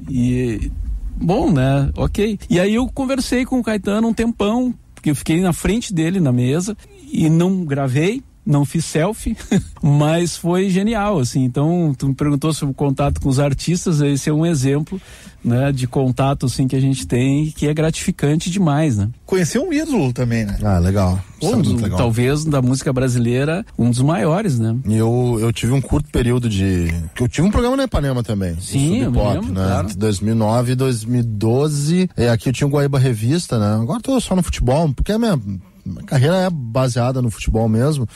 E 0.09 0.73
bom, 1.17 1.53
né? 1.53 1.91
Ok. 1.97 2.39
E 2.49 2.59
aí 2.59 2.75
eu 2.75 2.89
conversei 2.89 3.45
com 3.45 3.61
o 3.61 3.63
Caetano 3.63 4.09
um 4.09 4.15
tempão, 4.15 4.75
porque 4.95 5.11
eu 5.11 5.15
fiquei 5.15 5.41
na 5.41 5.53
frente 5.53 5.95
dele 5.95 6.19
na 6.19 6.33
mesa 6.33 6.77
e 7.13 7.29
não 7.29 7.65
gravei, 7.65 8.23
não 8.45 8.65
fiz 8.65 8.85
selfie, 8.85 9.37
mas 9.83 10.37
foi 10.37 10.71
genial, 10.71 11.19
assim. 11.19 11.45
Então, 11.45 11.95
tu 11.97 12.09
me 12.09 12.15
perguntou 12.15 12.53
sobre 12.53 12.73
o 12.73 12.75
contato 12.75 13.21
com 13.21 13.29
os 13.29 13.39
artistas, 13.39 14.01
esse 14.01 14.29
é 14.29 14.33
um 14.33 14.45
exemplo, 14.45 15.01
né, 15.45 15.73
de 15.73 15.87
contato, 15.87 16.47
assim, 16.47 16.67
que 16.67 16.77
a 16.77 16.81
gente 16.81 17.07
tem 17.07 17.51
que 17.51 17.67
é 17.67 17.75
gratificante 17.75 18.51
demais, 18.51 18.97
né? 18.97 19.09
Conhecer 19.25 19.59
um 19.59 19.73
ídolo 19.73 20.13
também, 20.13 20.45
né? 20.45 20.59
Ah, 20.63 20.79
legal. 20.79 21.19
Um, 21.43 21.57
legal. 21.57 21.97
Talvez 21.97 22.45
da 22.45 22.61
música 22.61 22.93
brasileira, 22.93 23.65
um 23.79 23.91
dos 23.91 24.03
maiores, 24.03 24.59
né? 24.59 24.77
Eu, 24.87 25.39
eu 25.41 25.53
tive 25.53 25.73
um 25.73 25.81
curto 25.81 26.11
período 26.11 26.49
de... 26.49 26.93
Eu 27.19 27.29
tive 27.29 27.47
um 27.47 27.51
programa 27.51 27.77
na 27.77 27.85
Ipanema 27.85 28.23
também. 28.23 28.61
Sim, 28.61 28.99
eu 28.99 29.13
pop, 29.13 29.35
lembro, 29.35 29.55
né? 29.55 29.67
claro. 29.67 29.87
Entre 29.87 29.97
2009 29.97 30.73
e 30.73 30.75
2012. 30.75 32.11
E 32.17 32.27
aqui 32.27 32.49
eu 32.49 32.53
tinha 32.53 32.67
o 32.67 32.71
Guaíba 32.71 32.99
Revista, 32.99 33.59
né? 33.59 33.83
Agora 33.83 34.01
tô 34.01 34.21
só 34.21 34.37
no 34.37 34.43
futebol, 34.43 34.93
porque 34.93 35.13
a 35.13 35.19
minha 35.19 35.41
minha 35.85 36.05
carreira 36.05 36.37
é 36.37 36.51
baseada 36.51 37.23
no 37.23 37.31
futebol 37.31 37.69
mesmo. 37.69 38.07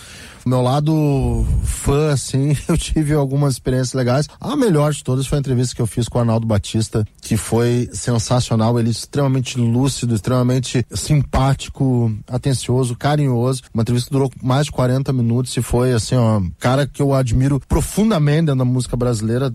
O 0.45 0.49
meu 0.49 0.61
lado 0.61 1.47
fã, 1.65 2.13
assim, 2.13 2.57
eu 2.69 2.77
tive 2.77 3.15
algumas 3.15 3.55
experiências 3.55 3.95
legais. 3.95 4.29
A 4.41 4.55
melhor 4.57 4.93
de 4.93 5.03
todas 5.03 5.27
foi 5.27 5.39
a 5.39 5.41
entrevista 5.41 5.75
que 5.75 5.81
eu 5.81 5.87
fiz 5.87 6.09
com 6.09 6.19
o 6.19 6.21
Arnaldo 6.21 6.47
Batista, 6.47 7.07
que 7.23 7.37
foi 7.37 7.89
sensacional. 7.93 8.79
Ele 8.79 8.91
extremamente 8.91 9.59
lúcido, 9.59 10.15
extremamente 10.15 10.85
simpático, 10.93 12.15
atencioso, 12.29 12.97
carinhoso. 12.97 13.63
Uma 13.73 13.83
entrevista 13.83 14.09
que 14.09 14.13
durou 14.13 14.31
mais 14.43 14.67
de 14.67 14.73
40 14.73 15.13
minutos 15.13 15.57
e 15.57 15.63
foi, 15.63 15.93
assim, 15.93 16.17
ó, 16.17 16.43
cara 16.59 16.87
que 16.87 17.01
eu 17.01 17.15
admiro 17.15 17.61
profundamente 17.67 18.47
dentro 18.47 18.59
da 18.59 18.65
música 18.65 18.97
brasileira 18.97 19.53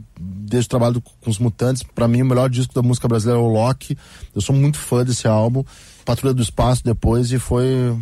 desde 0.50 0.68
o 0.68 0.70
trabalho 0.70 1.02
com 1.02 1.30
os 1.30 1.40
Mutantes. 1.40 1.84
Para 1.84 2.08
mim, 2.08 2.22
o 2.22 2.26
melhor 2.26 2.50
disco 2.50 2.74
da 2.74 2.82
música 2.82 3.08
brasileira 3.08 3.40
é 3.40 3.44
o 3.44 3.48
Loki. 3.48 3.98
Eu 4.36 4.42
sou 4.42 4.56
muito 4.56 4.78
fã 4.78 5.04
desse 5.06 5.28
álbum. 5.28 5.64
Patrulha 6.04 6.34
do 6.34 6.42
Espaço 6.42 6.84
depois 6.84 7.32
e 7.32 7.38
foi 7.40 7.90
o 7.90 8.02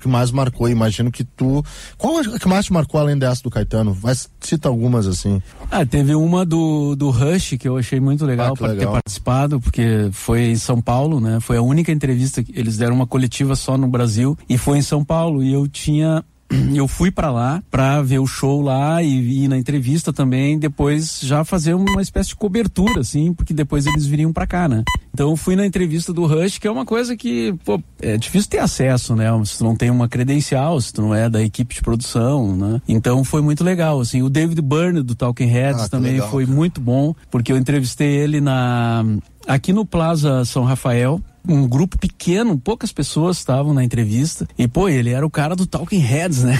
que 0.00 0.08
mais 0.08 0.30
marcou. 0.30 0.68
Imagino 0.68 1.10
que 1.12 1.22
tu. 1.22 1.64
Qual 1.96 2.18
é 2.20 2.38
que 2.38 2.48
mais 2.48 2.66
te 2.66 2.72
marcou 2.72 3.00
além 3.00 3.16
dessa 3.16 3.42
do 3.42 3.50
Caetano? 3.50 3.92
Vai 3.92 4.14
cita 4.40 4.68
algumas 4.68 5.06
assim. 5.06 5.40
Ah, 5.70 5.86
teve 5.86 6.14
uma 6.14 6.44
do, 6.44 6.94
do 6.96 7.10
Rush 7.10 7.56
que 7.58 7.68
eu 7.68 7.76
achei 7.76 8.00
muito 8.00 8.26
legal 8.26 8.54
Ah, 8.54 8.56
para 8.56 8.74
ter 8.74 8.86
participado, 8.86 9.60
porque 9.60 10.08
foi 10.12 10.50
em 10.50 10.56
São 10.56 10.80
Paulo, 10.80 11.20
né? 11.20 11.38
Foi 11.40 11.56
a 11.56 11.62
única 11.62 11.92
entrevista 11.92 12.42
que 12.42 12.52
eles 12.58 12.76
deram 12.76 12.94
uma 12.94 13.06
coletiva 13.06 13.54
só 13.54 13.78
no 13.78 13.86
Brasil 13.86 14.36
e 14.48 14.58
foi 14.58 14.78
em 14.78 14.82
São 14.82 15.04
Paulo 15.04 15.42
e 15.42 15.52
eu 15.52 15.68
tinha 15.68 16.24
eu 16.74 16.86
fui 16.88 17.10
para 17.10 17.30
lá 17.30 17.62
para 17.70 18.02
ver 18.02 18.18
o 18.18 18.26
show 18.26 18.60
lá 18.60 19.02
e 19.02 19.44
ir 19.44 19.48
na 19.48 19.58
entrevista 19.58 20.12
também, 20.12 20.58
depois 20.58 21.20
já 21.22 21.44
fazer 21.44 21.74
uma 21.74 22.02
espécie 22.02 22.30
de 22.30 22.36
cobertura, 22.36 23.00
assim, 23.00 23.32
porque 23.32 23.52
depois 23.54 23.86
eles 23.86 24.06
viriam 24.06 24.32
para 24.32 24.46
cá, 24.46 24.68
né? 24.68 24.82
Então 25.14 25.30
eu 25.30 25.36
fui 25.36 25.54
na 25.56 25.66
entrevista 25.66 26.12
do 26.12 26.24
Rush, 26.26 26.58
que 26.58 26.66
é 26.66 26.70
uma 26.70 26.86
coisa 26.86 27.16
que, 27.16 27.54
pô, 27.64 27.80
é 28.00 28.16
difícil 28.16 28.48
ter 28.50 28.58
acesso, 28.58 29.14
né? 29.14 29.26
Se 29.44 29.58
tu 29.58 29.64
não 29.64 29.76
tem 29.76 29.90
uma 29.90 30.08
credencial, 30.08 30.80
se 30.80 30.92
tu 30.92 31.02
não 31.02 31.14
é 31.14 31.28
da 31.28 31.42
equipe 31.42 31.74
de 31.74 31.82
produção, 31.82 32.56
né? 32.56 32.80
Então 32.88 33.22
foi 33.24 33.42
muito 33.42 33.62
legal, 33.62 34.00
assim. 34.00 34.22
O 34.22 34.30
David 34.30 34.60
Byrne 34.62 35.02
do 35.02 35.14
Talking 35.14 35.46
Heads 35.46 35.82
Ah, 35.82 35.88
também 35.88 36.12
legal, 36.12 36.30
foi 36.30 36.44
cara. 36.44 36.56
muito 36.56 36.80
bom, 36.80 37.14
porque 37.30 37.52
eu 37.52 37.56
entrevistei 37.56 38.08
ele 38.16 38.40
na 38.40 39.04
aqui 39.46 39.72
no 39.72 39.84
Plaza 39.84 40.44
São 40.44 40.64
Rafael, 40.64 41.20
um 41.48 41.66
grupo 41.66 41.98
pequeno, 41.98 42.58
poucas 42.58 42.92
pessoas 42.92 43.38
estavam 43.38 43.74
na 43.74 43.84
entrevista. 43.84 44.46
E, 44.58 44.68
pô, 44.68 44.88
ele 44.88 45.10
era 45.10 45.26
o 45.26 45.30
cara 45.30 45.56
do 45.56 45.66
Talking 45.66 45.98
Heads, 45.98 46.44
né? 46.44 46.58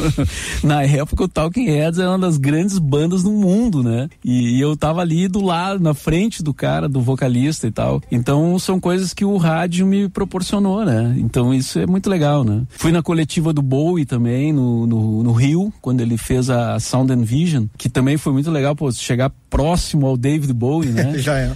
na 0.62 0.82
época, 0.82 1.24
o 1.24 1.28
Talking 1.28 1.66
Heads 1.66 1.98
era 1.98 2.10
uma 2.10 2.18
das 2.18 2.36
grandes 2.36 2.78
bandas 2.78 3.22
do 3.22 3.30
mundo, 3.30 3.82
né? 3.82 4.08
E, 4.24 4.56
e, 4.56 4.60
eu 4.60 4.76
tava 4.76 5.00
ali 5.00 5.28
do 5.28 5.40
lado, 5.40 5.82
na 5.82 5.94
frente 5.94 6.42
do 6.42 6.52
cara, 6.52 6.88
do 6.88 7.00
vocalista 7.00 7.66
e 7.66 7.70
tal. 7.70 8.02
Então, 8.10 8.58
são 8.58 8.78
coisas 8.78 9.14
que 9.14 9.24
o 9.24 9.36
rádio 9.36 9.86
me 9.86 10.08
proporcionou, 10.08 10.84
né? 10.84 11.14
Então, 11.18 11.54
isso 11.54 11.78
é 11.78 11.86
muito 11.86 12.10
legal, 12.10 12.44
né? 12.44 12.62
Fui 12.70 12.92
na 12.92 13.02
coletiva 13.02 13.52
do 13.52 13.62
Bowie 13.62 14.04
também, 14.04 14.52
no, 14.52 14.86
no, 14.86 15.22
no 15.22 15.32
Rio, 15.32 15.72
quando 15.80 16.00
ele 16.00 16.16
fez 16.16 16.50
a 16.50 16.78
Sound 16.78 17.12
and 17.12 17.22
Vision, 17.22 17.66
que 17.76 17.88
também 17.88 18.16
foi 18.16 18.32
muito 18.32 18.50
legal, 18.50 18.76
pô, 18.76 18.90
chegar 18.92 19.30
próximo 19.48 20.06
ao 20.06 20.16
David 20.16 20.52
Bowie, 20.52 20.90
né? 20.90 21.16
Já 21.18 21.36
é. 21.36 21.52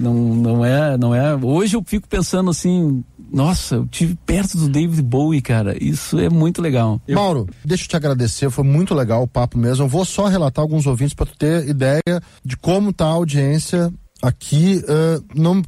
Não, 0.00 0.14
não 0.14 0.64
é, 0.64 0.96
não 0.98 1.14
é. 1.14 1.34
Hoje 1.36 1.73
eu 1.76 1.82
fico 1.84 2.08
pensando 2.08 2.50
assim, 2.50 3.04
nossa, 3.30 3.76
eu 3.76 3.86
tive 3.86 4.14
perto 4.26 4.56
do 4.56 4.68
David 4.68 5.02
Bowie, 5.02 5.40
cara. 5.40 5.76
Isso 5.82 6.18
é 6.18 6.28
muito 6.28 6.62
legal. 6.62 7.00
Eu... 7.06 7.16
Mauro, 7.16 7.48
deixa 7.64 7.84
eu 7.84 7.88
te 7.88 7.96
agradecer, 7.96 8.50
foi 8.50 8.64
muito 8.64 8.94
legal 8.94 9.22
o 9.22 9.28
papo 9.28 9.58
mesmo. 9.58 9.84
Eu 9.84 9.88
vou 9.88 10.04
só 10.04 10.26
relatar 10.26 10.62
alguns 10.62 10.86
ouvintes 10.86 11.14
para 11.14 11.26
tu 11.26 11.36
ter 11.36 11.68
ideia 11.68 12.02
de 12.44 12.56
como 12.56 12.92
tá 12.92 13.06
a 13.06 13.10
audiência 13.10 13.92
aqui. 14.22 14.82
Uh, 14.84 15.24
não 15.34 15.62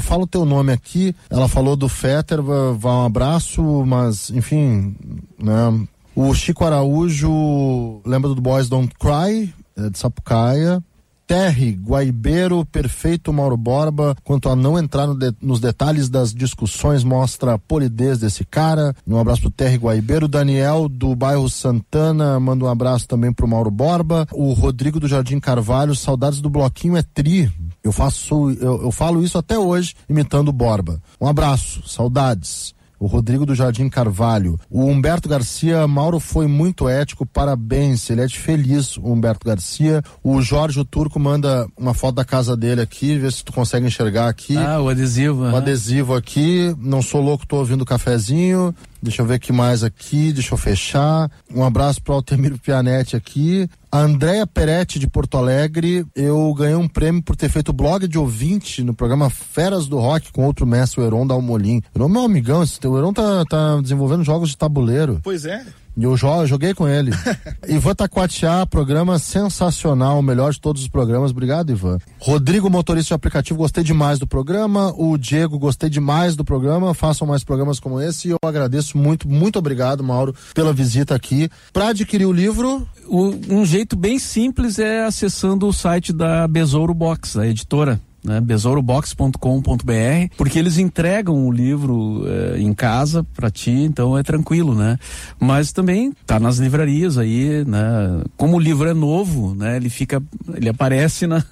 fala 0.00 0.22
o 0.22 0.26
teu 0.26 0.44
nome 0.44 0.72
aqui. 0.72 1.14
Ela 1.30 1.48
falou 1.48 1.76
do 1.76 1.88
Fetter, 1.88 2.42
vai 2.42 2.92
um 2.92 3.06
abraço, 3.06 3.62
mas 3.86 4.30
enfim, 4.30 4.94
né? 5.38 5.86
O 6.14 6.34
Chico 6.34 6.64
Araújo 6.64 8.00
lembra 8.04 8.34
do 8.34 8.40
Boys 8.40 8.68
Don't 8.68 8.92
Cry, 8.98 9.54
é 9.76 9.88
de 9.88 9.98
Sapucaia. 9.98 10.82
Terry, 11.28 11.72
Guaibeiro, 11.72 12.64
perfeito 12.64 13.34
Mauro 13.34 13.54
Borba, 13.54 14.16
quanto 14.24 14.48
a 14.48 14.56
não 14.56 14.78
entrar 14.78 15.06
no 15.06 15.14
de, 15.14 15.30
nos 15.42 15.60
detalhes 15.60 16.08
das 16.08 16.32
discussões, 16.32 17.04
mostra 17.04 17.52
a 17.52 17.58
polidez 17.58 18.18
desse 18.18 18.46
cara. 18.46 18.96
Um 19.06 19.18
abraço 19.18 19.42
pro 19.42 19.50
Terry 19.50 19.76
Guaibeiro. 19.76 20.26
Daniel, 20.26 20.88
do 20.88 21.14
bairro 21.14 21.46
Santana, 21.50 22.40
manda 22.40 22.64
um 22.64 22.68
abraço 22.68 23.06
também 23.06 23.30
pro 23.30 23.46
Mauro 23.46 23.70
Borba. 23.70 24.26
O 24.32 24.54
Rodrigo 24.54 24.98
do 24.98 25.06
Jardim 25.06 25.38
Carvalho, 25.38 25.94
saudades 25.94 26.40
do 26.40 26.48
bloquinho 26.48 26.96
é 26.96 27.02
tri. 27.02 27.52
Eu 27.84 27.92
faço, 27.92 28.50
eu, 28.52 28.84
eu 28.84 28.90
falo 28.90 29.22
isso 29.22 29.36
até 29.36 29.58
hoje, 29.58 29.94
imitando 30.08 30.50
Borba. 30.50 30.98
Um 31.20 31.26
abraço, 31.26 31.86
saudades 31.86 32.74
o 32.98 33.06
Rodrigo 33.06 33.46
do 33.46 33.54
Jardim 33.54 33.88
Carvalho. 33.88 34.58
O 34.70 34.84
Humberto 34.84 35.28
Garcia, 35.28 35.86
Mauro 35.86 36.18
foi 36.18 36.46
muito 36.46 36.88
ético, 36.88 37.24
parabéns, 37.24 38.08
ele 38.10 38.22
é 38.22 38.26
de 38.26 38.38
feliz, 38.38 38.96
o 38.96 39.12
Humberto 39.12 39.46
Garcia. 39.46 40.02
O 40.22 40.40
Jorge 40.40 40.80
o 40.80 40.84
Turco 40.84 41.18
manda 41.20 41.66
uma 41.76 41.94
foto 41.94 42.16
da 42.16 42.24
casa 42.24 42.56
dele 42.56 42.80
aqui, 42.80 43.16
vê 43.18 43.30
se 43.30 43.44
tu 43.44 43.52
consegue 43.52 43.86
enxergar 43.86 44.28
aqui. 44.28 44.56
Ah, 44.56 44.80
o 44.80 44.88
adesivo. 44.88 45.44
O 45.44 45.56
adesivo 45.56 46.14
aqui, 46.14 46.74
não 46.78 47.02
sou 47.02 47.20
louco, 47.20 47.46
tô 47.46 47.56
ouvindo 47.56 47.82
o 47.82 47.86
cafezinho. 47.86 48.74
Deixa 49.02 49.22
eu 49.22 49.26
ver 49.26 49.38
que 49.38 49.52
mais 49.52 49.84
aqui, 49.84 50.32
deixa 50.32 50.54
eu 50.54 50.58
fechar. 50.58 51.30
Um 51.54 51.62
abraço 51.62 52.02
para 52.02 52.12
o 52.12 52.16
Altemiro 52.16 52.58
Pianetti 52.58 53.16
aqui. 53.16 53.68
A 53.90 54.00
Andréia 54.00 54.46
Peretti 54.46 54.98
de 54.98 55.08
Porto 55.08 55.38
Alegre, 55.38 56.04
eu 56.14 56.52
ganhei 56.52 56.74
um 56.74 56.88
prêmio 56.88 57.22
por 57.22 57.34
ter 57.36 57.48
feito 57.48 57.72
blog 57.72 58.06
de 58.06 58.18
ouvinte 58.18 58.82
no 58.82 58.92
programa 58.92 59.30
Feras 59.30 59.86
do 59.86 59.98
Rock 59.98 60.30
com 60.30 60.44
outro 60.44 60.66
mestre, 60.66 61.00
o 61.00 61.04
Heron 61.06 61.26
Dalmolin. 61.26 61.80
O 61.94 61.98
Heron 61.98 62.08
é 62.08 62.12
meu 62.12 62.22
amigão, 62.22 62.62
esse, 62.62 62.86
o 62.86 62.98
Heron 62.98 63.12
tá, 63.12 63.44
tá 63.48 63.80
desenvolvendo 63.80 64.24
jogos 64.24 64.50
de 64.50 64.58
tabuleiro. 64.58 65.20
Pois 65.22 65.46
é. 65.46 65.64
Eu 66.00 66.16
joguei 66.46 66.72
com 66.74 66.86
ele. 66.86 67.10
Ivan 67.68 67.94
Taquatiá, 67.94 68.64
programa 68.64 69.18
sensacional, 69.18 70.18
o 70.18 70.22
melhor 70.22 70.52
de 70.52 70.60
todos 70.60 70.82
os 70.82 70.88
programas. 70.88 71.32
Obrigado, 71.32 71.70
Ivan. 71.70 71.98
Rodrigo, 72.18 72.70
motorista 72.70 73.08
de 73.08 73.14
aplicativo, 73.14 73.58
gostei 73.58 73.82
demais 73.82 74.18
do 74.18 74.26
programa. 74.26 74.92
O 74.96 75.18
Diego, 75.18 75.58
gostei 75.58 75.90
demais 75.90 76.36
do 76.36 76.44
programa. 76.44 76.94
Façam 76.94 77.26
mais 77.26 77.42
programas 77.42 77.80
como 77.80 78.00
esse. 78.00 78.28
E 78.28 78.30
eu 78.30 78.38
agradeço 78.42 78.96
muito, 78.96 79.28
muito 79.28 79.58
obrigado, 79.58 80.04
Mauro, 80.04 80.34
pela 80.54 80.72
visita 80.72 81.14
aqui. 81.14 81.50
Para 81.72 81.88
adquirir 81.88 82.26
o 82.26 82.32
livro. 82.32 82.86
O, 83.06 83.34
um 83.48 83.64
jeito 83.64 83.96
bem 83.96 84.18
simples 84.18 84.78
é 84.78 85.04
acessando 85.04 85.66
o 85.66 85.72
site 85.72 86.12
da 86.12 86.46
Besouro 86.46 86.94
Box, 86.94 87.38
a 87.38 87.46
editora 87.46 88.00
né, 88.28 88.40
besourobox.com.br, 88.40 90.34
porque 90.36 90.58
eles 90.58 90.78
entregam 90.78 91.46
o 91.46 91.50
livro 91.50 92.24
eh, 92.26 92.60
em 92.60 92.74
casa 92.74 93.24
para 93.34 93.50
ti, 93.50 93.70
então 93.70 94.16
é 94.16 94.22
tranquilo, 94.22 94.74
né? 94.74 94.98
Mas 95.40 95.72
também 95.72 96.12
tá 96.26 96.38
nas 96.38 96.58
livrarias 96.58 97.16
aí, 97.16 97.64
né? 97.66 98.22
Como 98.36 98.56
o 98.56 98.60
livro 98.60 98.88
é 98.88 98.94
novo, 98.94 99.54
né? 99.54 99.76
Ele 99.76 99.88
fica, 99.88 100.22
ele 100.54 100.68
aparece 100.68 101.26
na 101.26 101.42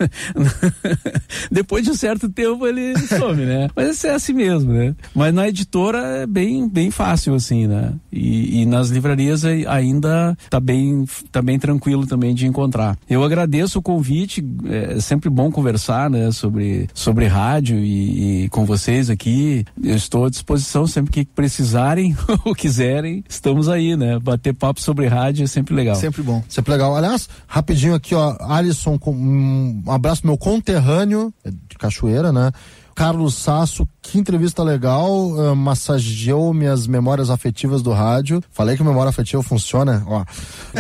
depois 1.51 1.85
de 1.85 1.91
um 1.91 1.95
certo 1.95 2.29
tempo 2.29 2.67
ele 2.67 2.97
some, 2.99 3.45
né? 3.45 3.69
Mas 3.75 4.05
é 4.05 4.15
assim 4.15 4.33
mesmo, 4.33 4.73
né? 4.73 4.95
Mas 5.15 5.33
na 5.33 5.49
editora 5.49 5.99
é 5.99 6.27
bem, 6.27 6.69
bem 6.69 6.91
fácil 6.91 7.35
assim, 7.35 7.67
né? 7.67 7.93
E, 8.13 8.63
e 8.63 8.67
nas 8.67 8.91
livrarias 8.91 9.45
ainda 9.45 10.37
tá 10.51 10.61
bem, 10.61 11.05
tá 11.33 11.41
bem 11.41 11.59
tranquilo 11.59 12.07
também 12.07 12.35
de 12.35 12.47
encontrar. 12.47 12.99
Eu 13.09 13.25
agradeço 13.25 13.79
o 13.79 13.83
convite, 13.83 14.45
é 14.67 15.01
sempre 15.01 15.31
bom 15.31 15.51
conversar, 15.51 16.11
né? 16.11 16.31
Sobre 16.33 16.66
sobre, 16.67 16.89
sobre 16.95 17.27
rádio 17.27 17.79
e, 17.79 18.45
e, 18.45 18.49
com 18.49 18.65
vocês 18.65 19.11
aqui. 19.11 19.65
Eu 19.83 19.97
estou 19.97 20.25
à 20.25 20.31
disposição 20.31 20.87
sempre 20.87 21.13
que 21.13 21.25
precisarem 21.25 22.17
ou 22.45 22.55
quiserem. 22.55 23.25
Estamos 23.29 23.69
aí, 23.69 23.97
né? 23.97 24.19
Bater 24.19 24.55
papo 24.55 24.81
sobre 24.81 25.07
rádio 25.07 25.45
é 25.45 25.47
sempre 25.47 25.75
legal. 25.75 25.97
Sempre 25.97 26.23
bom. 26.23 26.43
Sempre 26.49 26.73
legal. 26.73 26.97
Aliás, 26.97 27.29
rapidinho 27.47 27.95
aqui, 27.95 28.15
ó, 28.15 28.37
Alisson, 28.41 28.99
um 29.07 29.83
abraço 29.89 30.27
meu 30.27 30.37
conterrâneo 30.37 31.33
é 31.45 31.51
de 31.51 31.77
Cachoeira, 31.79 32.33
né? 32.33 32.51
Carlos 32.97 33.35
Sasso, 33.35 33.87
que 34.01 34.19
entrevista 34.19 34.63
legal, 34.63 35.29
uh, 35.29 35.55
massageou 35.55 36.55
minhas 36.55 36.87
memórias 36.87 37.29
afetivas 37.29 37.83
do 37.83 37.93
rádio. 37.93 38.43
Falei 38.51 38.75
que 38.75 38.81
a 38.83 38.87
memória 38.87 39.11
afetiva 39.11 39.43
funciona, 39.43 40.03
ó. 40.07 40.25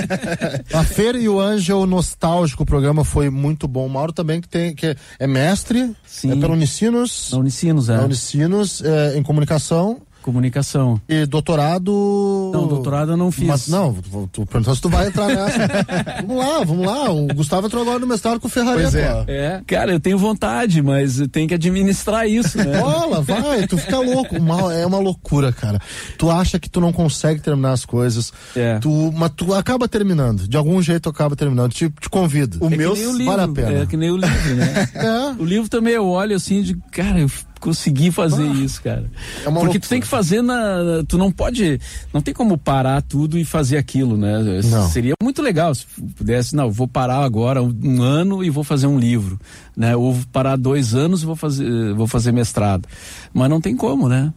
a 0.72 0.82
Feira 0.82 1.18
e 1.18 1.28
o 1.28 1.38
Ângel 1.38 1.84
nostálgico, 1.84 2.62
o 2.62 2.66
programa 2.66 3.04
foi 3.04 3.28
muito 3.28 3.68
bom. 3.68 3.84
O 3.84 3.90
Mauro 3.90 4.14
também 4.14 4.40
que 4.40 4.48
tem 4.48 4.74
que 4.74 4.96
é 5.18 5.26
mestre, 5.26 5.94
Sim. 6.06 6.32
é 6.32 6.36
pelo 6.36 6.54
Unicinos. 6.54 7.34
Unicinos, 7.34 7.90
é. 7.90 7.98
Unicinos, 7.98 8.82
é, 8.82 9.18
em 9.18 9.22
comunicação 9.22 10.00
comunicação. 10.26 11.00
E 11.08 11.24
doutorado. 11.24 12.50
Não, 12.52 12.66
doutorado 12.66 13.12
eu 13.12 13.16
não 13.16 13.30
fiz. 13.30 13.46
Mas 13.46 13.68
não, 13.68 13.94
tu 14.32 14.44
perguntou 14.44 14.74
se 14.74 14.82
tu 14.82 14.88
vai 14.88 15.06
entrar 15.06 15.28
nessa. 15.28 15.68
vamos 16.26 16.44
lá, 16.44 16.64
vamos 16.64 16.86
lá. 16.86 17.10
O 17.12 17.28
Gustavo 17.28 17.68
entrou 17.68 17.82
agora 17.82 18.00
no 18.00 18.08
mestrado 18.08 18.40
com 18.40 18.48
o 18.48 18.50
Ferrari. 18.50 18.82
Pois 18.82 18.94
é. 18.96 19.24
é. 19.28 19.62
Cara, 19.64 19.92
eu 19.92 20.00
tenho 20.00 20.18
vontade, 20.18 20.82
mas 20.82 21.22
tem 21.30 21.46
que 21.46 21.54
administrar 21.54 22.28
isso, 22.28 22.58
né? 22.58 22.80
Bola, 22.80 23.22
vai, 23.22 23.68
tu 23.68 23.78
fica 23.78 24.00
louco. 24.00 24.42
Mal, 24.42 24.72
é 24.72 24.84
uma 24.84 24.98
loucura, 24.98 25.52
cara. 25.52 25.80
Tu 26.18 26.28
acha 26.28 26.58
que 26.58 26.68
tu 26.68 26.80
não 26.80 26.92
consegue 26.92 27.40
terminar 27.40 27.70
as 27.70 27.84
coisas. 27.84 28.32
É. 28.56 28.80
Tu, 28.80 29.12
mas 29.16 29.30
tu 29.36 29.54
acaba 29.54 29.86
terminando. 29.86 30.48
De 30.48 30.56
algum 30.56 30.82
jeito 30.82 31.08
acaba 31.08 31.36
terminando. 31.36 31.72
Te, 31.72 31.88
te 31.88 32.10
convido. 32.10 32.58
O 32.60 32.66
é 32.66 32.76
meu 32.76 32.96
vale 32.96 33.42
a 33.42 33.48
pena. 33.48 33.82
É 33.82 33.86
que 33.86 33.96
nem 33.96 34.10
o 34.10 34.16
livro, 34.16 34.54
né? 34.56 34.88
é. 34.94 35.40
O 35.40 35.44
livro 35.44 35.68
também 35.68 35.94
eu 35.94 36.06
olho 36.06 36.34
assim 36.34 36.62
de, 36.62 36.74
cara, 36.90 37.20
eu 37.20 37.30
conseguir 37.60 38.10
fazer 38.10 38.48
ah, 38.48 38.54
isso, 38.54 38.82
cara. 38.82 39.04
É 39.40 39.44
Porque 39.44 39.50
loucura. 39.50 39.80
tu 39.80 39.88
tem 39.88 40.00
que 40.00 40.06
fazer 40.06 40.42
na. 40.42 41.02
Tu 41.06 41.18
não 41.18 41.30
pode. 41.32 41.80
Não 42.12 42.20
tem 42.20 42.32
como 42.32 42.56
parar 42.56 43.02
tudo 43.02 43.38
e 43.38 43.44
fazer 43.44 43.76
aquilo, 43.76 44.16
né? 44.16 44.38
Não. 44.64 44.88
Seria 44.88 45.14
muito 45.22 45.42
legal 45.42 45.74
se 45.74 45.86
pudesse, 46.16 46.54
não, 46.54 46.70
vou 46.70 46.88
parar 46.88 47.24
agora 47.24 47.62
um, 47.62 47.74
um, 47.82 48.02
ano 48.02 48.44
e 48.44 48.50
vou 48.50 48.64
fazer 48.64 48.86
um 48.86 48.98
livro. 48.98 49.38
Né? 49.76 49.94
Ou 49.96 50.16
parar 50.32 50.56
dois 50.56 50.94
anos 50.94 51.22
e 51.22 51.26
vou 51.26 51.36
fazer, 51.36 51.92
vou 51.94 52.06
fazer 52.06 52.32
mestrado. 52.32 52.86
Mas 53.32 53.50
não 53.50 53.60
tem 53.60 53.76
como, 53.76 54.08
né? 54.08 54.32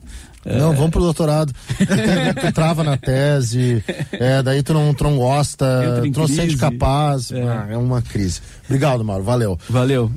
Não, 0.45 0.71
é... 0.71 0.75
vamos 0.75 0.91
pro 0.91 1.01
doutorado. 1.01 1.53
Tu, 2.39 2.51
trava 2.53 2.83
na 2.83 2.97
tese, 2.97 3.83
é, 4.11 4.41
daí 4.41 4.63
tu 4.63 4.73
não, 4.73 4.93
tu 4.93 5.03
não 5.03 5.17
gosta, 5.17 6.01
tu 6.13 6.19
não 6.19 6.27
se 6.27 6.35
sente 6.35 6.57
capaz. 6.57 7.31
É. 7.31 7.41
Ah, 7.41 7.67
é 7.69 7.77
uma 7.77 8.01
crise. 8.01 8.41
Obrigado, 8.65 9.03
Mauro. 9.03 9.23
Valeu. 9.23 9.59
Valeu. 9.69 10.11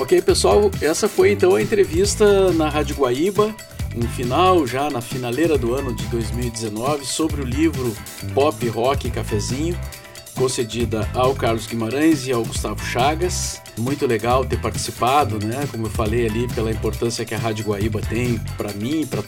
Ok, 0.00 0.22
pessoal, 0.22 0.70
essa 0.80 1.06
foi 1.06 1.30
então 1.30 1.54
a 1.54 1.60
entrevista 1.60 2.50
na 2.54 2.70
Rádio 2.70 2.96
Guaíba, 2.96 3.54
no 3.94 4.08
final, 4.08 4.66
já 4.66 4.88
na 4.88 5.02
finaleira 5.02 5.58
do 5.58 5.74
ano 5.74 5.94
de 5.94 6.06
2019, 6.06 7.04
sobre 7.04 7.42
o 7.42 7.44
livro 7.44 7.94
Pop 8.32 8.66
Rock 8.68 9.10
Cafezinho 9.10 9.78
concedida 10.40 11.06
ao 11.12 11.34
Carlos 11.34 11.66
Guimarães 11.66 12.26
e 12.26 12.32
ao 12.32 12.42
Gustavo 12.42 12.82
Chagas. 12.82 13.60
Muito 13.76 14.06
legal 14.06 14.42
ter 14.42 14.58
participado, 14.58 15.38
né? 15.38 15.68
Como 15.70 15.84
eu 15.86 15.90
falei 15.90 16.26
ali, 16.26 16.48
pela 16.54 16.70
importância 16.70 17.26
que 17.26 17.34
a 17.34 17.38
Rádio 17.38 17.66
Guaíba 17.66 18.00
tem 18.00 18.38
para 18.56 18.72
mim, 18.72 19.06
para 19.06 19.22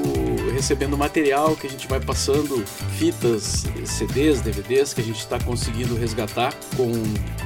recebendo 0.53 0.97
material 0.97 1.55
que 1.55 1.67
a 1.67 1.69
gente 1.69 1.87
vai 1.87 1.99
passando, 1.99 2.65
fitas, 2.97 3.65
CDs, 3.85 4.41
DVDs 4.41 4.93
que 4.93 5.01
a 5.01 5.03
gente 5.03 5.19
está 5.19 5.39
conseguindo 5.39 5.95
resgatar 5.95 6.53
com 6.75 6.91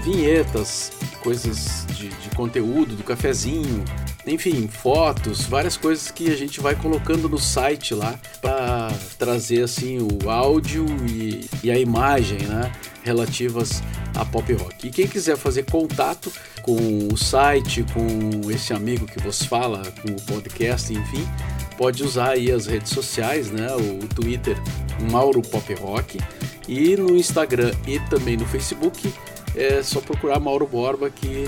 vinhetas, 0.03 0.91
coisas 1.19 1.85
de, 1.95 2.09
de 2.09 2.29
conteúdo 2.35 2.95
do 2.95 3.03
cafezinho, 3.03 3.83
enfim, 4.25 4.67
fotos, 4.67 5.43
várias 5.43 5.77
coisas 5.77 6.11
que 6.11 6.29
a 6.29 6.35
gente 6.35 6.59
vai 6.59 6.75
colocando 6.75 7.27
no 7.27 7.37
site 7.37 7.93
lá 7.93 8.19
para 8.41 8.91
trazer 9.17 9.63
assim 9.63 9.97
o 9.99 10.29
áudio 10.29 10.85
e, 11.07 11.49
e, 11.63 11.71
a 11.71 11.77
imagem, 11.77 12.39
né, 12.39 12.71
relativas 13.03 13.81
a 14.15 14.25
pop 14.25 14.51
rock. 14.53 14.87
E 14.87 14.91
quem 14.91 15.07
quiser 15.07 15.37
fazer 15.37 15.63
contato 15.63 16.31
com 16.61 17.07
o 17.11 17.17
site, 17.17 17.85
com 17.93 18.51
esse 18.51 18.73
amigo 18.73 19.05
que 19.05 19.19
vos 19.21 19.43
fala, 19.43 19.83
com 20.01 20.11
o 20.11 20.21
podcast, 20.21 20.93
enfim, 20.93 21.27
pode 21.77 22.03
usar 22.03 22.31
aí 22.31 22.51
as 22.51 22.65
redes 22.65 22.91
sociais, 22.91 23.49
né, 23.49 23.67
o 23.75 24.07
Twitter 24.07 24.57
Mauro 25.11 25.41
Pop 25.41 25.73
Rock 25.75 26.19
e 26.67 26.95
no 26.95 27.15
Instagram 27.15 27.71
e 27.87 27.99
também 28.01 28.37
no 28.37 28.45
Facebook 28.45 29.11
é 29.59 29.83
só 29.83 29.99
procurar 29.99 30.39
Mauro 30.39 30.65
Borba 30.65 31.09
que 31.09 31.43